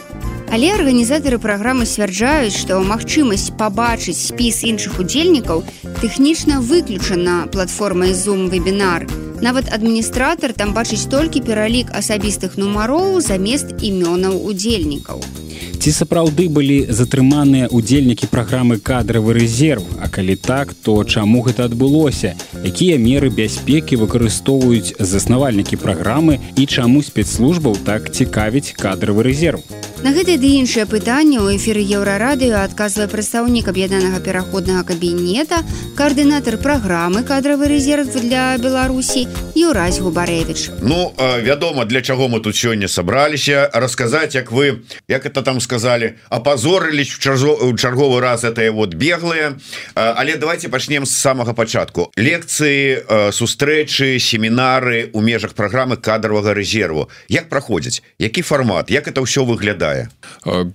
Але 0.52 0.72
арганізатары 0.74 1.40
праграмы 1.42 1.86
сцвярджаюць, 1.90 2.56
што 2.56 2.80
магчымасць 2.86 3.52
пабачыць 3.60 4.20
спіс 4.20 4.62
іншых 4.64 5.00
удзельнікаў 5.04 5.64
тэхнічна 6.02 6.60
выключана 6.62 7.48
платформай 7.52 8.14
Zoom 8.14 8.50
вебінар. 8.50 9.08
Нават 9.42 9.74
адміністратар 9.74 10.54
там 10.54 10.74
бачыць 10.74 11.10
толькі 11.12 11.42
пералік 11.42 11.92
асабістых 11.92 12.56
нумароў 12.62 13.20
замест 13.22 13.74
імёнаў 13.82 14.40
удзельнікаў. 14.46 15.45
Ці 15.80 15.92
сапраўды 15.92 16.50
былі 16.50 16.86
затрыманыя 16.90 17.70
удзельнікі 17.70 18.28
праграмы 18.32 18.80
кадравы 18.80 19.34
рэзерв, 19.34 19.84
А 20.02 20.08
калі 20.10 20.36
так, 20.36 20.74
то 20.74 21.04
чаму 21.04 21.42
гэта 21.42 21.66
адбылося? 21.66 22.36
Якія 22.64 22.98
меры 22.98 23.30
бяспекі 23.30 23.98
выкарыстоўваюць 24.02 24.94
заснавальнікі 25.00 25.82
праграмы 25.82 26.40
і 26.56 26.66
чаму 26.66 27.02
спецслужбаў 27.02 27.78
так 27.86 28.12
цікавіць 28.12 28.76
кадравы 28.78 29.24
рэзерв? 29.24 29.64
На 30.06 30.12
гэтае 30.14 30.38
ды 30.38 30.62
іншае 30.62 30.86
пытанне 30.86 31.40
ў 31.42 31.58
эфіры 31.58 31.82
еўрарадыё 31.82 32.62
адказвае 32.62 33.08
прадстаўнік 33.10 33.66
аб'яднанага 33.72 34.20
пераходнага 34.22 34.84
кабінета, 34.84 35.64
каардынатар 35.98 36.60
праграмы 36.62 37.24
кадравы 37.26 37.72
рэзерв 37.72 38.12
для 38.14 38.58
Беларусі 38.62 39.26
Юрась 39.56 39.98
Губарэвіч. 39.98 40.84
Ну 40.86 41.14
вядома, 41.18 41.86
для 41.86 42.02
чаго 42.02 42.28
мы 42.28 42.42
тут 42.42 42.54
сёння 42.54 42.88
сабраліся 42.88 43.72
расказаць, 43.74 44.36
як 44.36 44.52
вы 44.52 44.84
як 45.08 45.26
это 45.26 45.42
там 45.46 45.62
сказали, 45.62 46.18
апазорылись 46.30 47.14
ў 47.14 47.78
чарговы 47.78 48.20
раз 48.20 48.44
это 48.44 48.66
вот 48.72 48.96
беглыя. 48.98 49.56
Але 49.96 50.36
давайте 50.36 50.70
пачнем 50.70 51.06
з 51.06 51.14
самага 51.14 51.54
пачатку. 51.54 52.12
Лекцыі, 52.18 53.06
сустрэчы, 53.32 54.18
семінары 54.20 55.14
у 55.14 55.22
межах 55.22 55.54
праграмы 55.54 55.96
кадравага 55.98 56.58
рэзерву. 56.58 57.10
Як 57.30 57.50
праходзіць, 57.50 58.02
які 58.20 58.42
фармат, 58.42 58.90
як 58.90 59.08
это 59.08 59.22
ўсё 59.22 59.46
выглядае? 59.46 59.76
выглядае 59.76 60.10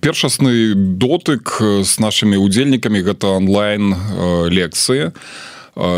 першасны 0.01 0.75
дотык 0.75 1.61
с 1.85 1.99
нашими 1.99 2.37
удзельнікамі 2.37 3.03
гэта 3.03 3.39
онлайн 3.39 3.95
лекцыі 4.51 5.13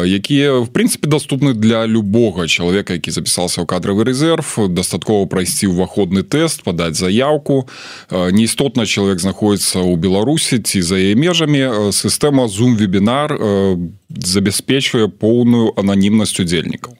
якія 0.04 0.62
в 0.62 0.70
прынцыпе 0.70 1.10
доступны 1.10 1.54
для 1.54 1.86
любога 1.86 2.46
чалавека 2.46 2.94
які 2.94 3.10
запісался 3.10 3.62
ў 3.62 3.66
кадравы 3.66 4.06
рэзерв 4.06 4.70
дастаткова 4.70 5.26
прайсці 5.26 5.74
ўваходны 5.74 6.22
тэст 6.22 6.62
падаць 6.62 6.94
заявку 6.94 7.66
неістотна 8.10 8.86
чалавек 8.86 9.18
знаходіцца 9.18 9.82
ў 9.82 9.98
беларусі 9.98 10.62
ці 10.62 10.82
за 10.82 10.96
яе 11.02 11.18
межамі. 11.18 11.90
Сістэма 11.90 12.46
zoom 12.46 12.78
вебінар 12.78 13.34
забяспечвае 14.08 15.10
поўную 15.10 15.74
ананімнасць 15.74 16.38
удзельнікаў 16.38 16.94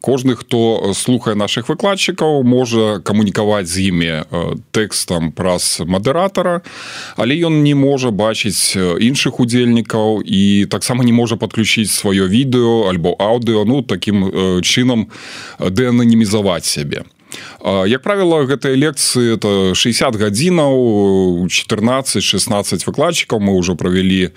кожны 0.00 0.36
хто 0.36 0.92
слухае 0.94 1.34
наших 1.34 1.68
выкладчыкаў 1.68 2.42
можа 2.46 3.00
камунікаваць 3.02 3.66
з 3.66 3.90
імі 3.90 4.12
тэкстам 4.70 5.32
праз 5.32 5.82
мадэратара 5.84 6.62
але 7.16 7.34
ён 7.34 7.62
не 7.66 7.74
можа 7.74 8.10
бачыць 8.10 8.78
іншых 8.78 9.40
удзельнікаў 9.40 10.22
і 10.24 10.66
таксама 10.70 11.04
не 11.04 11.12
можа 11.12 11.36
подключіць 11.36 11.90
сваё 11.90 12.30
відэо 12.30 12.88
альбо 12.88 13.14
аўдыо 13.18 13.64
ну 13.64 13.82
таким 13.82 14.30
чынам 14.62 15.10
дэананімізаваць 15.58 16.66
сябе 16.66 17.02
як 17.86 18.02
правило 18.02 18.46
гэтыя 18.46 18.74
лекцыі 18.78 19.34
это 19.36 19.74
60 19.74 20.16
гадзінаў 20.16 21.48
14-16 21.48 22.86
выкладчыкаў. 22.86 23.38
Мы 23.40 23.58
ўжо 23.58 23.74
правялі 23.74 24.30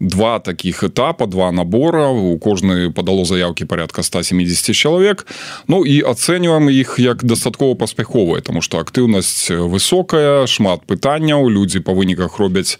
два 0.00 0.38
таких 0.38 0.84
этапа 0.84 1.26
два 1.26 1.52
набора. 1.52 2.08
У 2.08 2.38
кожны 2.38 2.92
падало 2.92 3.24
заявкі 3.24 3.64
порядка 3.64 4.02
170 4.02 4.76
чалавек. 4.76 5.26
Ну 5.68 5.84
і 5.84 6.00
ацэньваем 6.06 6.70
іх 6.70 6.96
як 6.98 7.24
дастаткова 7.24 7.74
паспяховая 7.74 8.40
тому 8.40 8.62
что 8.62 8.78
актыўнасць 8.78 9.50
высокая 9.50 10.46
шмат 10.46 10.86
пытанняў. 10.86 11.50
Людзі 11.50 11.80
па 11.80 11.92
выніках 11.92 12.38
робяць 12.38 12.78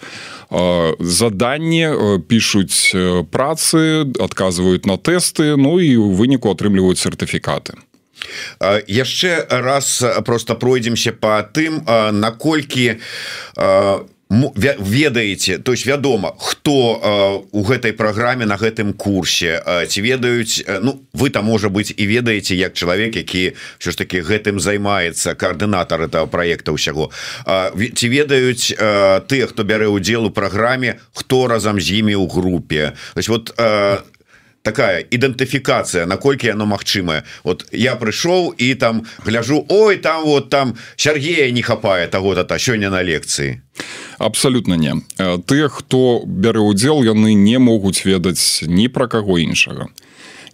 заданні 0.51 2.21
пишутць 2.29 2.95
працы 3.31 4.09
адказваюць 4.17 4.87
на 4.87 4.97
тэсты 4.97 5.57
Ну 5.57 5.81
і 5.81 5.97
у 5.97 6.13
выніку 6.17 6.51
атрымліваюць 6.51 7.03
сертыфікаты 7.03 7.75
яшчэ 8.87 9.47
раз 9.51 10.05
просто 10.25 10.55
пройдземся 10.55 11.13
по 11.13 11.43
тым 11.43 11.83
наколькі 12.13 12.99
ведаеце 14.29 15.59
то 15.59 15.73
есть 15.73 15.87
вядома 15.87 16.35
хто 16.39 17.47
у 17.51 17.63
гэтай 17.65 17.93
праграме 17.93 18.45
на 18.45 18.57
гэтым 18.61 18.93
курсе. 18.93 19.63
Ці 19.89 20.01
ведаюць 20.05 20.65
Ну 20.83 21.01
вы 21.15 21.31
там 21.31 21.47
можа 21.47 21.69
быть 21.69 21.95
і 21.97 22.07
ведаеце 22.07 22.55
як 22.55 22.75
чалавек 22.75 23.17
які 23.17 23.53
що 23.79 23.91
ж 23.91 23.99
таки 23.99 24.21
гэтым 24.21 24.61
займаецца 24.61 25.35
коаардынатор 25.35 26.03
этого 26.03 26.27
проекта 26.27 26.73
ўсяго. 26.73 27.09
Ці 27.73 28.07
ведаюць 28.09 28.77
тыя 28.77 29.47
хто 29.49 29.65
бярэ 29.65 29.89
удзел 29.89 30.27
у 30.27 30.31
праграме 30.31 31.01
хто 31.17 31.49
разам 31.49 31.81
з 31.81 32.05
імі 32.05 32.21
ў 32.21 32.29
групе? 32.29 32.93
То 33.15 33.21
есть 33.21 33.29
вот 33.33 33.57
там 33.57 34.05
такая 34.69 35.01
ідэнтыфікацыя 35.09 36.05
наколькі 36.05 36.53
яно 36.53 36.69
магчымае 36.69 37.25
вот 37.45 37.65
я 37.73 37.97
прыйшоў 37.97 38.53
і 38.53 38.75
там 38.77 39.05
гляжу 39.25 39.65
Ой 39.69 39.97
там 39.97 40.25
вот 40.25 40.51
там 40.53 40.77
Сергея 40.97 41.51
не 41.51 41.63
хапае 41.63 42.09
того-то 42.09 42.45
та 42.45 42.59
сёння 42.61 42.93
на 42.93 43.03
лекцыі 43.03 43.61
абсолютно 44.19 44.75
не. 44.75 44.95
Тыя 45.47 45.69
хто 45.69 46.23
бярэ 46.27 46.61
удзел 46.61 47.03
яны 47.07 47.35
не 47.35 47.59
могуць 47.59 48.05
ведаць 48.05 48.63
ні 48.67 48.89
пра 48.89 49.07
каго 49.07 49.39
іншага 49.39 49.89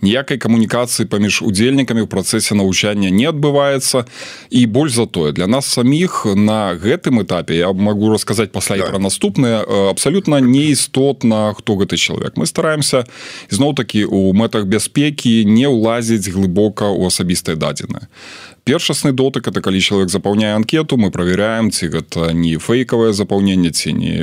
ніякай 0.05 0.37
камунікацыі 0.37 1.09
паміж 1.09 1.41
удзельнікамі 1.41 2.05
ў 2.05 2.09
працэсе 2.09 2.53
навучання 2.55 3.09
не 3.09 3.25
адбываецца. 3.33 4.05
І 4.53 4.67
больш 4.69 5.01
за 5.01 5.07
тое 5.09 5.33
для 5.33 5.49
нас 5.49 5.67
саміх 5.67 6.29
на 6.37 6.77
гэтым 6.77 7.25
этапе 7.25 7.57
я 7.57 7.73
могу 7.73 8.13
расказаць 8.13 8.53
пасля 8.53 8.85
да. 8.85 8.93
пра 8.93 9.01
наступнае 9.01 9.65
абсалютна 9.91 10.45
неістотна 10.45 11.57
хто 11.57 11.81
гэты 11.81 11.97
чалавек. 11.97 12.37
Мы 12.37 12.45
стараемся 12.47 13.09
зноў 13.49 13.73
такі 13.75 14.05
у 14.05 14.33
мэтах 14.37 14.69
бяспекі 14.69 15.49
не 15.49 15.65
ўлазіць 15.65 16.29
глыбока 16.29 16.93
ў 16.93 17.09
асабістыя 17.09 17.57
дадзеныя 17.57 18.07
першасны 18.65 19.13
дотык 19.13 19.49
это 19.49 19.61
калі 19.61 19.81
чалавек 19.81 20.09
запаўняе 20.09 20.55
анкету 20.57 20.97
мы 20.97 21.11
проверяем 21.11 21.71
ці 21.71 21.89
гэта 21.89 22.33
не 22.33 22.57
фейкавае 22.57 23.13
запаўненне 23.13 23.71
ці 23.71 23.93
не 23.93 24.17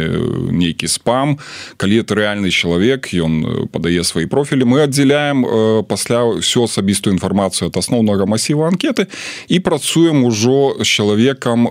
нейкі 0.52 0.88
спам. 0.88 1.38
Калі 1.78 2.02
это 2.02 2.16
рэальны 2.18 2.50
чалавек 2.50 3.14
ён 3.14 3.70
падае 3.72 4.04
свои 4.04 4.26
профілі 4.26 4.66
мы 4.66 4.84
аддзяляем 4.84 5.46
пасля 5.86 6.26
всю 6.42 6.66
асабістую 6.66 7.14
інфармацыю 7.14 7.70
от 7.70 7.78
асноўнага 7.78 8.26
масіва 8.26 8.68
анкеты 8.68 9.08
і 9.48 9.60
працуем 9.60 10.26
ужо 10.26 10.76
з 10.82 10.88
чалавекам 10.88 11.70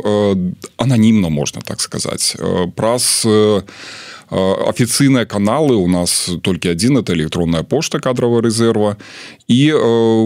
ананімна 0.76 1.28
можна 1.28 1.60
так 1.66 1.80
сказаць. 1.80 2.36
Праз 2.76 3.26
афіцыйныя 4.30 5.26
каналы 5.26 5.74
у 5.74 5.88
нас 5.90 6.30
толькі 6.42 6.70
адзін 6.70 7.02
это 7.02 7.14
электронная 7.18 7.62
пошта 7.62 7.98
кадравая 7.98 8.42
рэзерва 8.42 8.96
і 9.50 9.74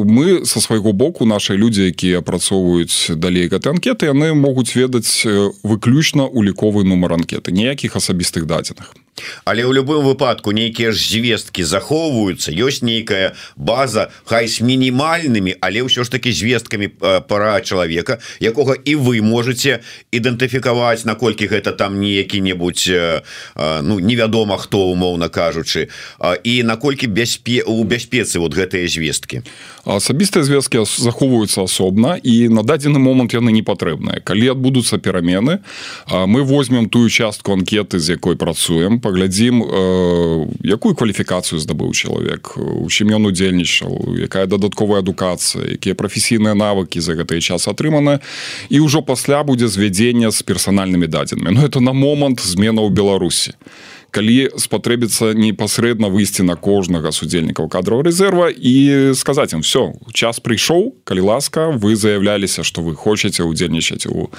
мы 0.04 0.44
со 0.44 0.60
свайго 0.60 0.92
боку 0.92 1.24
наши 1.24 1.56
людзі 1.56 1.88
якія 1.88 2.20
апрацоўваюць 2.20 3.16
далей 3.16 3.48
гэты 3.48 3.72
анкеты 3.72 4.12
яны 4.12 4.36
могуць 4.36 4.76
ведаць 4.76 5.24
выключна 5.64 6.28
уліковы 6.28 6.84
нумар 6.84 7.16
анкеты 7.16 7.48
ніякіх 7.48 7.96
асабістых 7.96 8.44
дадзеных 8.44 8.92
але 9.48 9.62
ў 9.64 9.72
любым 9.80 10.04
выпадку 10.04 10.52
нейкія 10.52 10.92
ж 10.92 11.00
звесткі 11.00 11.64
захоўваюцца 11.64 12.52
ёсць 12.52 12.84
нейкая 12.84 13.32
база 13.56 14.10
хай 14.28 14.44
с 14.44 14.60
мінімальнымі 14.60 15.56
але 15.64 15.88
ўсё 15.88 16.04
ж 16.04 16.12
таки 16.12 16.28
звесткамі 16.28 16.92
пара 17.24 17.64
чалавека 17.64 18.20
якога 18.44 18.76
і 18.76 18.92
вы 19.00 19.24
можете 19.24 19.80
ідэнтыфікаваць 20.12 21.08
наколькі 21.08 21.48
гэта 21.48 21.72
там 21.72 21.96
не 22.02 22.12
які-небудзь 22.20 22.92
ну 23.56 23.94
невядома 24.04 24.58
хто 24.58 24.90
умоўна 24.92 25.32
кажучы. 25.32 25.88
І 26.44 26.62
наколькі 26.62 27.06
бяспе 27.06 27.62
у 27.62 27.84
бяспецы 27.84 28.42
вот 28.42 28.52
гэтыя 28.52 28.84
звесткі 28.90 29.13
асабістыя 29.84 30.44
звесткі 30.44 30.84
захоўваюцца 30.84 31.64
асобна 31.64 32.18
і 32.22 32.48
на 32.48 32.62
дадзены 32.62 32.98
момант 32.98 33.34
яны 33.34 33.52
не 33.52 33.62
патрэбныя 33.62 34.20
калі 34.24 34.56
адбудуцца 34.56 34.98
перамены 34.98 35.60
мы 36.10 36.42
возьмем 36.42 36.88
тую 36.88 37.08
частку 37.08 37.52
анкеты 37.52 37.98
з 37.98 38.16
якой 38.18 38.36
працуем 38.36 39.00
паглядзім 39.00 39.62
якую 40.64 40.94
кваліфікацыю 40.94 41.60
здабыў 41.60 41.92
чалавек 41.92 42.56
у 42.58 42.88
чым 42.88 43.14
ён 43.14 43.30
удзельнічаў 43.30 44.18
якая 44.18 44.46
дадатковая 44.46 45.00
адукацыя 45.00 45.78
якія 45.78 45.94
прафесійныя 45.94 46.54
навыкі 46.54 47.00
за 47.00 47.14
гэты 47.14 47.40
час 47.40 47.68
атрыманы 47.68 48.20
і 48.68 48.80
ўжо 48.80 49.02
пасля 49.02 49.44
будзе 49.44 49.68
звядзення 49.68 50.30
з 50.30 50.42
персанальнымі 50.42 51.06
дадзенымі 51.06 51.54
Ну 51.54 51.64
это 51.64 51.80
на 51.80 51.92
момант 51.92 52.40
змена 52.40 52.82
ў 52.82 52.90
Беларусі 52.90 53.54
калі 54.14 54.54
спатрэбіцца 54.54 55.34
непасрэдна 55.34 56.06
выйсці 56.06 56.46
на 56.46 56.54
кожнага 56.54 57.10
судзельнікаў 57.10 57.66
кадраў 57.66 58.06
рэзерва 58.06 58.46
і 58.54 59.12
сказаць 59.18 59.50
ім 59.58 59.66
все 59.66 59.90
час 60.14 60.38
прыйшоў 60.38 60.94
калі 61.02 61.26
ласка 61.34 61.74
вы 61.74 61.98
заявляліся 61.98 62.62
што 62.62 62.86
вы 62.86 62.94
хочаце 62.94 63.42
удзельнічаць 63.42 64.06
у 64.06 64.30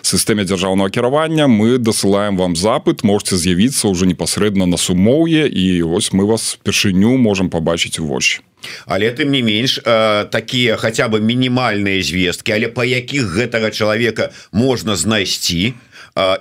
сістэме 0.00 0.48
дзяржаўнага 0.48 0.88
кіравання 0.88 1.44
мы 1.44 1.76
дасылаем 1.76 2.40
вам 2.40 2.56
запыт 2.56 3.04
можете 3.04 3.36
з'явіцца 3.36 3.92
ўжо 3.92 4.08
непасрэдна 4.08 4.64
на 4.64 4.80
сумоўе 4.80 5.44
і 5.44 5.82
вось 5.84 6.12
мы 6.16 6.24
вас 6.24 6.56
першыню 6.64 7.20
можемм 7.20 7.52
пабачыць 7.52 8.00
у 8.00 8.08
вочы 8.08 8.40
але 8.86 9.10
тым 9.12 9.30
не 9.30 9.42
менш 9.42 9.78
э, 9.84 10.24
такія 10.32 10.76
хаця 10.76 11.08
бы 11.08 11.20
мінімальныя 11.20 12.02
звесткі 12.02 12.56
але 12.56 12.68
па 12.72 12.88
якіх 12.88 13.28
гэтага 13.28 13.70
чалавека 13.70 14.32
можна 14.52 14.96
знайсці 14.96 15.74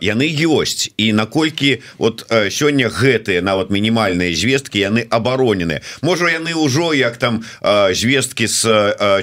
яны 0.01 0.27
ёсць. 0.27 0.89
І 0.97 1.13
наколькі 1.13 1.81
вот 1.97 2.25
сёння 2.49 2.89
гэтыя 2.89 3.41
нават 3.45 3.69
мінімальныя 3.69 4.33
звесткі 4.33 4.79
яны 4.81 5.05
абаронены 5.09 5.81
можа 6.01 6.31
яны 6.33 6.57
ўжо 6.57 6.93
як 6.97 7.17
там 7.17 7.45
звесткі 7.93 8.47
з 8.47 8.61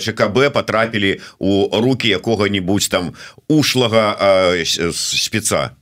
ЧКБ 0.01 0.55
потрапілі 0.55 1.21
у 1.39 1.69
руки 1.75 2.09
якога-нибудь 2.09 2.89
там 2.91 3.15
ушлага 3.49 4.55
спеца. 4.65 5.75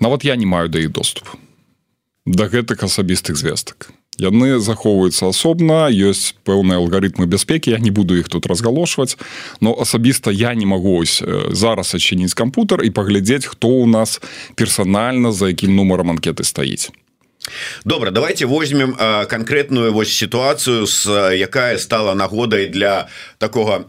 Нават 0.00 0.24
я 0.24 0.36
не 0.36 0.46
маю 0.46 0.68
да 0.68 0.78
іх 0.78 0.92
доступ 0.92 1.28
да 2.26 2.46
гэтых 2.46 2.84
асабістых 2.84 3.36
звестак 3.36 3.90
яны 4.20 4.60
захоўваюцца 4.60 5.32
асобна 5.32 5.88
ёсць 5.88 6.36
пэўныя 6.44 6.80
алгарытмы 6.82 7.26
бяспекі 7.26 7.72
я 7.72 7.78
не 7.78 7.90
буду 7.90 8.16
іх 8.20 8.28
тут 8.28 8.46
разгалошваць 8.46 9.16
но 9.60 9.72
асабіста 9.72 10.30
я 10.30 10.54
не 10.54 10.66
магу 10.66 11.00
ось 11.00 11.22
зараз 11.50 11.94
адчыніць 11.94 12.34
кампутер 12.34 12.84
і 12.84 12.90
паглядзець 12.90 13.46
хто 13.46 13.68
у 13.68 13.86
нас 13.86 14.20
персанальна 14.54 15.32
за 15.32 15.48
якім 15.48 15.76
нумаром 15.76 16.10
анкеты 16.10 16.44
стаіць. 16.44 16.92
Добра 17.84 18.10
давайте 18.10 18.46
возьмем 18.46 18.94
конкретную 19.28 19.92
вось 19.92 20.12
сітуацыю 20.12 20.86
с 20.86 21.06
якая 21.34 21.78
стала 21.78 22.14
нагодай 22.14 22.68
для 22.68 23.08
такого 23.38 23.84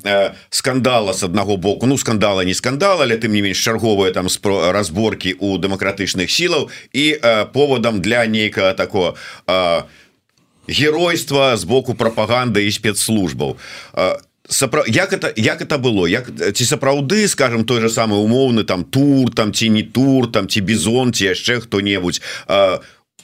скандала 0.49 1.13
с 1.13 1.24
аднаго 1.24 1.57
боку. 1.57 1.86
Ну 1.86 1.97
скандала 1.97 2.41
не 2.41 2.53
скандала 2.53 3.03
але 3.03 3.17
тым 3.17 3.34
не 3.34 3.41
менш 3.41 3.61
чарговыя 3.61 4.11
там 4.11 4.28
разборки 4.71 5.36
у 5.39 5.57
дэмакратычных 5.57 6.32
сілаў 6.32 6.71
і 6.93 7.19
поводам 7.53 8.01
для 8.01 8.26
нейкага 8.26 8.74
такого 8.74 9.15
а, 9.45 9.86
геройства 10.68 11.57
з 11.57 11.64
боку 11.64 11.93
прапаганды 11.93 12.68
і 12.68 12.72
спецслужбаў. 12.72 13.57
Сапра... 14.49 14.84
як 14.88 15.14
это 15.14 15.34
як 15.36 15.61
это 15.61 15.78
было? 15.78 16.07
Як 16.07 16.28
ці 16.53 16.66
сапраўды 16.66 17.28
скажем 17.28 17.66
той 17.66 17.82
же 17.82 17.89
самы 17.89 18.20
умоўны 18.20 18.64
там 18.64 18.84
тур 18.84 19.32
там 19.34 19.53
ці 19.53 19.70
не 19.70 19.84
тур 19.84 20.32
там 20.32 20.47
ці 20.47 20.61
бізон 20.61 21.14
ці 21.14 21.32
яшчэ 21.32 21.61
хто-небудзь 21.61 22.22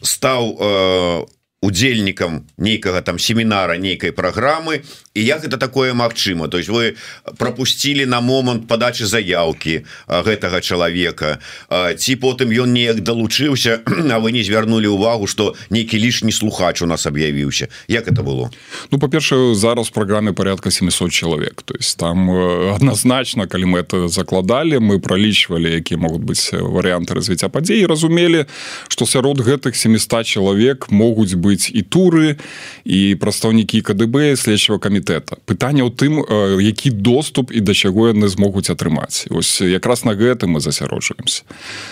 стаў 0.01 0.43
у 0.55 1.29
удзельнікам 1.61 2.47
нейкага 2.57 3.01
там 3.01 3.19
семінара 3.19 3.75
нейкай 3.77 4.11
праграмы 4.15 4.81
і 5.19 5.25
як 5.25 5.43
это 5.43 5.57
такое 5.57 5.93
Мачыма 5.93 6.47
то 6.47 6.57
есть 6.57 6.69
вы 6.69 6.95
пропусцілі 7.37 8.05
на 8.05 8.21
момант 8.21 8.67
подачи 8.67 9.05
заявки 9.05 9.83
гэтага 10.07 10.61
чалавека. 10.61 11.39
Ці 11.69 12.15
потым 12.15 12.51
ён 12.51 12.73
неяк 12.73 13.01
далучыўся 13.03 13.81
А 14.11 14.19
вы 14.19 14.31
не 14.31 14.43
звярнули 14.43 14.87
увагу 14.87 15.27
что 15.27 15.55
нейкі 15.69 15.99
лішні 15.99 16.31
слухач 16.31 16.81
у 16.81 16.85
нас 16.85 17.05
аб'явіўся? 17.05 17.67
Як 17.87 18.07
это 18.07 18.23
было? 18.23 18.49
Ну 18.91 18.99
по-першае 18.99 19.55
зараз 19.55 19.89
праграме 19.89 20.33
порядка 20.33 20.71
700 20.71 21.11
чалавек. 21.11 21.61
То 21.61 21.75
есть 21.75 21.97
там 21.97 22.29
адназначна 22.75 23.47
калі 23.47 23.65
мы 23.65 23.79
это 23.79 24.07
закладалі 24.07 24.79
мы 24.79 24.99
пролічвалі 24.99 25.71
якія 25.71 25.99
могуць 25.99 26.23
быць 26.23 26.53
варианты 26.53 27.13
развіцця 27.13 27.49
падзей 27.49 27.85
разумелі 27.85 28.45
что 28.87 29.05
сярод 29.05 29.39
гэтых 29.39 29.75
700 29.75 30.25
чалавек 30.25 30.91
могуць 30.91 31.33
быть 31.33 31.71
і 31.73 31.81
туры 31.81 32.37
і 32.85 33.15
прадстаўнікі 33.15 33.81
КДБ 33.81 34.35
следчого 34.35 34.79
камітэта 35.09 35.41
пытанне 35.45 35.81
ў 35.81 35.91
тым 35.91 36.21
які 36.61 36.89
доступ 36.89 37.51
і 37.51 37.59
да 37.59 37.73
чаго 37.73 38.13
яны 38.13 38.27
змогуць 38.29 38.69
атрымаць. 38.69 39.25
Ось 39.29 39.61
якраз 39.61 40.05
на 40.05 40.13
гэта 40.13 40.47
мы 40.47 40.59
засяроджваемся 40.59 41.43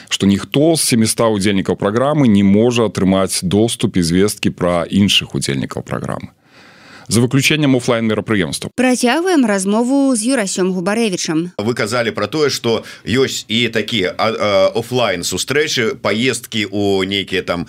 что 0.09 0.25
ніхто 0.25 0.75
з 0.75 0.81
700 0.81 1.33
удзельнікаў 1.33 1.75
праграмы 1.75 2.27
не 2.27 2.43
можа 2.43 2.85
атрымаць 2.85 3.41
доступ 3.41 3.97
і 3.97 4.01
звесткі 4.01 4.49
пра 4.49 4.85
іншых 4.89 5.35
удзельнікаў 5.35 5.83
праграмы 5.83 6.29
за 7.07 7.21
выключэннем 7.21 7.75
офлайн 7.75 8.05
мерапрыемства 8.05 8.71
працягваем 8.75 9.45
размову 9.45 10.15
з 10.15 10.23
юрасём 10.35 10.73
губарэвичам 10.73 11.51
вы 11.57 11.73
казалі 11.73 12.11
про 12.11 12.27
тое 12.27 12.49
что 12.49 12.83
ёсць 13.05 13.45
і 13.47 13.67
такія 13.69 14.11
офлайн 14.75 15.23
сустрэчы 15.23 15.95
поездки 15.95 16.67
у 16.69 17.03
нейкіе 17.03 17.41
там 17.41 17.67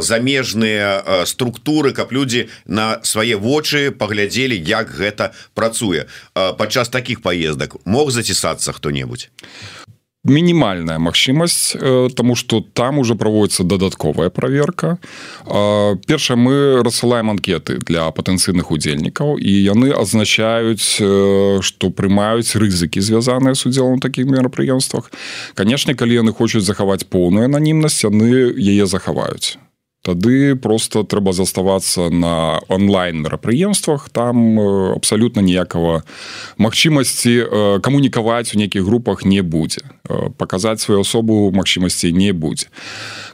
замежныя 0.00 1.24
структуры 1.26 1.92
каб 1.92 2.12
людзі 2.12 2.48
на 2.66 3.00
свае 3.02 3.36
вочы 3.36 3.90
паглядзелі 3.90 4.56
як 4.56 4.90
гэта 4.90 5.32
працуе. 5.54 6.06
Падчас 6.34 6.88
таких 6.88 7.22
поездак 7.22 7.76
мог 7.84 8.10
зацісацца 8.10 8.72
хто-небудзь 8.72 9.30
мінімальная 10.28 10.98
магчымасць 10.98 11.76
э, 11.76 12.08
тому 12.14 12.36
что 12.36 12.60
там 12.60 12.98
уже 12.98 13.14
праводится 13.14 13.64
дадатковая 13.64 14.30
проверка. 14.30 14.98
Першае 16.06 16.36
мы 16.36 16.82
рассылаем 16.82 17.30
анкеты 17.30 17.78
для 17.78 18.10
патэнцыйных 18.10 18.70
удзельнікаў 18.70 19.38
і 19.38 19.52
яны 19.52 19.92
азначаюць 19.92 21.00
что 21.60 21.86
э, 21.86 21.90
прымаюць 21.90 22.56
рызыкі 22.56 23.00
звязаныя 23.00 23.54
с 23.54 23.66
удзелом 23.66 24.00
таких 24.00 24.26
мерапрыемствах 24.26 25.10
канешне 25.54 25.94
калі 25.94 26.14
яны 26.14 26.32
хочуць 26.32 26.64
захаваць 26.64 27.04
поўную 27.08 27.46
ананімнасць 27.46 28.04
яны 28.04 28.52
яе 28.54 28.86
захаваюць 28.86 29.58
тады 30.02 30.56
просто 30.56 31.02
трэба 31.04 31.32
заставацца 31.32 32.08
на 32.10 32.60
онлайн 32.68 33.22
мерапрыемствах 33.22 34.08
там 34.08 34.58
абсалютна 34.94 35.42
ніякага 35.42 36.02
магчымасці 36.58 37.80
камунікаваць 37.82 38.54
у 38.54 38.58
нейкіх 38.58 38.84
групах 38.84 39.24
не 39.24 39.42
будзе 39.42 39.82
паказаць 40.36 40.80
сваю 40.80 41.00
асобу 41.02 41.50
магчымасцей 41.52 42.12
не 42.12 42.32
будзе 42.32 42.68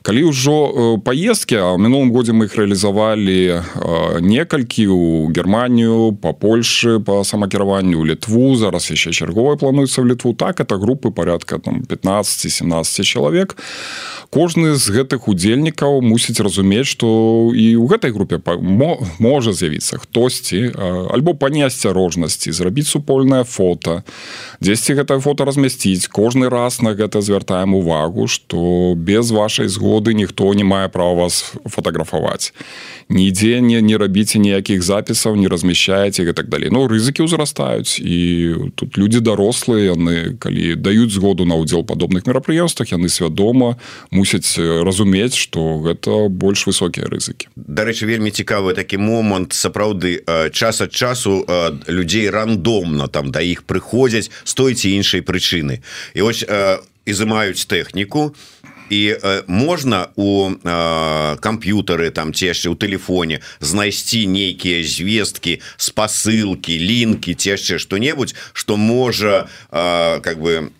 калі 0.04 0.28
ўжо 0.30 0.56
паездкі 1.04 1.56
а 1.60 1.68
мінулым 1.80 2.12
годзе 2.12 2.36
мы 2.36 2.50
іх 2.50 2.56
рэалізавалі 2.58 3.62
некалькі 4.20 4.86
у 4.92 5.30
германію 5.32 6.12
по 6.20 6.34
польшы 6.34 7.00
по 7.00 7.24
самакіраванню 7.24 8.04
літву 8.04 8.56
зараз 8.56 8.90
яшчэ 8.90 9.12
чарговая 9.12 9.56
плануецца 9.56 10.02
в 10.02 10.06
літву 10.08 10.34
так 10.34 10.60
это 10.60 10.76
групы 10.76 11.10
порядка 11.10 11.58
там 11.58 11.82
15-17 11.88 13.02
чалавек 13.02 13.56
кожны 14.34 14.74
з 14.74 14.90
гэтых 14.90 15.28
удзельнікаў 15.30 16.02
мусіць 16.02 16.40
разумець 16.40 16.90
что 16.90 17.54
і 17.54 17.78
ў 17.78 17.86
гэтай 17.86 18.10
групе 18.10 18.40
можа 19.22 19.52
з'явіцца 19.54 20.02
хтосьці 20.02 20.74
альбо 21.14 21.38
па 21.38 21.48
неасцярожнасці 21.54 22.50
зрабіць 22.50 22.90
супольнае 22.90 23.44
фото 23.44 24.02
дзесьці 24.60 24.98
гэтае 24.98 25.20
фото 25.20 25.46
размясціць 25.46 26.10
кожны 26.10 26.50
раз 26.50 26.63
раз 26.64 26.80
на 26.80 26.96
гэта 26.96 27.20
звяртаем 27.20 27.76
увагу 27.76 28.26
что 28.26 28.94
без 28.96 29.30
вашай 29.30 29.68
згоды 29.68 30.16
ніхто 30.16 30.48
не 30.56 30.64
мае 30.64 30.88
права 30.88 31.28
вас 31.28 31.52
фотаграфаваць 31.68 32.52
нідзе 33.08 33.60
не 33.60 33.82
не 33.82 33.96
рабіце 34.00 34.38
ніякіх 34.38 34.82
запісаў 34.82 35.36
не 35.36 35.48
размяшчаеце 35.48 36.24
так 36.32 36.48
далей. 36.48 36.70
Но 36.70 36.86
рызыкі 36.88 37.24
ўзрастаюць 37.24 38.00
і 38.00 38.72
тут 38.74 38.98
людзі 38.98 39.20
дарослыя 39.20 39.94
яны 39.94 40.36
калі 40.40 40.74
даюць 40.76 41.12
згоду 41.12 41.44
на 41.44 41.54
ўдзел 41.60 41.84
падобных 41.84 42.26
мерапрыемствах 42.26 42.92
яны 42.92 43.08
свядома 43.08 43.76
мусяць 44.10 44.56
разумець 44.58 45.36
что 45.36 45.78
гэта 45.80 46.28
больш 46.28 46.66
высокія 46.66 47.06
рызыкі. 47.06 47.48
Дарэчы 47.56 48.06
вельмі 48.06 48.30
цікавы 48.30 48.74
такі 48.74 48.98
момант. 48.98 49.52
Сапраўды 49.52 50.24
час 50.52 50.80
ад 50.80 50.92
часу 50.92 51.44
людзей 51.86 52.30
рандомна 52.30 53.08
там 53.08 53.30
да 53.30 53.40
іх 53.40 53.64
прыходзяць 53.64 54.30
з 54.44 54.52
той 54.54 54.74
ці 54.74 54.90
іншай 54.90 55.20
прычыны. 55.20 55.80
І 56.14 56.20
вось 56.22 56.44
ізымаюць 57.04 57.66
тэхніку 57.68 58.32
і 58.90 59.16
э, 59.22 59.42
можна 59.46 60.08
у 60.16 60.50
э, 60.50 61.36
камп'ютары 61.40 62.10
там 62.10 62.32
ці 62.32 62.52
яшчэ 62.52 62.68
ў 62.68 62.76
тэлефоне 62.76 63.40
знайсці 63.60 64.28
нейкія 64.28 64.84
звесткі 64.84 65.60
спасылкі 65.76 66.76
лінкі 66.76 67.34
ці 67.34 67.56
яшчэ 67.56 67.80
што-небудзь 67.80 68.36
што 68.52 68.76
можа 68.76 69.48
э, 69.72 70.20
как 70.20 70.36
бы 70.40 70.70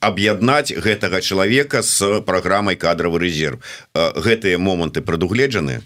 аб'яднаць 0.00 0.72
гэтага 0.72 1.20
чалавека 1.20 1.84
з 1.84 2.24
праграмай 2.24 2.80
кадравы 2.80 3.20
рэзерв 3.20 3.60
э, 3.60 4.12
гэтыя 4.16 4.56
моманты 4.56 5.04
прадугледжаны 5.04 5.84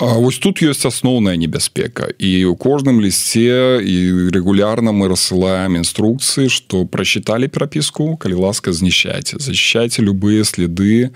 Вось 0.00 0.38
тут 0.40 0.62
ёсць 0.64 0.88
асноўная 0.88 1.36
небяспека 1.36 2.08
і 2.16 2.48
у 2.48 2.56
кожным 2.56 3.04
лісце 3.04 3.84
і 3.84 3.96
регулярна 4.32 4.96
мы 4.96 5.12
рассылаем 5.12 5.76
інструкцыі 5.76 6.48
што 6.48 6.88
прачыталі 6.88 7.52
перапіску 7.52 8.16
калі 8.16 8.40
ласка 8.48 8.72
знішчайце 8.72 9.36
защищайте 9.36 10.00
любые 10.00 10.48
следы 10.48 11.12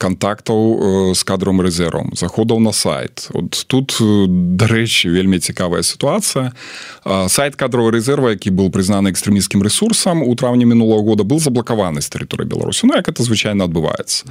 контактаў 0.00 1.12
з 1.12 1.20
кадром 1.28 1.60
рэзервом 1.60 2.16
заходаў 2.16 2.60
на 2.60 2.72
сайт. 2.72 3.28
Вот 3.36 3.52
тут 3.68 3.96
дарэчы 4.56 5.12
вельмі 5.12 5.36
цікавая 5.36 5.84
сітуацыя 5.84 6.56
сайт 7.28 7.56
кадрового 7.56 7.92
рэзерва 7.92 8.32
які 8.32 8.48
был 8.48 8.72
прызнаны 8.72 9.12
экстрэміскім 9.12 9.60
ресурсам 9.60 10.24
у 10.24 10.32
траўні 10.32 10.64
мінулого 10.64 11.04
года 11.04 11.24
был 11.24 11.36
заблакаваны 11.36 12.00
з 12.00 12.08
тэрыторыі 12.08 12.48
беларусі 12.48 12.88
Ну 12.88 12.96
як 12.96 13.08
это 13.12 13.20
звычайна 13.20 13.68
адбываецца 13.68 14.24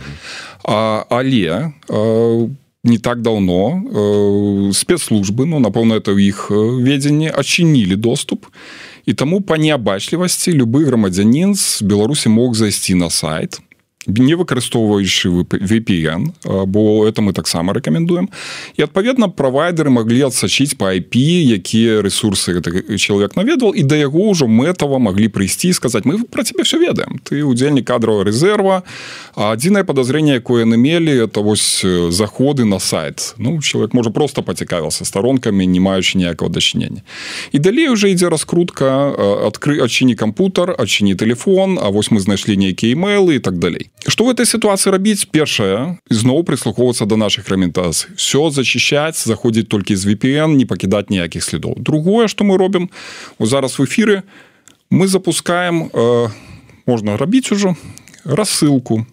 але 0.66 1.74
у 1.86 2.50
не 2.86 2.98
так 2.98 3.22
давно 3.22 3.82
э, 3.82 4.72
спецслужбы 4.74 5.46
ну 5.46 5.60
напэўна 5.60 6.00
это 6.00 6.14
ў 6.14 6.30
іх 6.30 6.50
ведзенне 6.54 7.34
адчынілі 7.34 7.96
доступ. 7.98 8.46
І 9.06 9.14
таму 9.14 9.42
па 9.42 9.58
неабачлівасці 9.62 10.54
любы 10.54 10.86
грамадзянін 10.86 11.54
з 11.54 11.82
беларусі 11.86 12.30
мог 12.30 12.58
зайсці 12.58 12.98
на 12.98 13.10
сайт 13.10 13.62
не 14.08 14.36
выкарыстоўваючы 14.36 15.30
VPN 15.50 16.34
бо 16.66 17.08
это 17.08 17.22
мы 17.22 17.34
таксама 17.34 17.74
рэкамендуем 17.74 18.30
і 18.78 18.82
адпаведна 18.84 19.30
правайдеры 19.30 19.90
маглі 19.90 20.30
адсачыць 20.30 20.78
по 20.78 20.94
IP 20.94 21.18
якія 21.58 22.02
ресурсы 22.02 22.62
чалавек 22.98 23.36
наведал 23.36 23.74
і 23.76 23.84
да 23.84 23.96
яго 23.96 24.32
ўжо 24.32 24.48
мэтава 24.48 25.00
маглі 25.00 25.28
прыйсці 25.28 25.74
сказаць 25.74 26.06
мы 26.06 26.24
про 26.24 26.44
тебе 26.44 26.64
все 26.64 26.78
ведаем. 26.78 27.20
Ты 27.24 27.44
удзельнік 27.44 27.86
кадрового 27.86 28.24
резерва. 28.24 28.84
Адзінае 29.36 29.84
подозрение 29.84 30.36
якое 30.36 30.66
яны 30.66 30.78
мелі 30.78 31.12
это 31.26 31.42
вось 31.42 31.86
заходы 32.10 32.66
на 32.66 32.80
сайт 32.80 33.36
ну 33.38 33.62
чалавек 33.62 33.94
можа 33.94 34.10
просто 34.10 34.44
пацікавіился 34.44 35.06
сторонкамі 35.06 35.68
не 35.68 35.80
маючы 35.80 36.18
ніякого 36.18 36.50
дачынення 36.50 37.02
і 37.52 37.60
далей 37.60 37.90
уже 37.90 38.12
ідзе 38.12 38.30
раскрутка 38.30 39.12
адкры 39.48 39.82
адчыні 39.84 40.16
кампутар 40.16 40.76
адчыні 40.78 41.16
телефон 41.16 41.80
А 41.82 41.90
вось 41.90 42.12
мы 42.12 42.20
знайшлі 42.20 42.58
нейкія 42.58 42.96
emailы 42.96 43.36
і 43.36 43.40
так 43.40 43.58
далей 43.58 43.90
что 44.08 44.26
в 44.26 44.30
этой 44.30 44.46
ситуации 44.46 44.92
рабіць 44.92 45.26
першае 45.26 45.98
зноў 46.10 46.44
прислухоўвацца 46.44 47.06
до 47.06 47.18
наших 47.18 47.50
раментацый 47.50 48.16
все 48.16 48.50
зачищать 48.50 49.18
заходзіць 49.18 49.68
толькі 49.68 49.96
з 49.96 50.06
VPN 50.06 50.56
не 50.56 50.66
пакідаць 50.66 51.10
ніякіх 51.10 51.44
следов. 51.44 51.74
Другое 51.78 52.28
что 52.28 52.44
мы 52.44 52.58
робім 52.58 52.90
у 53.40 53.46
зараз 53.46 53.80
в 53.80 53.84
эфиры 53.84 54.24
мы 54.90 55.08
запускаем 55.08 55.90
э, 55.94 56.30
можна 56.86 57.18
рабіць 57.18 57.52
ужо 57.52 57.76
рассылку 58.26 59.06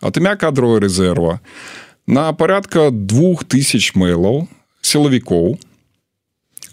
от 0.00 0.16
імя 0.16 0.36
кадрового 0.36 0.78
резерва 0.78 1.40
на 2.06 2.32
порядка 2.32 2.90
двух 2.90 3.44
тысяч 3.44 3.94
мэйлаў 3.94 4.48
силовикоў 4.80 5.58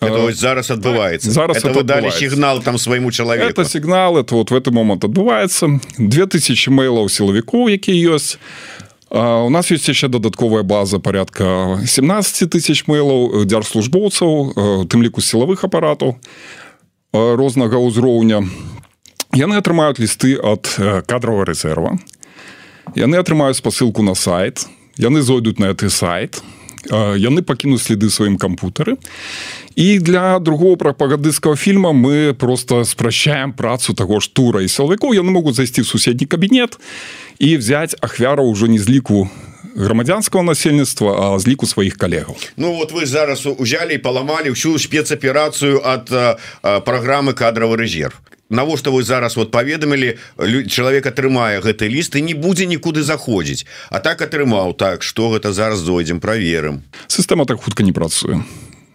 это 0.01 0.31
зараз 0.33 0.71
адбываецца 0.71 1.31
зараз 1.31 1.65
это 1.65 1.83
далі 1.83 2.11
сігнал 2.11 2.61
там 2.61 2.77
свайму 2.77 3.11
чалавеку 3.11 3.49
это 3.49 3.65
сігнал 3.65 4.17
это 4.17 4.35
вот 4.35 4.51
в 4.51 4.55
этот 4.55 4.73
момант 4.73 5.03
адбываецца 5.03 5.79
2000 5.97 6.69
мэйлаў 6.71 7.09
сілавікоў 7.09 7.69
які 7.69 7.91
ёсць 7.91 8.37
у 9.11 9.49
нас 9.49 9.71
есть 9.71 9.87
яшчэ 9.87 10.07
дадатковая 10.07 10.63
база 10.63 10.99
порядка 10.99 11.79
17 11.85 12.49
тысяч 12.49 12.87
мэйлаў 12.87 13.45
дзярслужбоўцаў 13.45 14.87
тым 14.89 15.03
ліку 15.03 15.21
сілавых 15.21 15.63
апаратаў 15.63 16.17
рознага 17.13 17.77
ўзроўня 17.79 18.43
яны 19.33 19.55
атрымаюць 19.55 19.99
лісты 19.99 20.35
ад 20.41 20.67
кадрового 21.07 21.45
рэзерва 21.45 21.99
яны 22.93 23.17
атрымаюць 23.17 23.57
спасылку 23.57 24.03
на 24.03 24.13
сайт. 24.13 24.67
Яны 24.95 25.21
зойдуць 25.21 25.59
на 25.59 25.73
гэты 25.73 25.89
сайт 25.89 26.39
яны 26.91 27.41
пакінуць 27.41 27.83
следы 27.83 28.09
сваім 28.09 28.38
кампутары 28.38 28.97
і 29.75 29.99
для 29.99 30.39
другого 30.39 30.75
прапагандысцкага 30.75 31.55
фільма 31.55 31.91
мы 31.91 32.33
просто 32.33 32.86
спрачаем 32.86 33.53
працу 33.53 33.93
таго 33.93 34.19
ж 34.19 34.29
тура 34.33 34.61
і 34.61 34.67
сілавікоў 34.67 35.13
яны 35.13 35.31
могуць 35.31 35.55
зайсці 35.55 35.81
в 35.81 35.88
суседні 35.88 36.25
кабінет 36.25 36.77
і 37.39 37.57
взять 37.57 37.95
ахвяру 38.01 38.45
ўжо 38.47 38.67
не 38.67 38.79
з 38.79 38.89
ліку 38.89 39.29
грамадзянского 39.75 40.43
насельніцтва 40.43 41.36
а 41.36 41.39
з 41.39 41.47
ліку 41.47 41.65
сваіх 41.65 41.97
калегаў 41.97 42.36
Ну 42.57 42.73
вот 42.75 42.91
вы 42.91 43.05
зараз 43.05 43.45
узялі 43.45 43.95
і 43.95 44.03
паламалі 44.03 44.55
ўсю 44.55 44.79
спецаперацыю 44.79 45.83
ад 45.83 46.07
праграмы 46.61 47.33
кадравы 47.33 47.75
рэзерв 47.75 48.15
навошта 48.49 48.91
вы 48.91 49.03
зараз 49.03 49.35
вот 49.35 49.51
паведамілі 49.51 50.17
чалавек 50.69 51.05
атрымае 51.05 51.61
гэты 51.61 51.89
ліст 51.89 52.15
і 52.15 52.21
не 52.21 52.33
будзе 52.33 52.65
нікуды 52.65 53.01
заходзіць. 53.01 53.65
А 53.89 53.99
так 53.99 54.21
атрымаў 54.21 54.73
так 54.73 55.03
что 55.03 55.29
гэта 55.29 55.53
зараз 55.53 55.79
зойдзем 55.79 56.19
праверым. 56.19 56.83
Сістэма 57.07 57.45
так 57.45 57.61
хутка 57.61 57.83
не 57.83 57.91
працуе. 57.91 58.41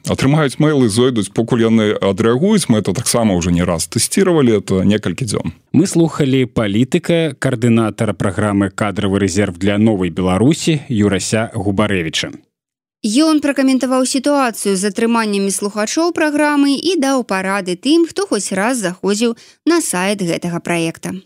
Атрымаюць 0.08 0.56
мэйлы 0.56 0.88
зойдуць 0.88 1.28
покуль 1.28 1.62
яны 1.62 1.92
адрэагуюць 1.92 2.72
мы 2.72 2.80
это 2.80 2.94
таксама 2.94 3.34
уже 3.34 3.52
не 3.52 3.62
раз 3.62 3.86
тэсціравалі 3.86 4.58
это 4.58 4.82
некалькі 4.82 5.24
дзён. 5.24 5.52
Мы 5.72 5.86
слухали 5.86 6.44
палітыка 6.44 7.36
каардынатара 7.38 8.14
праграмы 8.14 8.70
кадравы 8.70 9.20
рэзерв 9.20 9.58
для 9.58 9.76
новай 9.78 10.10
беларусі 10.10 10.80
юрася 10.88 11.50
губарэвича 11.54 12.32
Ён 13.00 13.40
пракаментаваў 13.40 14.04
сітуацыю 14.04 14.76
з 14.76 14.92
атрыманнямі 14.92 15.48
слухачоў 15.48 16.12
праграмы 16.12 16.76
і 16.76 17.00
даў 17.00 17.24
парады 17.24 17.72
тым, 17.72 18.04
хто 18.04 18.28
хоць 18.28 18.52
раз 18.52 18.84
заходзіў 18.84 19.40
на 19.64 19.80
сайт 19.80 20.20
гэтага 20.20 20.60
праекта. 20.60 21.16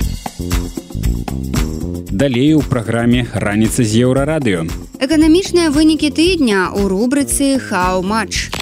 Далей 2.15 2.55
у 2.55 2.63
праграме 2.63 3.27
раніца 3.35 3.83
з 3.83 4.07
еўрарадыё. 4.07 4.71
Эканамічныя 5.03 5.75
вынікі 5.75 6.15
тыдня 6.15 6.71
ў 6.71 6.87
рубрыцы 6.87 7.59
Хау-матч. 7.59 8.55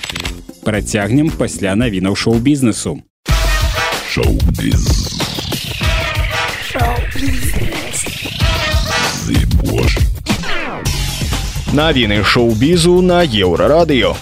Працягнем 0.64 1.28
пасля 1.36 1.76
навінаў 1.76 2.16
шоу-бізнесу. 2.16 3.04
Шоу-біз. 4.08 4.88
Шоу-біз. 6.64 7.52
Навіны 11.72 12.20
шоу-бізу 12.20 13.00
на 13.00 13.24
еўрарадыё. 13.24 14.12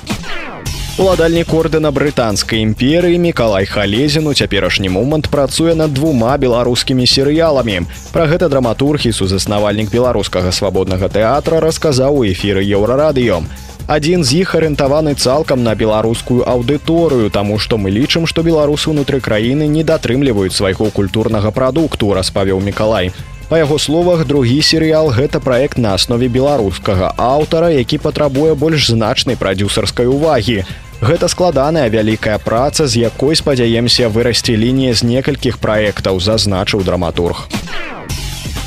Уладальнік 1.02 1.50
ордэна 1.50 1.90
брытанскай 1.90 2.62
імперыі 2.62 3.18
Миколай 3.18 3.66
Халезін 3.66 4.30
у 4.30 4.34
цяперашні 4.38 4.86
момант 4.86 5.26
працуе 5.26 5.74
над 5.74 5.90
двума 5.90 6.36
беларускімі 6.38 7.10
серыяламі. 7.10 7.90
Пра 8.14 8.30
гэта 8.30 8.46
драматург 8.46 9.02
і 9.02 9.10
сузаснавальнік 9.10 9.90
беларускага 9.90 10.54
свабоднага 10.54 11.10
тэатра 11.10 11.58
расказаў 11.58 12.22
у 12.22 12.24
эфіры 12.30 12.62
еўрарадыё. 12.62 13.42
Адзін 13.90 14.22
з 14.22 14.46
іх 14.46 14.54
арыентаваны 14.54 15.18
цалкам 15.18 15.66
на 15.66 15.74
беларускую 15.74 16.46
аўдыторыю, 16.46 17.34
таму 17.34 17.58
што 17.58 17.82
мы 17.82 17.90
лічым, 17.90 18.30
што 18.30 18.46
беларусы 18.46 18.94
ўнутры 18.94 19.18
краіны 19.18 19.66
не 19.66 19.82
датрымліваюць 19.82 20.54
свайго 20.54 20.94
культурнага 20.94 21.50
прадукту, 21.50 22.14
распавёў 22.14 22.62
Миколай. 22.62 23.10
Па 23.50 23.58
яго 23.58 23.80
словах 23.82 24.20
другі 24.30 24.62
серыял 24.62 25.08
гэта 25.10 25.40
праект 25.42 25.74
на 25.74 25.94
аснове 25.98 26.28
беларускага 26.30 27.10
аўтара, 27.18 27.70
які 27.74 27.98
патрабуе 27.98 28.54
больш 28.54 28.86
значнай 28.86 29.34
прадюсарскай 29.34 30.06
увагі. 30.06 30.62
Гэта 31.02 31.26
складаная 31.26 31.88
вялікая 31.90 32.38
праца, 32.38 32.86
з 32.86 33.02
якой 33.10 33.34
спадзяемся 33.34 34.06
вырасці 34.06 34.54
лінія 34.54 34.94
з 34.94 35.02
некалькіх 35.02 35.58
праектаў, 35.58 36.22
зазначыў 36.22 36.86
драматург. 36.86 37.50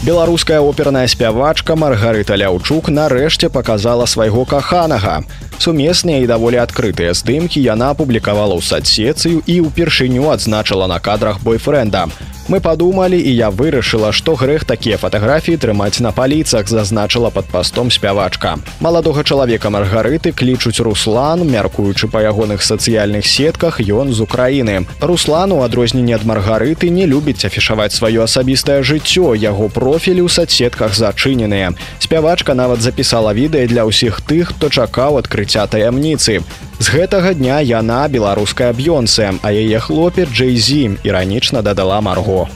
Беларуская 0.04 0.60
оперная 0.60 1.08
спявачка 1.08 1.80
Маргарыта 1.80 2.36
Ляўчук 2.36 2.92
нарэшце 2.92 3.48
паказала 3.48 4.04
свайго 4.04 4.44
каханага. 4.44 5.24
Сумесныя 5.64 6.20
і 6.20 6.28
даволі 6.28 6.60
адкрытыя 6.60 7.14
здымкі 7.16 7.64
яна 7.64 7.96
апублікавала 7.96 8.60
ў 8.60 8.68
садсецыю 8.68 9.40
і 9.48 9.56
ўпершыню 9.64 10.28
адзначыла 10.36 10.92
на 10.92 11.00
кадрах 11.00 11.40
бойфренда. 11.40 12.12
Мы 12.50 12.60
падумалі 12.60 13.16
і 13.16 13.32
я 13.32 13.48
вырашыла, 13.50 14.12
што 14.12 14.36
грэх 14.36 14.66
такія 14.68 14.98
фатаграфіі 15.00 15.56
трымаць 15.56 16.04
на 16.04 16.12
паліцах, 16.12 16.68
зазначыла 16.68 17.30
пад 17.32 17.48
пастом 17.48 17.88
спявачка. 17.88 18.60
Маладога 18.84 19.24
чалавека 19.24 19.72
маргарыты 19.72 20.36
клічуць 20.36 20.84
Руслан, 20.84 21.48
мяркуючы 21.48 22.12
па 22.12 22.20
ягоных 22.20 22.60
сацыяльных 22.60 23.24
сетках 23.24 23.80
ён 23.80 24.12
з 24.12 24.20
Украіны. 24.20 24.84
Руслан 25.00 25.56
у 25.56 25.64
адрозненне 25.64 26.20
ад 26.20 26.28
маргарыты 26.28 26.92
не 26.92 27.08
любіць 27.08 27.48
афішаваць 27.48 27.96
сваё 27.96 28.28
асабістае 28.28 28.84
жыццё. 28.84 29.32
Яго 29.40 29.72
профілі 29.72 30.28
ў 30.28 30.30
садсетках 30.30 30.92
зачыненыя. 31.00 31.72
Спявачка 32.04 32.52
нават 32.54 32.84
запісала 32.84 33.32
відэа 33.32 33.72
для 33.72 33.88
ўсіх 33.88 34.20
тых, 34.20 34.52
хто 34.52 34.68
чакаў 34.68 35.24
адкрыцця 35.54 35.68
таямніцы. 35.68 36.42
З 36.80 36.88
гэтага 36.90 37.34
дня 37.34 37.62
яна 37.62 38.08
беларуская 38.08 38.74
б'ёнце, 38.74 39.40
а 39.42 39.52
яе 39.52 39.80
хлопец 39.80 40.30
Джейзім 40.30 40.98
іранічна 41.04 41.62
дадала 41.62 42.02
марго. 42.02 42.50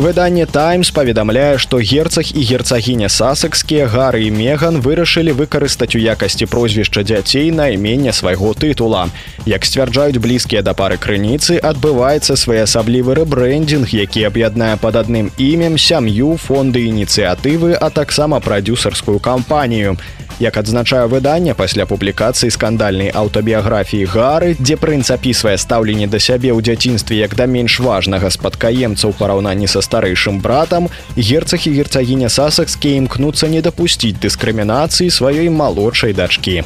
Выданне 0.00 0.46
Таймс 0.46 0.90
паведамляе, 0.96 1.58
што 1.58 1.76
герцаг 1.76 2.32
і 2.32 2.40
герцагіня 2.40 3.10
сасакскія 3.12 3.84
гары 3.84 4.22
і 4.24 4.30
Меган 4.30 4.80
вырашылі 4.80 5.34
выкарыстаць 5.36 5.92
у 5.92 6.00
якасці 6.00 6.46
прозвішча 6.46 7.02
дзяцей 7.02 7.50
на 7.50 7.68
іменне 7.68 8.12
свайго 8.12 8.54
тытула. 8.54 9.10
Як 9.44 9.66
сцвярджаюць 9.66 10.16
блізкія 10.16 10.62
да 10.62 10.72
пары 10.72 10.96
крыніцы, 10.96 11.60
адбываецца 11.60 12.38
своеасаблівы 12.38 13.12
рэбрэндинг, 13.18 13.92
які 13.92 14.24
аб'яднае 14.24 14.80
пад 14.80 14.96
адным 14.96 15.28
імем 15.36 15.76
сям'ю 15.76 16.38
фонды 16.40 16.88
ініцыятывы, 16.88 17.76
а 17.76 17.90
таксама 17.90 18.40
прадюсарскую 18.40 19.18
кампанію. 19.20 19.98
Як 20.40 20.56
адзначае 20.56 21.04
выданне 21.04 21.52
пасля 21.52 21.84
публікацыі 21.84 22.48
скандальнай 22.54 23.12
аўтабіяграфіі 23.12 24.06
гары, 24.08 24.54
дзе 24.56 24.78
прынц 24.80 25.12
апісвае 25.12 25.58
стаўленне 25.60 26.08
да 26.08 26.16
сябе 26.16 26.48
ў 26.56 26.64
дзяцінстве 26.64 27.20
як 27.20 27.36
да 27.36 27.44
менш 27.44 27.76
важнага 27.84 28.32
спадкаемца 28.32 29.04
ў 29.04 29.12
параўнанні 29.20 29.68
са 29.68 29.84
старэйшым 29.84 30.40
братам, 30.40 30.88
герцаг 31.12 31.68
і 31.68 31.76
герцагіня 31.76 32.32
сасакскі 32.32 32.96
імкнуцца 33.04 33.52
не 33.52 33.60
дапусціць 33.60 34.16
дыскрымінацыі 34.16 35.12
сваёй 35.12 35.52
малодшай 35.52 36.16
дачкі. 36.16 36.64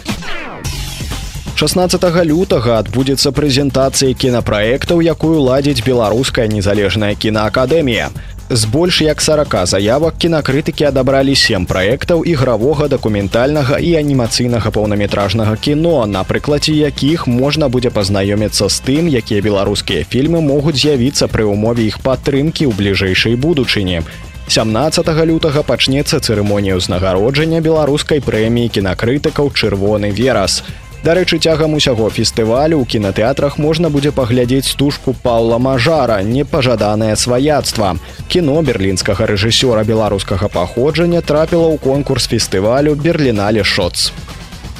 16 1.59 2.03
лютага 2.31 2.79
адбудзецца 2.79 3.31
прэзентацыя 3.35 4.14
кінапраектаў, 4.14 5.03
якую 5.03 5.39
ладзіць 5.43 5.83
беларуская 5.87 6.47
незалежная 6.47 7.14
кінаакадэмія. 7.14 8.11
З 8.51 8.64
больш 8.64 9.01
як 9.01 9.22
40 9.24 9.66
заявак 9.66 10.18
кінакрытыкі 10.20 10.84
адабралі 10.92 11.32
сем 11.32 11.64
праектаў 11.64 12.20
ігравога 12.28 12.88
дакументальнага 12.92 13.78
і 13.80 13.95
анімацыйнага 13.97 14.68
паўнаметражнага 14.68 15.57
кіно, 15.57 16.05
на 16.05 16.24
прыкладзе 16.28 16.76
якіх 16.76 17.24
можна 17.26 17.72
будзе 17.72 17.88
пазнаёміцца 17.88 18.68
з 18.68 18.76
тым, 18.84 19.09
якія 19.09 19.40
беларускія 19.40 20.05
фільмы 20.05 20.45
могуць 20.45 20.76
з'явіцца 20.76 21.24
пры 21.32 21.49
ўмове 21.49 21.88
іх 21.88 22.05
падтрымкі 22.05 22.68
ў 22.68 22.76
бліжэйшай 22.76 23.40
будучыні. 23.40 24.05
17 24.45 25.09
лютага 25.24 25.64
пачнецца 25.64 26.20
цырымонія 26.20 26.76
ўзнагароджання 26.76 27.64
беларускай 27.64 28.20
прэміі 28.20 28.68
кінакрытыкаў 28.76 29.57
чырвоны 29.57 30.12
верас. 30.12 30.61
Дарэчы, 31.05 31.36
цягам 31.36 31.74
усяго 31.76 32.09
фестывалю 32.09 32.80
ў 32.80 32.88
кінатэатрах 32.88 33.59
можна 33.61 33.90
будзе 33.92 34.09
паглядзець 34.09 34.72
стужку 34.72 35.12
Паўла 35.12 35.59
Мажара, 35.61 36.16
непажаданае 36.24 37.12
сваяцтва. 37.12 38.00
Кіно 38.32 38.62
берлінскага 38.64 39.28
рэжысёра 39.28 39.84
беларускага 39.84 40.48
паходжання 40.48 41.20
трапіла 41.20 41.68
ў 41.68 41.76
конкурс 41.76 42.24
фестывалю 42.24 42.96
Берлінале 42.96 43.68
Шоц. 43.68 44.16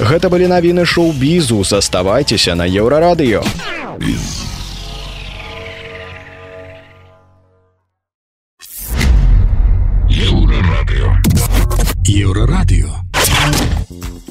Гэта 0.01 0.33
былі 0.33 0.49
навіны 0.49 0.89
шоу-бізу, 0.89 1.61
заставайцеся 1.61 2.57
на 2.57 2.65
еўрарадыё. 2.65 3.45
Еўрарадыё. 10.09 11.09
Еўрарадыё. 12.01 13.04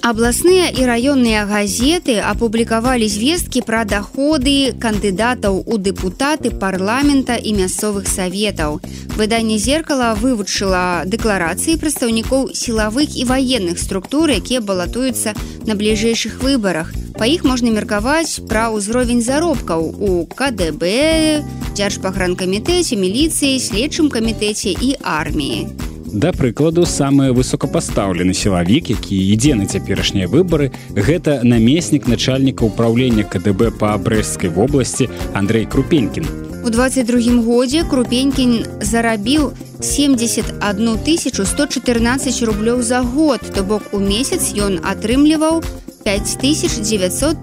Абласныя 0.05 0.69
і 0.69 0.85
раённыя 0.85 1.49
газеты 1.49 2.21
апублікавалі 2.21 3.07
звесткі 3.09 3.63
пра 3.65 3.85
даходы 3.89 4.77
кандыдатаў 4.77 5.63
у 5.65 5.79
дэпутаты 5.81 6.51
парламента 6.65 7.41
і 7.41 7.55
мясцовых 7.57 8.05
саветаў. 8.05 8.85
Выданне 9.17 9.57
зеркала 9.57 10.13
вывучыла 10.13 11.09
дэкларацыі 11.09 11.81
прадстаўнікоў 11.81 12.53
сілавых 12.53 13.17
і 13.17 13.25
ваенных 13.25 13.81
структур, 13.81 14.29
якія 14.29 14.61
балатуюцца 14.61 15.33
на 15.65 15.73
бліжэйшых 15.73 16.45
выбарах. 16.45 16.93
Па 17.17 17.25
іх 17.25 17.49
можна 17.49 17.73
меркаваць 17.73 18.45
пра 18.45 18.69
ўзровень 18.77 19.25
заробкаў 19.25 19.89
у 19.89 20.29
КДБ, 20.29 21.41
дзяржпагранкамітэце, 21.81 23.01
міліцыі, 23.01 23.57
следчым 23.57 24.13
камітэце 24.13 24.77
і 24.77 25.01
арміі. 25.01 25.93
Да 26.15 26.31
прыкладу 26.31 26.87
самы 26.87 27.35
высокапастаўлены 27.35 28.39
сілавік, 28.39 28.95
які 28.95 29.19
ідзе 29.35 29.59
на 29.59 29.67
цяперашнія 29.67 30.31
выбары, 30.31 30.71
гэта 30.95 31.43
намеснік 31.43 32.07
начальніка 32.07 32.71
ўправлення 32.71 33.27
КДБ 33.27 33.75
па 33.75 33.99
брэсцкай 33.99 34.47
вобласці 34.47 35.11
Андрей 35.35 35.67
Крупенькін. 35.67 36.23
У 36.62 36.71
22 36.71 37.43
годзе 37.43 37.83
Крупенькін 37.91 38.79
зарабіў 38.79 39.59
71 39.83 41.03
114 41.03 41.83
рублёў 42.47 42.79
за 42.83 43.03
год, 43.03 43.41
то 43.51 43.67
бок 43.67 43.83
у 43.91 43.99
месяц 43.99 44.55
ён 44.55 44.79
атрымліваў 44.87 45.67
5926 46.07 47.43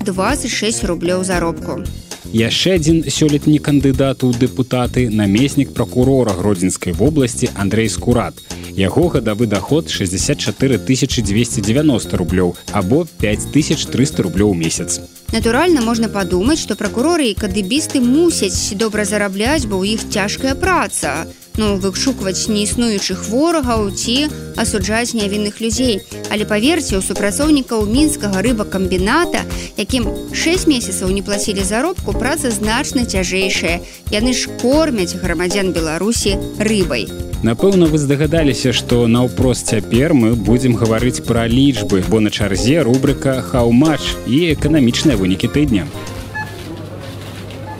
рублёў 0.87 1.27
заробку. 1.27 1.83
Яшчэ 2.31 2.79
адзін 2.79 3.03
сёлетні 3.11 3.59
кандыдат 3.59 4.23
у 4.23 4.31
дэпутаты 4.31 5.09
намеснік 5.11 5.73
пракурора 5.75 6.31
гродзенскай 6.31 6.93
вобласці 6.95 7.49
Андрей 7.59 7.89
Скурат. 7.91 8.39
Яго 8.71 9.09
гадавы 9.11 9.47
даход 9.51 9.91
64 9.91 10.77
290 10.79 12.15
рублёў 12.15 12.55
або 12.71 13.03
5300 13.19 14.23
рублёў 14.23 14.51
у 14.51 14.53
месяц. 14.55 15.01
Натуральна 15.35 15.81
можна 15.81 16.07
падумаць, 16.07 16.63
што 16.63 16.79
пракуроры 16.79 17.31
і 17.31 17.35
кадыбісты 17.35 17.99
мусяць 17.99 18.79
добра 18.79 19.03
зарабляць, 19.03 19.67
бо 19.67 19.83
ў 19.83 19.99
іх 19.99 20.07
цяжкая 20.07 20.55
праца. 20.55 21.27
Ну, 21.57 21.75
вышукваць 21.75 22.47
неіснуючых 22.47 23.27
ворагаў 23.27 23.91
ці 23.91 24.31
асуджаць 24.55 25.11
нявінных 25.11 25.59
людзей. 25.59 25.99
Але 26.31 26.47
паверце, 26.47 26.95
у 26.95 27.03
супрацоўнікаў 27.03 27.83
мінскага 27.91 28.39
рыбакамбіната, 28.39 29.43
якім 29.75 30.07
6 30.31 30.67
месяцаў 30.71 31.11
не 31.11 31.19
плацілі 31.19 31.63
заробку, 31.67 32.15
праца 32.15 32.51
значна 32.55 33.03
цяжэйшая. 33.03 33.83
Яны 34.15 34.31
ж 34.31 34.47
кормяць 34.63 35.19
грамадзян 35.19 35.75
Беларусі 35.75 36.39
рыбай. 36.55 37.11
Напэўна, 37.43 37.91
вы 37.91 37.97
здагадаліся, 37.97 38.71
што 38.71 39.07
наўпрост 39.11 39.75
цяпер 39.75 40.13
мы 40.13 40.35
будзем 40.39 40.79
гаварыць 40.79 41.25
пра 41.25 41.49
лічбы, 41.51 41.99
бо 42.07 42.23
на 42.23 42.31
чарзе 42.31 42.79
рубрыка 42.85 43.41
хау-матч 43.41 44.15
і 44.23 44.53
эканамічныя 44.55 45.19
вынікі 45.19 45.51
тыдня. 45.51 45.83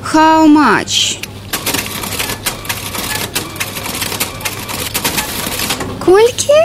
Хау-матч. 0.02 1.31
Колькі? 6.12 6.60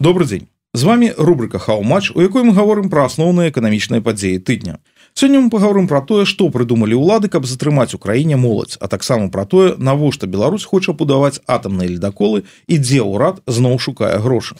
Добрый 0.00 0.26
дзень. 0.26 0.48
З 0.72 0.82
вами 0.84 1.12
рубрика 1.18 1.58
Хау-матч, 1.58 2.12
у 2.14 2.22
якой 2.22 2.48
мы 2.48 2.54
гаворым 2.56 2.88
пра 2.88 3.04
асноўныя 3.04 3.52
эканамічныя 3.52 4.00
падзеі 4.00 4.40
тыдня. 4.40 4.80
Сёння 5.12 5.36
мы 5.36 5.50
паговорым 5.52 5.84
пра 5.84 6.00
тое, 6.00 6.24
што 6.24 6.48
прыдумалі 6.48 6.96
ўлады, 6.96 7.28
каб 7.28 7.44
затрымаць 7.44 7.92
у 7.92 8.00
краіне 8.00 8.40
моладзь, 8.40 8.80
а 8.80 8.88
таксама 8.88 9.28
пра 9.28 9.44
тое, 9.44 9.76
навошта 9.76 10.24
Беларусь 10.26 10.64
хоча 10.64 10.96
будаваць 10.96 11.44
атамныя 11.44 11.92
ледаколы 11.92 12.48
і 12.72 12.80
дзе 12.80 13.04
ўрад 13.04 13.44
зноў 13.44 13.76
шукае 13.76 14.16
грошы. 14.16 14.56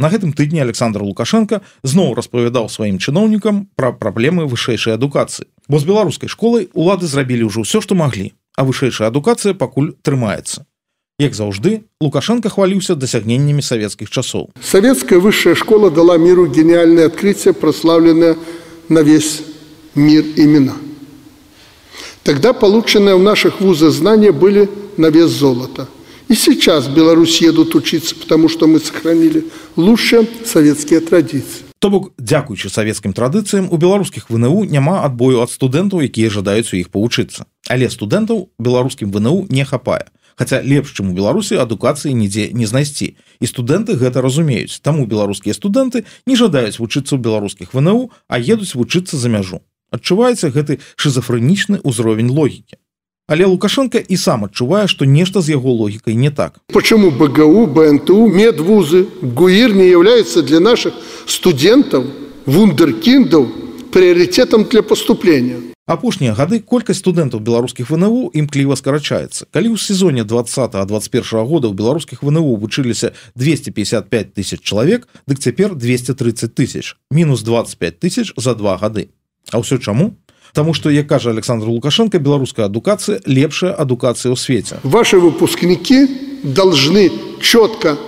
На 0.00 0.08
гэтым 0.08 0.32
тыдні 0.32 0.64
Александр 0.64 1.04
Лукашенко 1.04 1.60
зноў 1.84 2.16
распавядаў 2.16 2.72
сваім 2.72 2.96
чыноўнікам 2.96 3.68
пра 3.76 3.92
праблемы 3.92 4.48
вышэйшай 4.48 4.96
адукацыі. 4.96 5.44
Бо 5.68 5.76
з 5.76 5.84
беларускай 5.84 6.32
школай 6.32 6.72
улады 6.72 7.04
зрабілі 7.04 7.52
ўжо 7.52 7.68
ўсё, 7.68 7.84
што 7.84 7.92
маглі, 7.92 8.32
а 8.56 8.64
вышэйшая 8.64 9.12
адукацыя 9.12 9.52
пакуль 9.52 9.92
трымаецца. 10.00 10.64
Як 11.22 11.36
заўжды, 11.38 11.86
Лукашенко 12.02 12.50
хваліўся 12.50 12.96
дасягненнямі 12.98 13.62
савецкіх 13.62 14.10
часоў. 14.10 14.50
Советская 14.58 15.20
высшая 15.22 15.54
школа 15.54 15.88
дала 15.88 16.18
миру 16.18 16.50
гениальное 16.50 17.06
открытие, 17.06 17.54
прославленное 17.54 18.34
на 18.88 19.02
весь 19.06 19.42
мир 19.94 20.24
имена. 20.34 20.74
Тогда 22.24 22.52
полученные 22.52 23.14
в 23.14 23.22
наших 23.22 23.60
вузах 23.60 23.92
знания 23.92 24.32
были 24.32 24.68
на 24.96 25.10
вес 25.10 25.30
золота. 25.30 25.86
И 26.26 26.34
сейчас 26.34 26.86
в 26.86 26.94
Беларусь 26.94 27.40
едут 27.40 27.76
учиться, 27.76 28.16
потому 28.16 28.48
что 28.48 28.66
мы 28.66 28.80
сохранили 28.80 29.44
лучшие 29.76 30.26
советские 30.44 30.98
традиции. 30.98 31.62
То 31.78 31.90
бок, 31.90 32.10
дзякуючы 32.18 32.68
савецкім 32.70 33.12
традыцыям 33.12 33.68
у 33.70 33.76
беларускіх 33.76 34.30
ВНУ 34.30 34.64
няма 34.64 35.04
адбою 35.06 35.38
ад 35.42 35.50
студэнтаў, 35.50 36.02
якія 36.02 36.30
жадаюць 36.30 36.74
у 36.74 36.78
іх 36.82 36.90
павучыцца. 36.90 37.46
Але 37.70 37.90
студэнтаў 37.90 38.50
беларускім 38.58 39.14
ВНУ 39.14 39.46
не 39.50 39.64
хапае. 39.64 40.10
Хаця 40.36 40.62
лепш 40.62 40.94
чым 40.96 41.10
у 41.10 41.16
беларусі 41.16 41.60
адукацыі 41.62 42.14
нідзе 42.14 42.50
не 42.52 42.66
знайсці. 42.66 43.16
І 43.40 43.44
студэнты 43.46 43.96
гэта 43.96 44.22
разумеюць. 44.22 44.80
Таму 44.80 45.06
беларускія 45.06 45.54
студэнты 45.54 46.04
не 46.26 46.36
жадаюць 46.36 46.78
вучыцца 46.78 47.16
ў 47.16 47.20
беларускіх 47.20 47.74
вНУ 47.74 48.10
а 48.28 48.38
едуць 48.38 48.74
вучыцца 48.74 49.16
за 49.16 49.28
мяжу. 49.28 49.60
Адчуваецца 49.92 50.48
гэты 50.52 50.80
шизофрэнічны 50.96 51.84
ўзровень 51.84 52.32
логікі. 52.32 52.80
Але 53.28 53.44
лукашенко 53.46 53.98
і 53.98 54.16
сам 54.16 54.44
адчувае 54.44 54.86
што 54.88 55.04
нешта 55.04 55.40
з 55.40 55.54
яго 55.56 55.72
логікай 55.72 56.14
не 56.14 56.30
так. 56.30 56.58
Почему 56.72 57.10
бгу 57.10 57.66
бнту 57.66 58.26
медвузы 58.26 59.06
гуир 59.22 59.74
не 59.74 59.88
является 59.88 60.42
для 60.42 60.60
наших 60.60 60.94
студентов 61.26 62.04
вундеркиндов 62.46 63.46
приоритетом 63.92 64.64
для 64.64 64.82
поступления 64.82 65.71
апошнія 65.86 66.30
гады 66.38 66.62
колькасць 66.62 67.02
студэнтаў 67.02 67.42
беларускіх 67.42 67.90
вНУ 67.90 68.30
імкліва 68.30 68.78
скарачаецца 68.78 69.50
калі 69.50 69.74
ў 69.74 69.76
сезоне 69.82 70.22
20 70.22 70.78
21 70.78 71.42
года 71.42 71.66
ў 71.66 71.74
беларускіх 71.74 72.22
вНУ 72.22 72.54
вучыліся 72.54 73.10
255 73.34 74.30
тысяч 74.30 74.62
чалавек 74.62 75.10
дык 75.26 75.42
цяпер 75.42 75.74
230 75.74 76.54
тысяч. 76.54 76.94
Мінус 77.10 77.42
25 77.42 77.98
тысяч 77.98 78.30
за 78.36 78.54
два 78.54 78.78
гады 78.78 79.10
А 79.50 79.58
ўсё 79.58 79.82
чаму? 79.82 80.14
Таму 80.54 80.70
што 80.70 80.86
як 80.90 81.08
кажа 81.08 81.30
Александр 81.30 81.66
лукашенко 81.66 82.22
беларуская 82.22 82.70
адукацыя 82.70 83.18
лепшая 83.26 83.74
адукацыя 83.74 84.30
ў 84.30 84.38
свеце. 84.38 84.78
Ваши 84.86 85.18
выпускники 85.18 86.06
должны 86.46 87.10
четко 87.42 87.98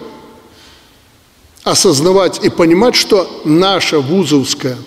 осознавать 1.65 2.39
и 2.45 2.51
понимать 2.51 2.95
что 2.95 3.27
наша 3.45 3.99
вузовская 3.99 4.79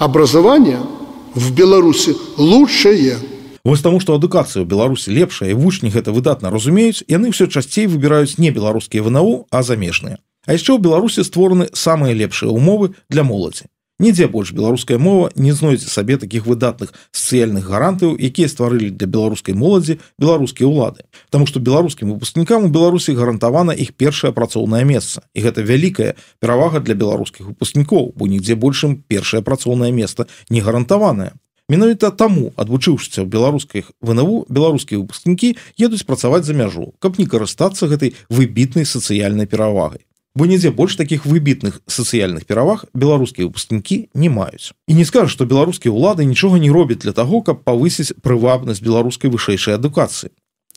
образование– 0.00 0.80
в 1.36 1.54
Беларуси 1.54 2.16
лучшее. 2.38 3.18
Вось 3.64 3.82
таму 3.82 4.00
што 4.00 4.16
адукацыя 4.16 4.64
ў 4.64 4.66
беларусі 4.66 5.12
лепшая 5.12 5.52
і 5.52 5.58
вучні 5.60 5.92
гэта 5.92 6.14
выдатна 6.16 6.48
разумеюць 6.48 7.04
яны 7.12 7.34
ўсё 7.34 7.50
часцей 7.52 7.90
выбіраюць 7.90 8.40
не 8.40 8.50
беларускія 8.50 9.04
вНУ 9.04 9.44
а 9.50 9.60
замежныя 9.62 10.16
А 10.46 10.54
яшчэ 10.54 10.78
ў 10.78 10.80
беларусі 10.80 11.26
створаны 11.26 11.68
самыя 11.74 12.14
лепшыя 12.14 12.48
умовы 12.48 12.94
для 13.10 13.26
моладзі 13.26 13.66
нідзе 13.98 14.28
больш 14.28 14.52
беларуская 14.52 14.98
мова 14.98 15.30
не 15.34 15.52
знойдзе 15.52 15.88
сабе 15.88 16.16
таких 16.16 16.46
выдатных 16.46 16.92
сацыяльных 17.12 17.64
гарантыяў 17.68 18.16
якія 18.18 18.48
стварылі 18.48 18.90
для 18.90 19.06
беларускай 19.06 19.54
моладзі 19.54 19.98
беларускія 20.18 20.68
ўлады. 20.68 21.08
Таму 21.30 21.46
што 21.46 21.60
беларускім 21.60 22.12
выпускнікам 22.12 22.66
у 22.66 22.68
беларусі 22.68 23.16
гарантавана 23.16 23.72
іх 23.72 23.94
першае 23.94 24.32
працоўнае 24.32 24.84
месца. 24.84 25.24
І 25.34 25.46
гэта 25.46 25.62
вялікая 25.62 26.14
перавага 26.40 26.80
для 26.80 26.94
беларускіх 26.94 27.46
выпускнікоў 27.46 28.12
бо 28.16 28.26
нідзе 28.26 28.54
большым 28.54 29.02
першае 29.08 29.42
працоўнае 29.42 29.92
место 29.92 30.28
не 30.50 30.60
гарантаванае. 30.60 31.32
Менавіта 31.68 32.12
таму 32.14 32.52
адвучыўшыся 32.54 33.24
ў 33.24 33.26
беларускіх 33.26 33.90
вНУ 33.98 34.46
беларускія 34.46 35.02
выпускнікі 35.02 35.56
едуць 35.82 36.06
працаваць 36.06 36.46
за 36.46 36.54
мяжу 36.54 36.92
каб 37.02 37.18
не 37.18 37.26
карыстацца 37.26 37.90
гэтай 37.90 38.14
выбітнай 38.30 38.86
сацыяльнай 38.86 39.50
перавагай 39.50 40.06
бо 40.36 40.46
нідзе 40.46 40.70
больш 40.70 40.96
таких 41.00 41.24
выбітных 41.24 41.80
сацыяльных 41.88 42.44
пераваг 42.44 42.84
беларускія 42.92 43.48
выпускнікі 43.48 44.12
не 44.14 44.28
маюць 44.28 44.76
і 44.86 44.94
не 44.94 45.08
скажу 45.08 45.32
што 45.32 45.48
беларускія 45.48 45.90
ўлады 45.90 46.28
нічога 46.28 46.60
не 46.60 46.70
робяць 46.70 47.00
для 47.00 47.16
таго 47.16 47.40
каб 47.40 47.64
павысіць 47.64 48.12
прывабнасць 48.20 48.84
беларускай 48.84 49.32
вышэйшай 49.32 49.80
адукацыі 49.80 50.30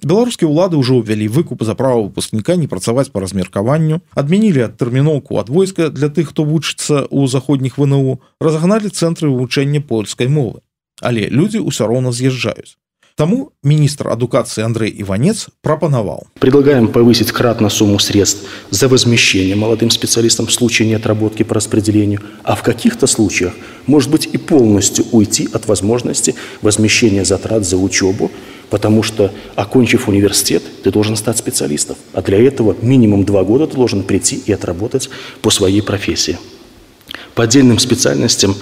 беларускія 0.04 0.48
ўлады 0.48 0.80
ўжо 0.80 1.04
ўвялі 1.04 1.28
выкуп 1.28 1.64
за 1.68 1.76
права 1.76 2.08
выпускніка 2.08 2.56
не 2.56 2.72
працаваць 2.72 3.12
по 3.12 3.20
размеркаванню 3.20 4.00
адмянілі 4.16 4.64
адтэрміноўку 4.72 5.40
ад 5.44 5.52
войска 5.52 5.90
для 5.92 6.08
тых 6.08 6.32
хто 6.32 6.48
вучыцца 6.48 7.04
ў 7.12 7.28
заходніх 7.28 7.76
вНУ 7.78 8.24
разгналі 8.40 8.88
цэнтры 8.88 9.28
вывучэння 9.28 9.84
польскай 9.84 10.32
мовы. 10.32 10.64
Але 11.04 11.28
людзі 11.28 11.60
ўсё 11.60 11.88
роўна 11.92 12.16
з'язджаюць 12.16 12.80
Тому 13.20 13.52
министр 13.64 14.08
адукации 14.08 14.64
Андрей 14.64 14.96
Иванец 14.98 15.48
пропоновал. 15.62 16.28
Предлагаем 16.40 16.88
повысить 16.88 17.34
кратно 17.34 17.68
сумму 17.68 18.00
средств 18.00 18.46
за 18.70 18.88
возмещение 18.88 19.58
молодым 19.58 19.90
специалистам 19.90 20.46
в 20.48 20.54
случае 20.54 20.88
неотработки 20.88 21.44
по 21.44 21.54
распределению, 21.54 22.22
а 22.46 22.56
в 22.56 22.64
каких-то 22.64 23.08
случаях, 23.08 23.56
может 23.88 24.10
быть, 24.10 24.30
и 24.32 24.38
полностью 24.38 25.04
уйти 25.12 25.50
от 25.52 25.68
возможности 25.68 26.34
возмещения 26.62 27.26
затрат 27.26 27.68
за 27.68 27.76
учебу, 27.76 28.32
потому 28.70 29.04
что, 29.04 29.34
окончив 29.58 30.08
университет, 30.08 30.64
ты 30.86 30.90
должен 30.90 31.18
стать 31.18 31.38
специалистом. 31.38 31.98
А 32.14 32.22
для 32.22 32.42
этого 32.42 32.74
минимум 32.82 33.26
два 33.26 33.44
года 33.44 33.68
ты 33.68 33.76
должен 33.76 34.04
прийти 34.04 34.42
и 34.46 34.54
отработать 34.54 35.10
по 35.42 35.50
своей 35.50 35.82
профессии. 35.82 36.38
По 37.36 37.44
отдельным 37.44 37.80
специальностям 37.80 38.56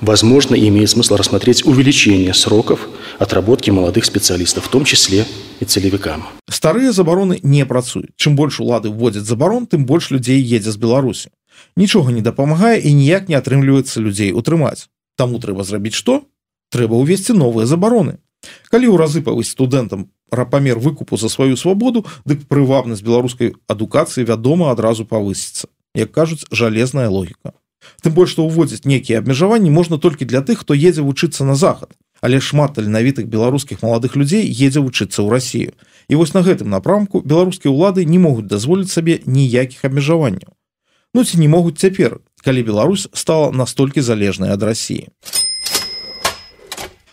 возможно, 0.00 0.54
имеет 0.54 0.90
смысл 0.90 1.16
рассмотреть 1.16 1.64
увеличение 1.64 2.34
сроков 2.34 2.88
отработки 3.18 3.70
молодых 3.70 4.04
специалистов, 4.04 4.66
в 4.66 4.68
том 4.68 4.84
числе 4.84 5.26
и 5.60 5.64
целевикам. 5.64 6.26
Старые 6.48 6.92
забароны 6.92 7.40
не 7.42 7.66
працуюць. 7.66 8.10
Чым 8.16 8.36
больш 8.36 8.60
улады 8.60 8.90
вводзяць 8.90 9.26
забарон, 9.26 9.66
тым 9.66 9.86
больш 9.86 10.10
людзей 10.10 10.40
едзе 10.40 10.70
з 10.70 10.76
Беларусі. 10.76 11.30
Нічога 11.76 12.12
не 12.12 12.22
дапамагае 12.22 12.80
і 12.80 12.94
ніяк 12.94 13.28
не 13.28 13.34
атрымліваецца 13.34 14.00
людзей 14.00 14.32
утрымаць. 14.32 14.88
Таму 15.16 15.38
трэба 15.42 15.64
зрабіць 15.64 15.98
што? 15.98 16.22
Трэба 16.70 16.94
ўвесці 16.94 17.34
новыя 17.34 17.66
забароны. 17.66 18.18
Калі 18.70 18.94
ў 18.94 18.96
разы 18.96 19.20
павысь 19.22 19.50
студэнтам 19.50 20.10
рапамер 20.30 20.78
выкупу 20.78 21.16
за 21.16 21.28
сваю 21.28 21.56
свабоду, 21.56 22.06
дык 22.24 22.46
прывабнасць 22.46 23.02
беларускай 23.02 23.54
адукацыі 23.66 24.28
вядома 24.28 24.70
адразу 24.70 25.04
павысіцца. 25.04 25.66
Як 25.94 26.12
кажуць, 26.12 26.46
жалезная 26.52 27.08
логіка. 27.08 27.56
Тым 28.02 28.14
больш 28.14 28.34
што 28.34 28.46
ўводзіць 28.46 28.84
нейкія 28.84 29.18
абмежаванні 29.22 29.70
можна 29.70 29.98
толькі 29.98 30.24
для 30.24 30.42
тых, 30.42 30.62
хто 30.62 30.74
едзе 30.74 31.02
вучыцца 31.02 31.44
на 31.44 31.54
захад. 31.54 31.94
Але 32.20 32.40
шмат 32.40 32.74
таленавітых 32.74 33.26
беларускіх 33.30 33.82
маладых 33.82 34.16
людзей 34.16 34.46
едзе 34.46 34.82
вучыцца 34.82 35.22
ў 35.22 35.30
Расію. 35.30 35.72
І 36.08 36.18
вось 36.18 36.34
на 36.34 36.42
гэтым 36.42 36.70
напрамку 36.70 37.22
беларускія 37.22 37.70
ўлады 37.70 38.04
не 38.04 38.18
могуць 38.18 38.50
дазволіць 38.50 38.90
сабе 38.90 39.20
ніякіх 39.26 39.84
абмежаванняў. 39.84 40.50
Ну 41.14 41.24
ці 41.24 41.38
не 41.40 41.48
могуць 41.48 41.78
цяпер, 41.78 42.20
калі 42.44 42.62
Беларусь 42.62 43.08
стала 43.12 43.50
настолькі 43.50 44.00
залежнай 44.00 44.50
ад 44.50 44.62
рассіі. 44.62 45.08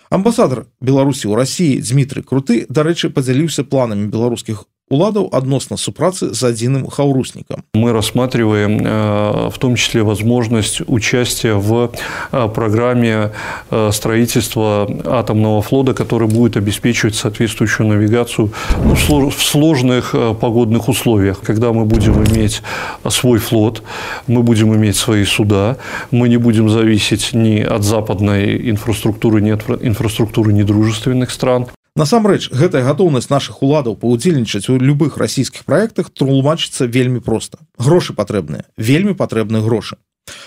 Амбасадар 0.10 0.66
Беларусі 0.82 1.28
ў 1.28 1.36
рассіі 1.36 1.82
Дмітрый 1.82 2.24
круты, 2.24 2.66
дарэчы, 2.70 3.10
падзяліўся 3.10 3.64
планамі 3.64 4.08
беларускіх 4.08 4.66
уладаў 4.90 5.30
адносно 5.32 5.78
супрацы 5.78 6.34
с 6.36 6.44
адзіным 6.44 6.88
хаурусником. 6.88 7.64
Мы 7.74 7.92
рассматриваем 7.92 8.86
э, 8.86 9.50
в 9.50 9.58
том 9.58 9.76
числе 9.76 10.04
возможность 10.04 10.82
участия 10.86 11.56
в 11.56 11.92
э, 12.32 12.50
программе 12.50 13.32
э, 13.72 13.90
строительства 13.92 14.88
атомного 15.06 15.64
флота, 15.64 15.96
который 15.96 16.28
будет 16.28 16.56
обеспечивать 16.56 17.16
соответствующую 17.16 17.88
навигацию 17.88 18.52
ну, 18.84 18.96
в 19.30 19.44
сложных 19.44 20.14
погодных 20.40 20.88
условиях. 20.88 21.42
Когда 21.42 21.74
мы 21.74 21.86
будем 21.86 22.24
иметь 22.24 22.62
свой 23.10 23.40
флот, 23.40 23.82
мы 24.28 24.44
будем 24.44 24.76
иметь 24.76 24.98
свои 24.98 25.26
суда, 25.26 25.78
мы 26.12 26.30
не 26.30 26.38
будем 26.38 26.70
зависеть 26.70 27.34
ни 27.34 27.60
от 27.60 27.84
западной 27.84 28.70
инфраструктуры, 28.70 29.42
ни 29.42 29.50
от 29.50 29.64
инфраструктуры 29.82 30.54
недружественных 30.54 31.32
стран. 31.32 31.68
Насамрэч 31.96 32.50
гэтая 32.52 32.84
гатоўнасць 32.84 33.30
наших 33.32 33.62
уладаў 33.64 33.94
паўдзельнічаць 33.96 34.68
у 34.68 34.76
любых 34.76 35.16
расійскіх 35.16 35.64
праектах 35.64 36.10
тлумачыцца 36.12 36.92
вельмі 36.92 37.22
проста. 37.24 37.64
Грошы 37.80 38.12
патрэбныя 38.12 38.68
вельмі 38.76 39.14
патрэбны 39.16 39.64
грошы. 39.64 39.96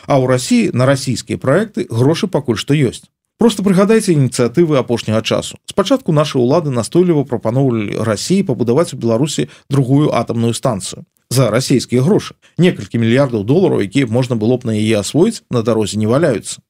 А 0.04 0.20
ў 0.20 0.28
рассіі 0.28 0.76
на 0.76 0.84
расійскія 0.84 1.40
праекты 1.40 1.86
грошы 1.88 2.28
пакуль 2.28 2.60
што 2.60 2.76
ёсць. 2.76 3.08
Просто 3.40 3.64
прыгадайце 3.64 4.12
ініцыятывы 4.12 4.76
апошняга 4.76 5.22
часу. 5.24 5.56
Спачатку 5.64 6.12
наши 6.12 6.36
улады 6.36 6.68
настойліва 6.68 7.24
прапаноўвалі 7.24 7.96
рассіі 7.96 8.44
пабудаваць 8.44 8.92
у 8.92 9.00
беларусі 9.00 9.48
другую 9.72 10.12
атомную 10.12 10.52
станцыю 10.52 11.08
за 11.32 11.48
расійскія 11.48 12.04
грошы. 12.04 12.36
Некалькі 12.60 13.00
мільярдаў 13.00 13.48
долараў 13.48 13.80
якія 13.88 14.04
можна 14.04 14.36
было 14.36 14.60
б 14.60 14.68
на 14.68 14.76
яе 14.76 15.00
асвоіць 15.00 15.40
на 15.48 15.64
дарозе 15.64 15.96
не 15.96 16.12
валяюцца. 16.12 16.60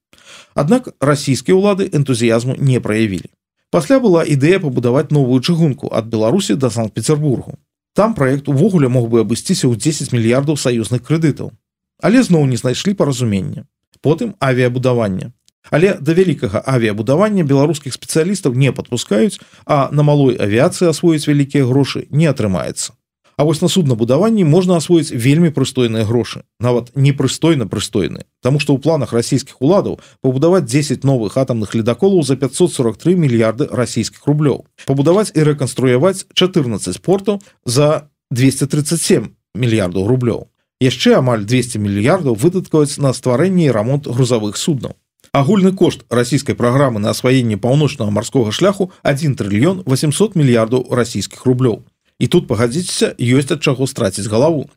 Аднак 0.55 0.95
расійскія 1.03 1.59
ўлады 1.59 1.91
энтузіязму 1.91 2.55
не 2.63 2.79
праявілі 2.79 3.27
Пасля 3.71 4.01
была 4.01 4.25
ідэя 4.25 4.59
пабудаваць 4.65 5.13
новую 5.13 5.41
чыгунку 5.45 5.93
ад 5.93 6.09
Беларусі 6.09 6.57
да 6.57 6.71
санкт-петербургу. 6.73 7.59
Там 7.95 8.15
праект 8.15 8.49
увогуле 8.49 8.89
мог 8.89 9.09
бы 9.13 9.21
абысціся 9.21 9.69
ў 9.69 9.77
10 9.77 10.13
мільярдаў 10.17 10.57
саюзных 10.57 11.05
крэдытаў. 11.05 11.53
Але 12.01 12.23
зноў 12.23 12.47
не 12.47 12.57
знайшлі 12.57 12.95
паразумення. 12.95 13.69
Потым 14.01 14.35
авіябудаванне. 14.41 15.33
Але 15.71 15.99
да 16.01 16.15
вялікага 16.17 16.63
авіябудавання 16.65 17.45
беларускіх 17.45 17.93
спецыялістаў 17.93 18.57
не 18.57 18.73
падпускаюць, 18.73 19.37
а 19.67 19.93
на 19.93 20.03
малой 20.03 20.41
авіяцыі 20.41 20.89
асвоіць 20.89 21.29
вялікія 21.29 21.69
грошы 21.69 22.07
не 22.11 22.25
атрымаецца. 22.31 22.98
А 23.39 23.45
вось 23.45 23.63
на 23.63 23.69
суднабудаванні 23.71 24.43
можна 24.45 24.77
асвоіць 24.83 25.15
вельмі 25.15 25.55
прыстойныя 25.55 26.03
грошы 26.03 26.43
нават 26.59 26.91
непрыстойна 26.99 27.71
прыстойны 27.71 28.27
Таму 28.43 28.59
што 28.59 28.75
ў 28.75 28.83
планах 28.83 29.15
расійскіх 29.15 29.63
уладаў 29.63 30.03
пабудаваць 30.27 30.67
10 30.67 31.07
новых 31.07 31.39
атамных 31.39 31.71
ледаколаў 31.79 32.27
за 32.27 32.35
543 32.35 33.15
мільярды 33.15 33.71
расійскіх 33.71 34.27
рублёў. 34.27 34.67
Пабудаваць 34.91 35.31
і 35.35 35.47
рэканструяваць 35.47 36.27
14 36.35 36.99
спортаў 36.99 37.39
за 37.63 38.11
237 38.35 39.31
мільярдаў 39.55 40.11
рублёў. 40.11 40.51
Яшчэ 40.83 41.19
амаль 41.19 41.47
200 41.47 41.79
мільярдаў 41.79 42.35
выдаткаваць 42.35 42.99
на 42.99 43.15
стварэнне 43.15 43.71
і 43.71 43.75
рамонт 43.75 44.11
грузавых 44.11 44.59
суднаў. 44.59 44.99
Агульны 45.31 45.71
кошт 45.79 46.03
расійскай 46.11 46.59
праграмы 46.59 46.99
на 46.99 47.15
асваенне 47.15 47.55
паўночнага 47.55 48.11
марскога 48.11 48.51
шляху 48.51 48.91
1 49.03 49.39
трыльён 49.39 49.87
800 49.87 50.35
мільярдаў 50.35 50.91
расійскіх 50.91 51.47
рублёў 51.47 51.87
і 52.19 52.27
тут 52.27 52.47
пагадзіцеся 52.47 53.15
ёсць 53.19 53.53
ад 53.55 53.63
чаго 53.63 53.87
страціць 53.87 54.29
галаву. 54.29 54.69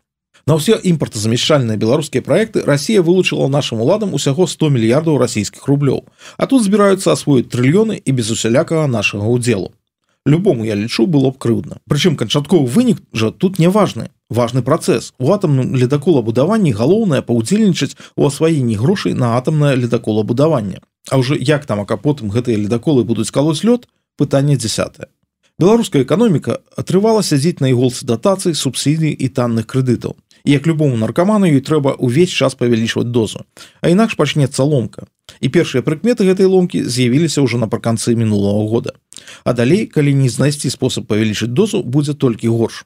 На 0.47 0.57
ўсе 0.57 0.77
імпартазамяшчальныя 0.77 1.77
беларускія 1.77 2.25
праекты 2.25 2.65
Расія 2.65 3.01
вылучыла 3.05 3.45
нашым 3.51 3.81
уладам 3.81 4.13
усяго 4.17 4.47
100 4.47 4.69
мільярдаў 4.73 5.21
расійскіх 5.21 5.67
рублёў. 5.69 6.07
А 6.37 6.47
тут 6.49 6.65
збіраюцца 6.65 7.13
асвоіць 7.13 7.51
трыльёны 7.51 8.01
і 8.01 8.11
без 8.11 8.31
усялякага 8.31 8.87
нашага 8.87 9.29
удзелу 9.29 9.73
любому 10.25 10.65
я 10.65 10.75
лічу 10.75 11.07
было 11.07 11.31
б 11.31 11.37
крыўдна. 11.37 11.81
Прычым 11.89 12.15
канчатковы 12.15 12.65
вынік 12.69 13.01
жа 13.13 13.31
тут 13.31 13.59
не 13.59 13.69
важны 13.69 14.09
важны 14.29 14.61
працэс. 14.61 15.13
У 15.19 15.31
атамным 15.33 15.75
ледаколабудаванні 15.75 16.71
галоўнае 16.71 17.21
паўдзельнічаць 17.21 17.97
у 18.15 18.25
асваенні 18.25 18.75
грошай 18.75 19.13
на 19.13 19.37
атамнае 19.37 19.75
ледаколабудаванне. 19.75 20.79
А 21.09 21.17
ўжо 21.17 21.35
як 21.35 21.65
там 21.65 21.81
ака 21.81 21.97
потым 21.97 22.29
гэтыя 22.29 22.55
ледаколы 22.55 23.03
будуць 23.03 23.31
калоць 23.31 23.63
лёд 23.65 23.89
пытанне 24.17 24.55
десятое 24.55 25.09
беларуская 25.59 26.03
эканоміка 26.03 26.59
атрывала 26.77 27.23
сядзець 27.23 27.59
на 27.59 27.71
іголцы 27.71 28.05
датацый 28.05 28.55
субсідый 28.55 29.11
і 29.11 29.27
танных 29.29 29.67
крэдытаў. 29.67 30.15
Як 30.43 30.65
любому 30.65 30.97
наркаману 30.97 31.45
ёй 31.45 31.61
трэба 31.61 31.95
ўвесь 32.01 32.33
час 32.33 32.55
павялічваць 32.55 33.09
дозу. 33.13 33.45
А 33.81 33.89
інакш 33.89 34.17
пачнецца 34.17 34.63
ломка. 34.63 35.05
І 35.39 35.49
першыя 35.49 35.85
прыкметы 35.85 36.25
гэтай 36.25 36.49
ломкі 36.49 36.83
з'явіліся 36.83 37.45
ўжо 37.45 37.61
напрыканцы 37.61 38.15
мінулого 38.15 38.67
года. 38.67 38.93
А 39.43 39.53
далей 39.53 39.85
калі 39.85 40.13
не 40.13 40.29
знайсці 40.29 40.69
спосаб 40.69 41.05
павялічыць 41.05 41.53
дозу 41.53 41.83
будзе 41.83 42.13
толькі 42.13 42.49
горш. 42.49 42.85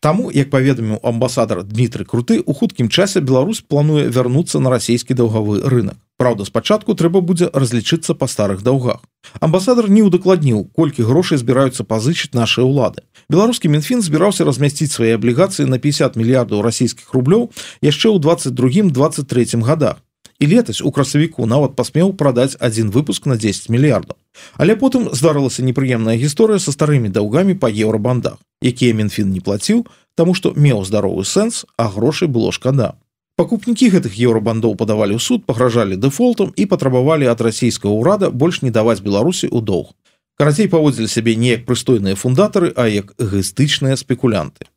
Таму 0.00 0.30
як 0.30 0.50
паведаміў 0.50 1.02
амбасадар 1.02 1.66
Дмітрый 1.66 2.06
круты 2.06 2.38
у 2.38 2.54
хуткім 2.54 2.88
часе 2.88 3.20
Беларусь 3.20 3.66
плануе 3.66 4.06
вярнуцца 4.06 4.62
на 4.62 4.70
расійскі 4.70 5.18
даўгавы 5.18 5.66
рынок 5.66 5.98
Праўда 6.18 6.44
спачатку 6.44 6.98
трэба 6.98 7.22
будзе 7.22 7.46
разлічыцца 7.54 8.14
па 8.18 8.26
старых 8.26 8.66
даўгах. 8.66 9.00
Амбасадар 9.38 9.86
не 9.86 10.02
ўдакладніў 10.02 10.66
колькі 10.74 11.06
грошай 11.06 11.38
збіраюцца 11.38 11.86
пазычыць 11.86 12.34
нашай 12.34 12.66
улады 12.66 13.06
беларускі 13.28 13.68
мінфін 13.68 14.00
збіраўся 14.02 14.44
размясціць 14.48 14.90
свае 14.90 15.14
аблігацыі 15.14 15.68
на 15.68 15.78
50 15.78 16.16
мільярдаў 16.16 16.64
расійскіх 16.64 17.12
рублёў 17.12 17.50
яшчэ 17.84 18.08
ў 18.08 18.18
22 18.18 18.90
23 18.90 19.60
годах 19.68 20.00
і 20.38 20.46
летась 20.46 20.80
у 20.80 20.90
красавіку 20.90 21.46
нават 21.46 21.76
пасмеў 21.76 22.12
прадаць 22.14 22.56
один 22.60 22.90
выпуск 22.90 23.26
на 23.26 23.36
10 23.36 23.68
мільярдаў. 23.68 24.16
Але 24.56 24.76
потым 24.76 25.10
здарылася 25.12 25.62
непрыемная 25.66 26.16
гісторыя 26.16 26.58
са 26.58 26.72
старымі 26.72 27.10
даўгамі 27.10 27.58
па 27.58 27.68
еўрабандах 27.68 28.38
якія 28.62 28.94
мінфін 28.94 29.34
не 29.34 29.40
плаціў 29.44 29.84
таму 30.14 30.34
што 30.34 30.54
меў 30.56 30.86
здаровы 30.88 31.26
сэнс 31.28 31.66
а 31.76 31.90
грошай 31.90 32.28
было 32.28 32.52
шкада 32.52 32.94
пакупнікі 33.38 33.94
гэтых 33.94 34.18
еўрабандоў 34.18 34.74
падавалі 34.74 35.14
ў 35.14 35.22
суд 35.22 35.46
пагражалі 35.46 35.96
дэфолтам 35.96 36.50
і 36.58 36.66
патрабавалі 36.66 37.30
ад 37.30 37.40
расійскага 37.46 37.94
ўрада 37.94 38.34
больш 38.34 38.60
не 38.66 38.74
даваць 38.74 39.00
беларусі 39.00 39.46
ў 39.46 39.62
доўг 39.62 39.94
карацей 40.38 40.68
паводзілі 40.70 41.10
сябе 41.10 41.34
неяк 41.34 41.66
прыстойныя 41.66 42.14
фундатары 42.14 42.70
а 42.78 42.86
як 42.86 43.10
эгастычныя 43.18 43.98
спекулянты. 43.98 44.70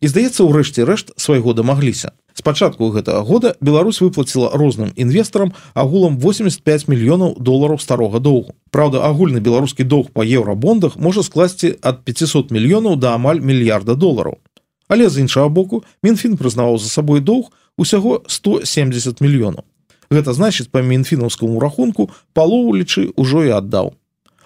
І 0.00 0.06
здаецца 0.06 0.46
ўрэшце 0.46 0.84
рэшт 0.86 1.10
свайго 1.18 1.54
дамагліся. 1.58 2.12
Спачатку 2.38 2.92
гэтага 2.94 3.24
года 3.26 3.56
Беларусь 3.60 4.00
выплаціла 4.00 4.52
розным 4.54 4.92
інвестарам 4.94 5.50
агулам 5.74 6.18
85 6.22 6.86
мільёнаў 6.86 7.34
долараў 7.42 7.80
старога 7.82 8.20
доўгу. 8.20 8.54
Праўда 8.70 9.02
агульны 9.02 9.40
беларускі 9.40 9.82
доўг 9.82 10.14
па 10.14 10.22
еўрабондах 10.22 10.94
можа 10.96 11.26
скласці 11.26 11.74
ад 11.82 12.04
500 12.04 12.54
мільёнаў 12.54 12.94
да 12.94 13.18
амаль 13.18 13.40
мільярда 13.40 13.98
долараў. 13.98 14.38
Але 14.86 15.10
з 15.10 15.26
іншага 15.26 15.48
боку 15.48 15.82
мінфін 16.02 16.38
прызнаваў 16.38 16.78
за 16.78 16.88
сабой 16.88 17.20
доўг 17.20 17.50
усяго 17.78 18.20
170 18.26 19.22
мільёнаў. 19.22 19.64
Гэта 20.10 20.34
значыць 20.34 20.68
па 20.68 20.82
мінфінаўскаму 20.82 21.60
рахунку 21.60 22.10
палову 22.34 22.74
лічы 22.76 23.14
ўжо 23.16 23.44
і 23.46 23.56
аддаў. 23.56 23.94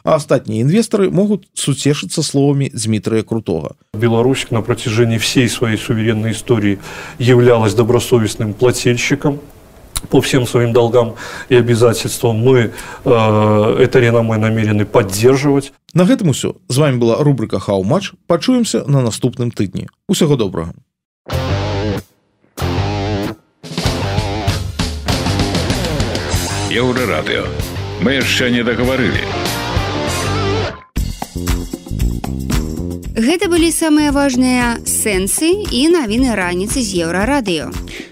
А 0.04 0.18
астатнія 0.18 0.66
інвесторы 0.66 1.10
могут 1.10 1.46
суцешыцца 1.54 2.22
словамі 2.22 2.70
Дмитрия 2.74 3.22
крутого 3.22 3.76
Беларусь 3.94 4.50
на 4.50 4.60
протяжении 4.60 5.18
всей 5.18 5.48
своей 5.48 5.78
суверенной 5.78 6.32
истории 6.32 6.78
являлась 7.18 7.74
добросовестным 7.74 8.52
плательщиком 8.52 9.38
по 10.08 10.20
всем 10.20 10.46
своим 10.46 10.72
долгам 10.72 11.14
и 11.48 11.54
обязательствам. 11.54 12.36
Мы 12.38 12.72
э, 13.04 13.76
это 13.78 14.00
реноме 14.00 14.36
намерены 14.36 14.84
поддерживать. 14.84 15.72
На 15.94 16.02
гэтым 16.02 16.30
усё. 16.30 16.56
З 16.68 16.78
вами 16.78 16.98
была 16.98 17.22
рубрика 17.22 17.60
хау-матч 17.60 18.12
пачуемся 18.26 18.82
на 18.86 19.02
наступным 19.02 19.52
тыдні. 19.52 19.88
Усяго 20.08 20.36
добрага 20.36 20.74
еўрарадыо 26.72 27.44
мы 28.00 28.16
яшчэ 28.18 28.50
не 28.50 28.64
дагаварылі 28.64 29.24
Гэта 33.22 33.46
былі 33.46 33.68
самыя 33.70 34.10
важныя 34.10 34.80
сэнсы 34.88 35.68
і 35.70 35.82
навіны 35.92 36.32
раніцы 36.34 36.82
з 36.82 37.06
еўрарадыё. 37.06 37.68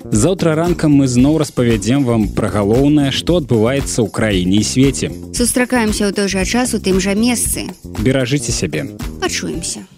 Заўтра 0.07 0.55
ранкам 0.55 0.95
мы 0.95 1.09
зноў 1.11 1.41
распавядзем 1.43 2.07
вам 2.07 2.29
пра 2.37 2.53
галоўнае, 2.53 3.11
што 3.11 3.43
адбываецца 3.43 4.05
ў 4.05 4.09
краіне 4.13 4.61
і 4.61 4.67
свеце. 4.71 5.11
Сустракаемся 5.35 6.07
ў 6.07 6.15
той 6.15 6.31
жа 6.31 6.47
час 6.47 6.77
у 6.77 6.85
тым 6.85 7.03
жа 7.03 7.19
месцы. 7.19 7.67
Беражыце 7.99 8.55
сябе. 8.55 8.87
Пачуемся. 9.19 9.91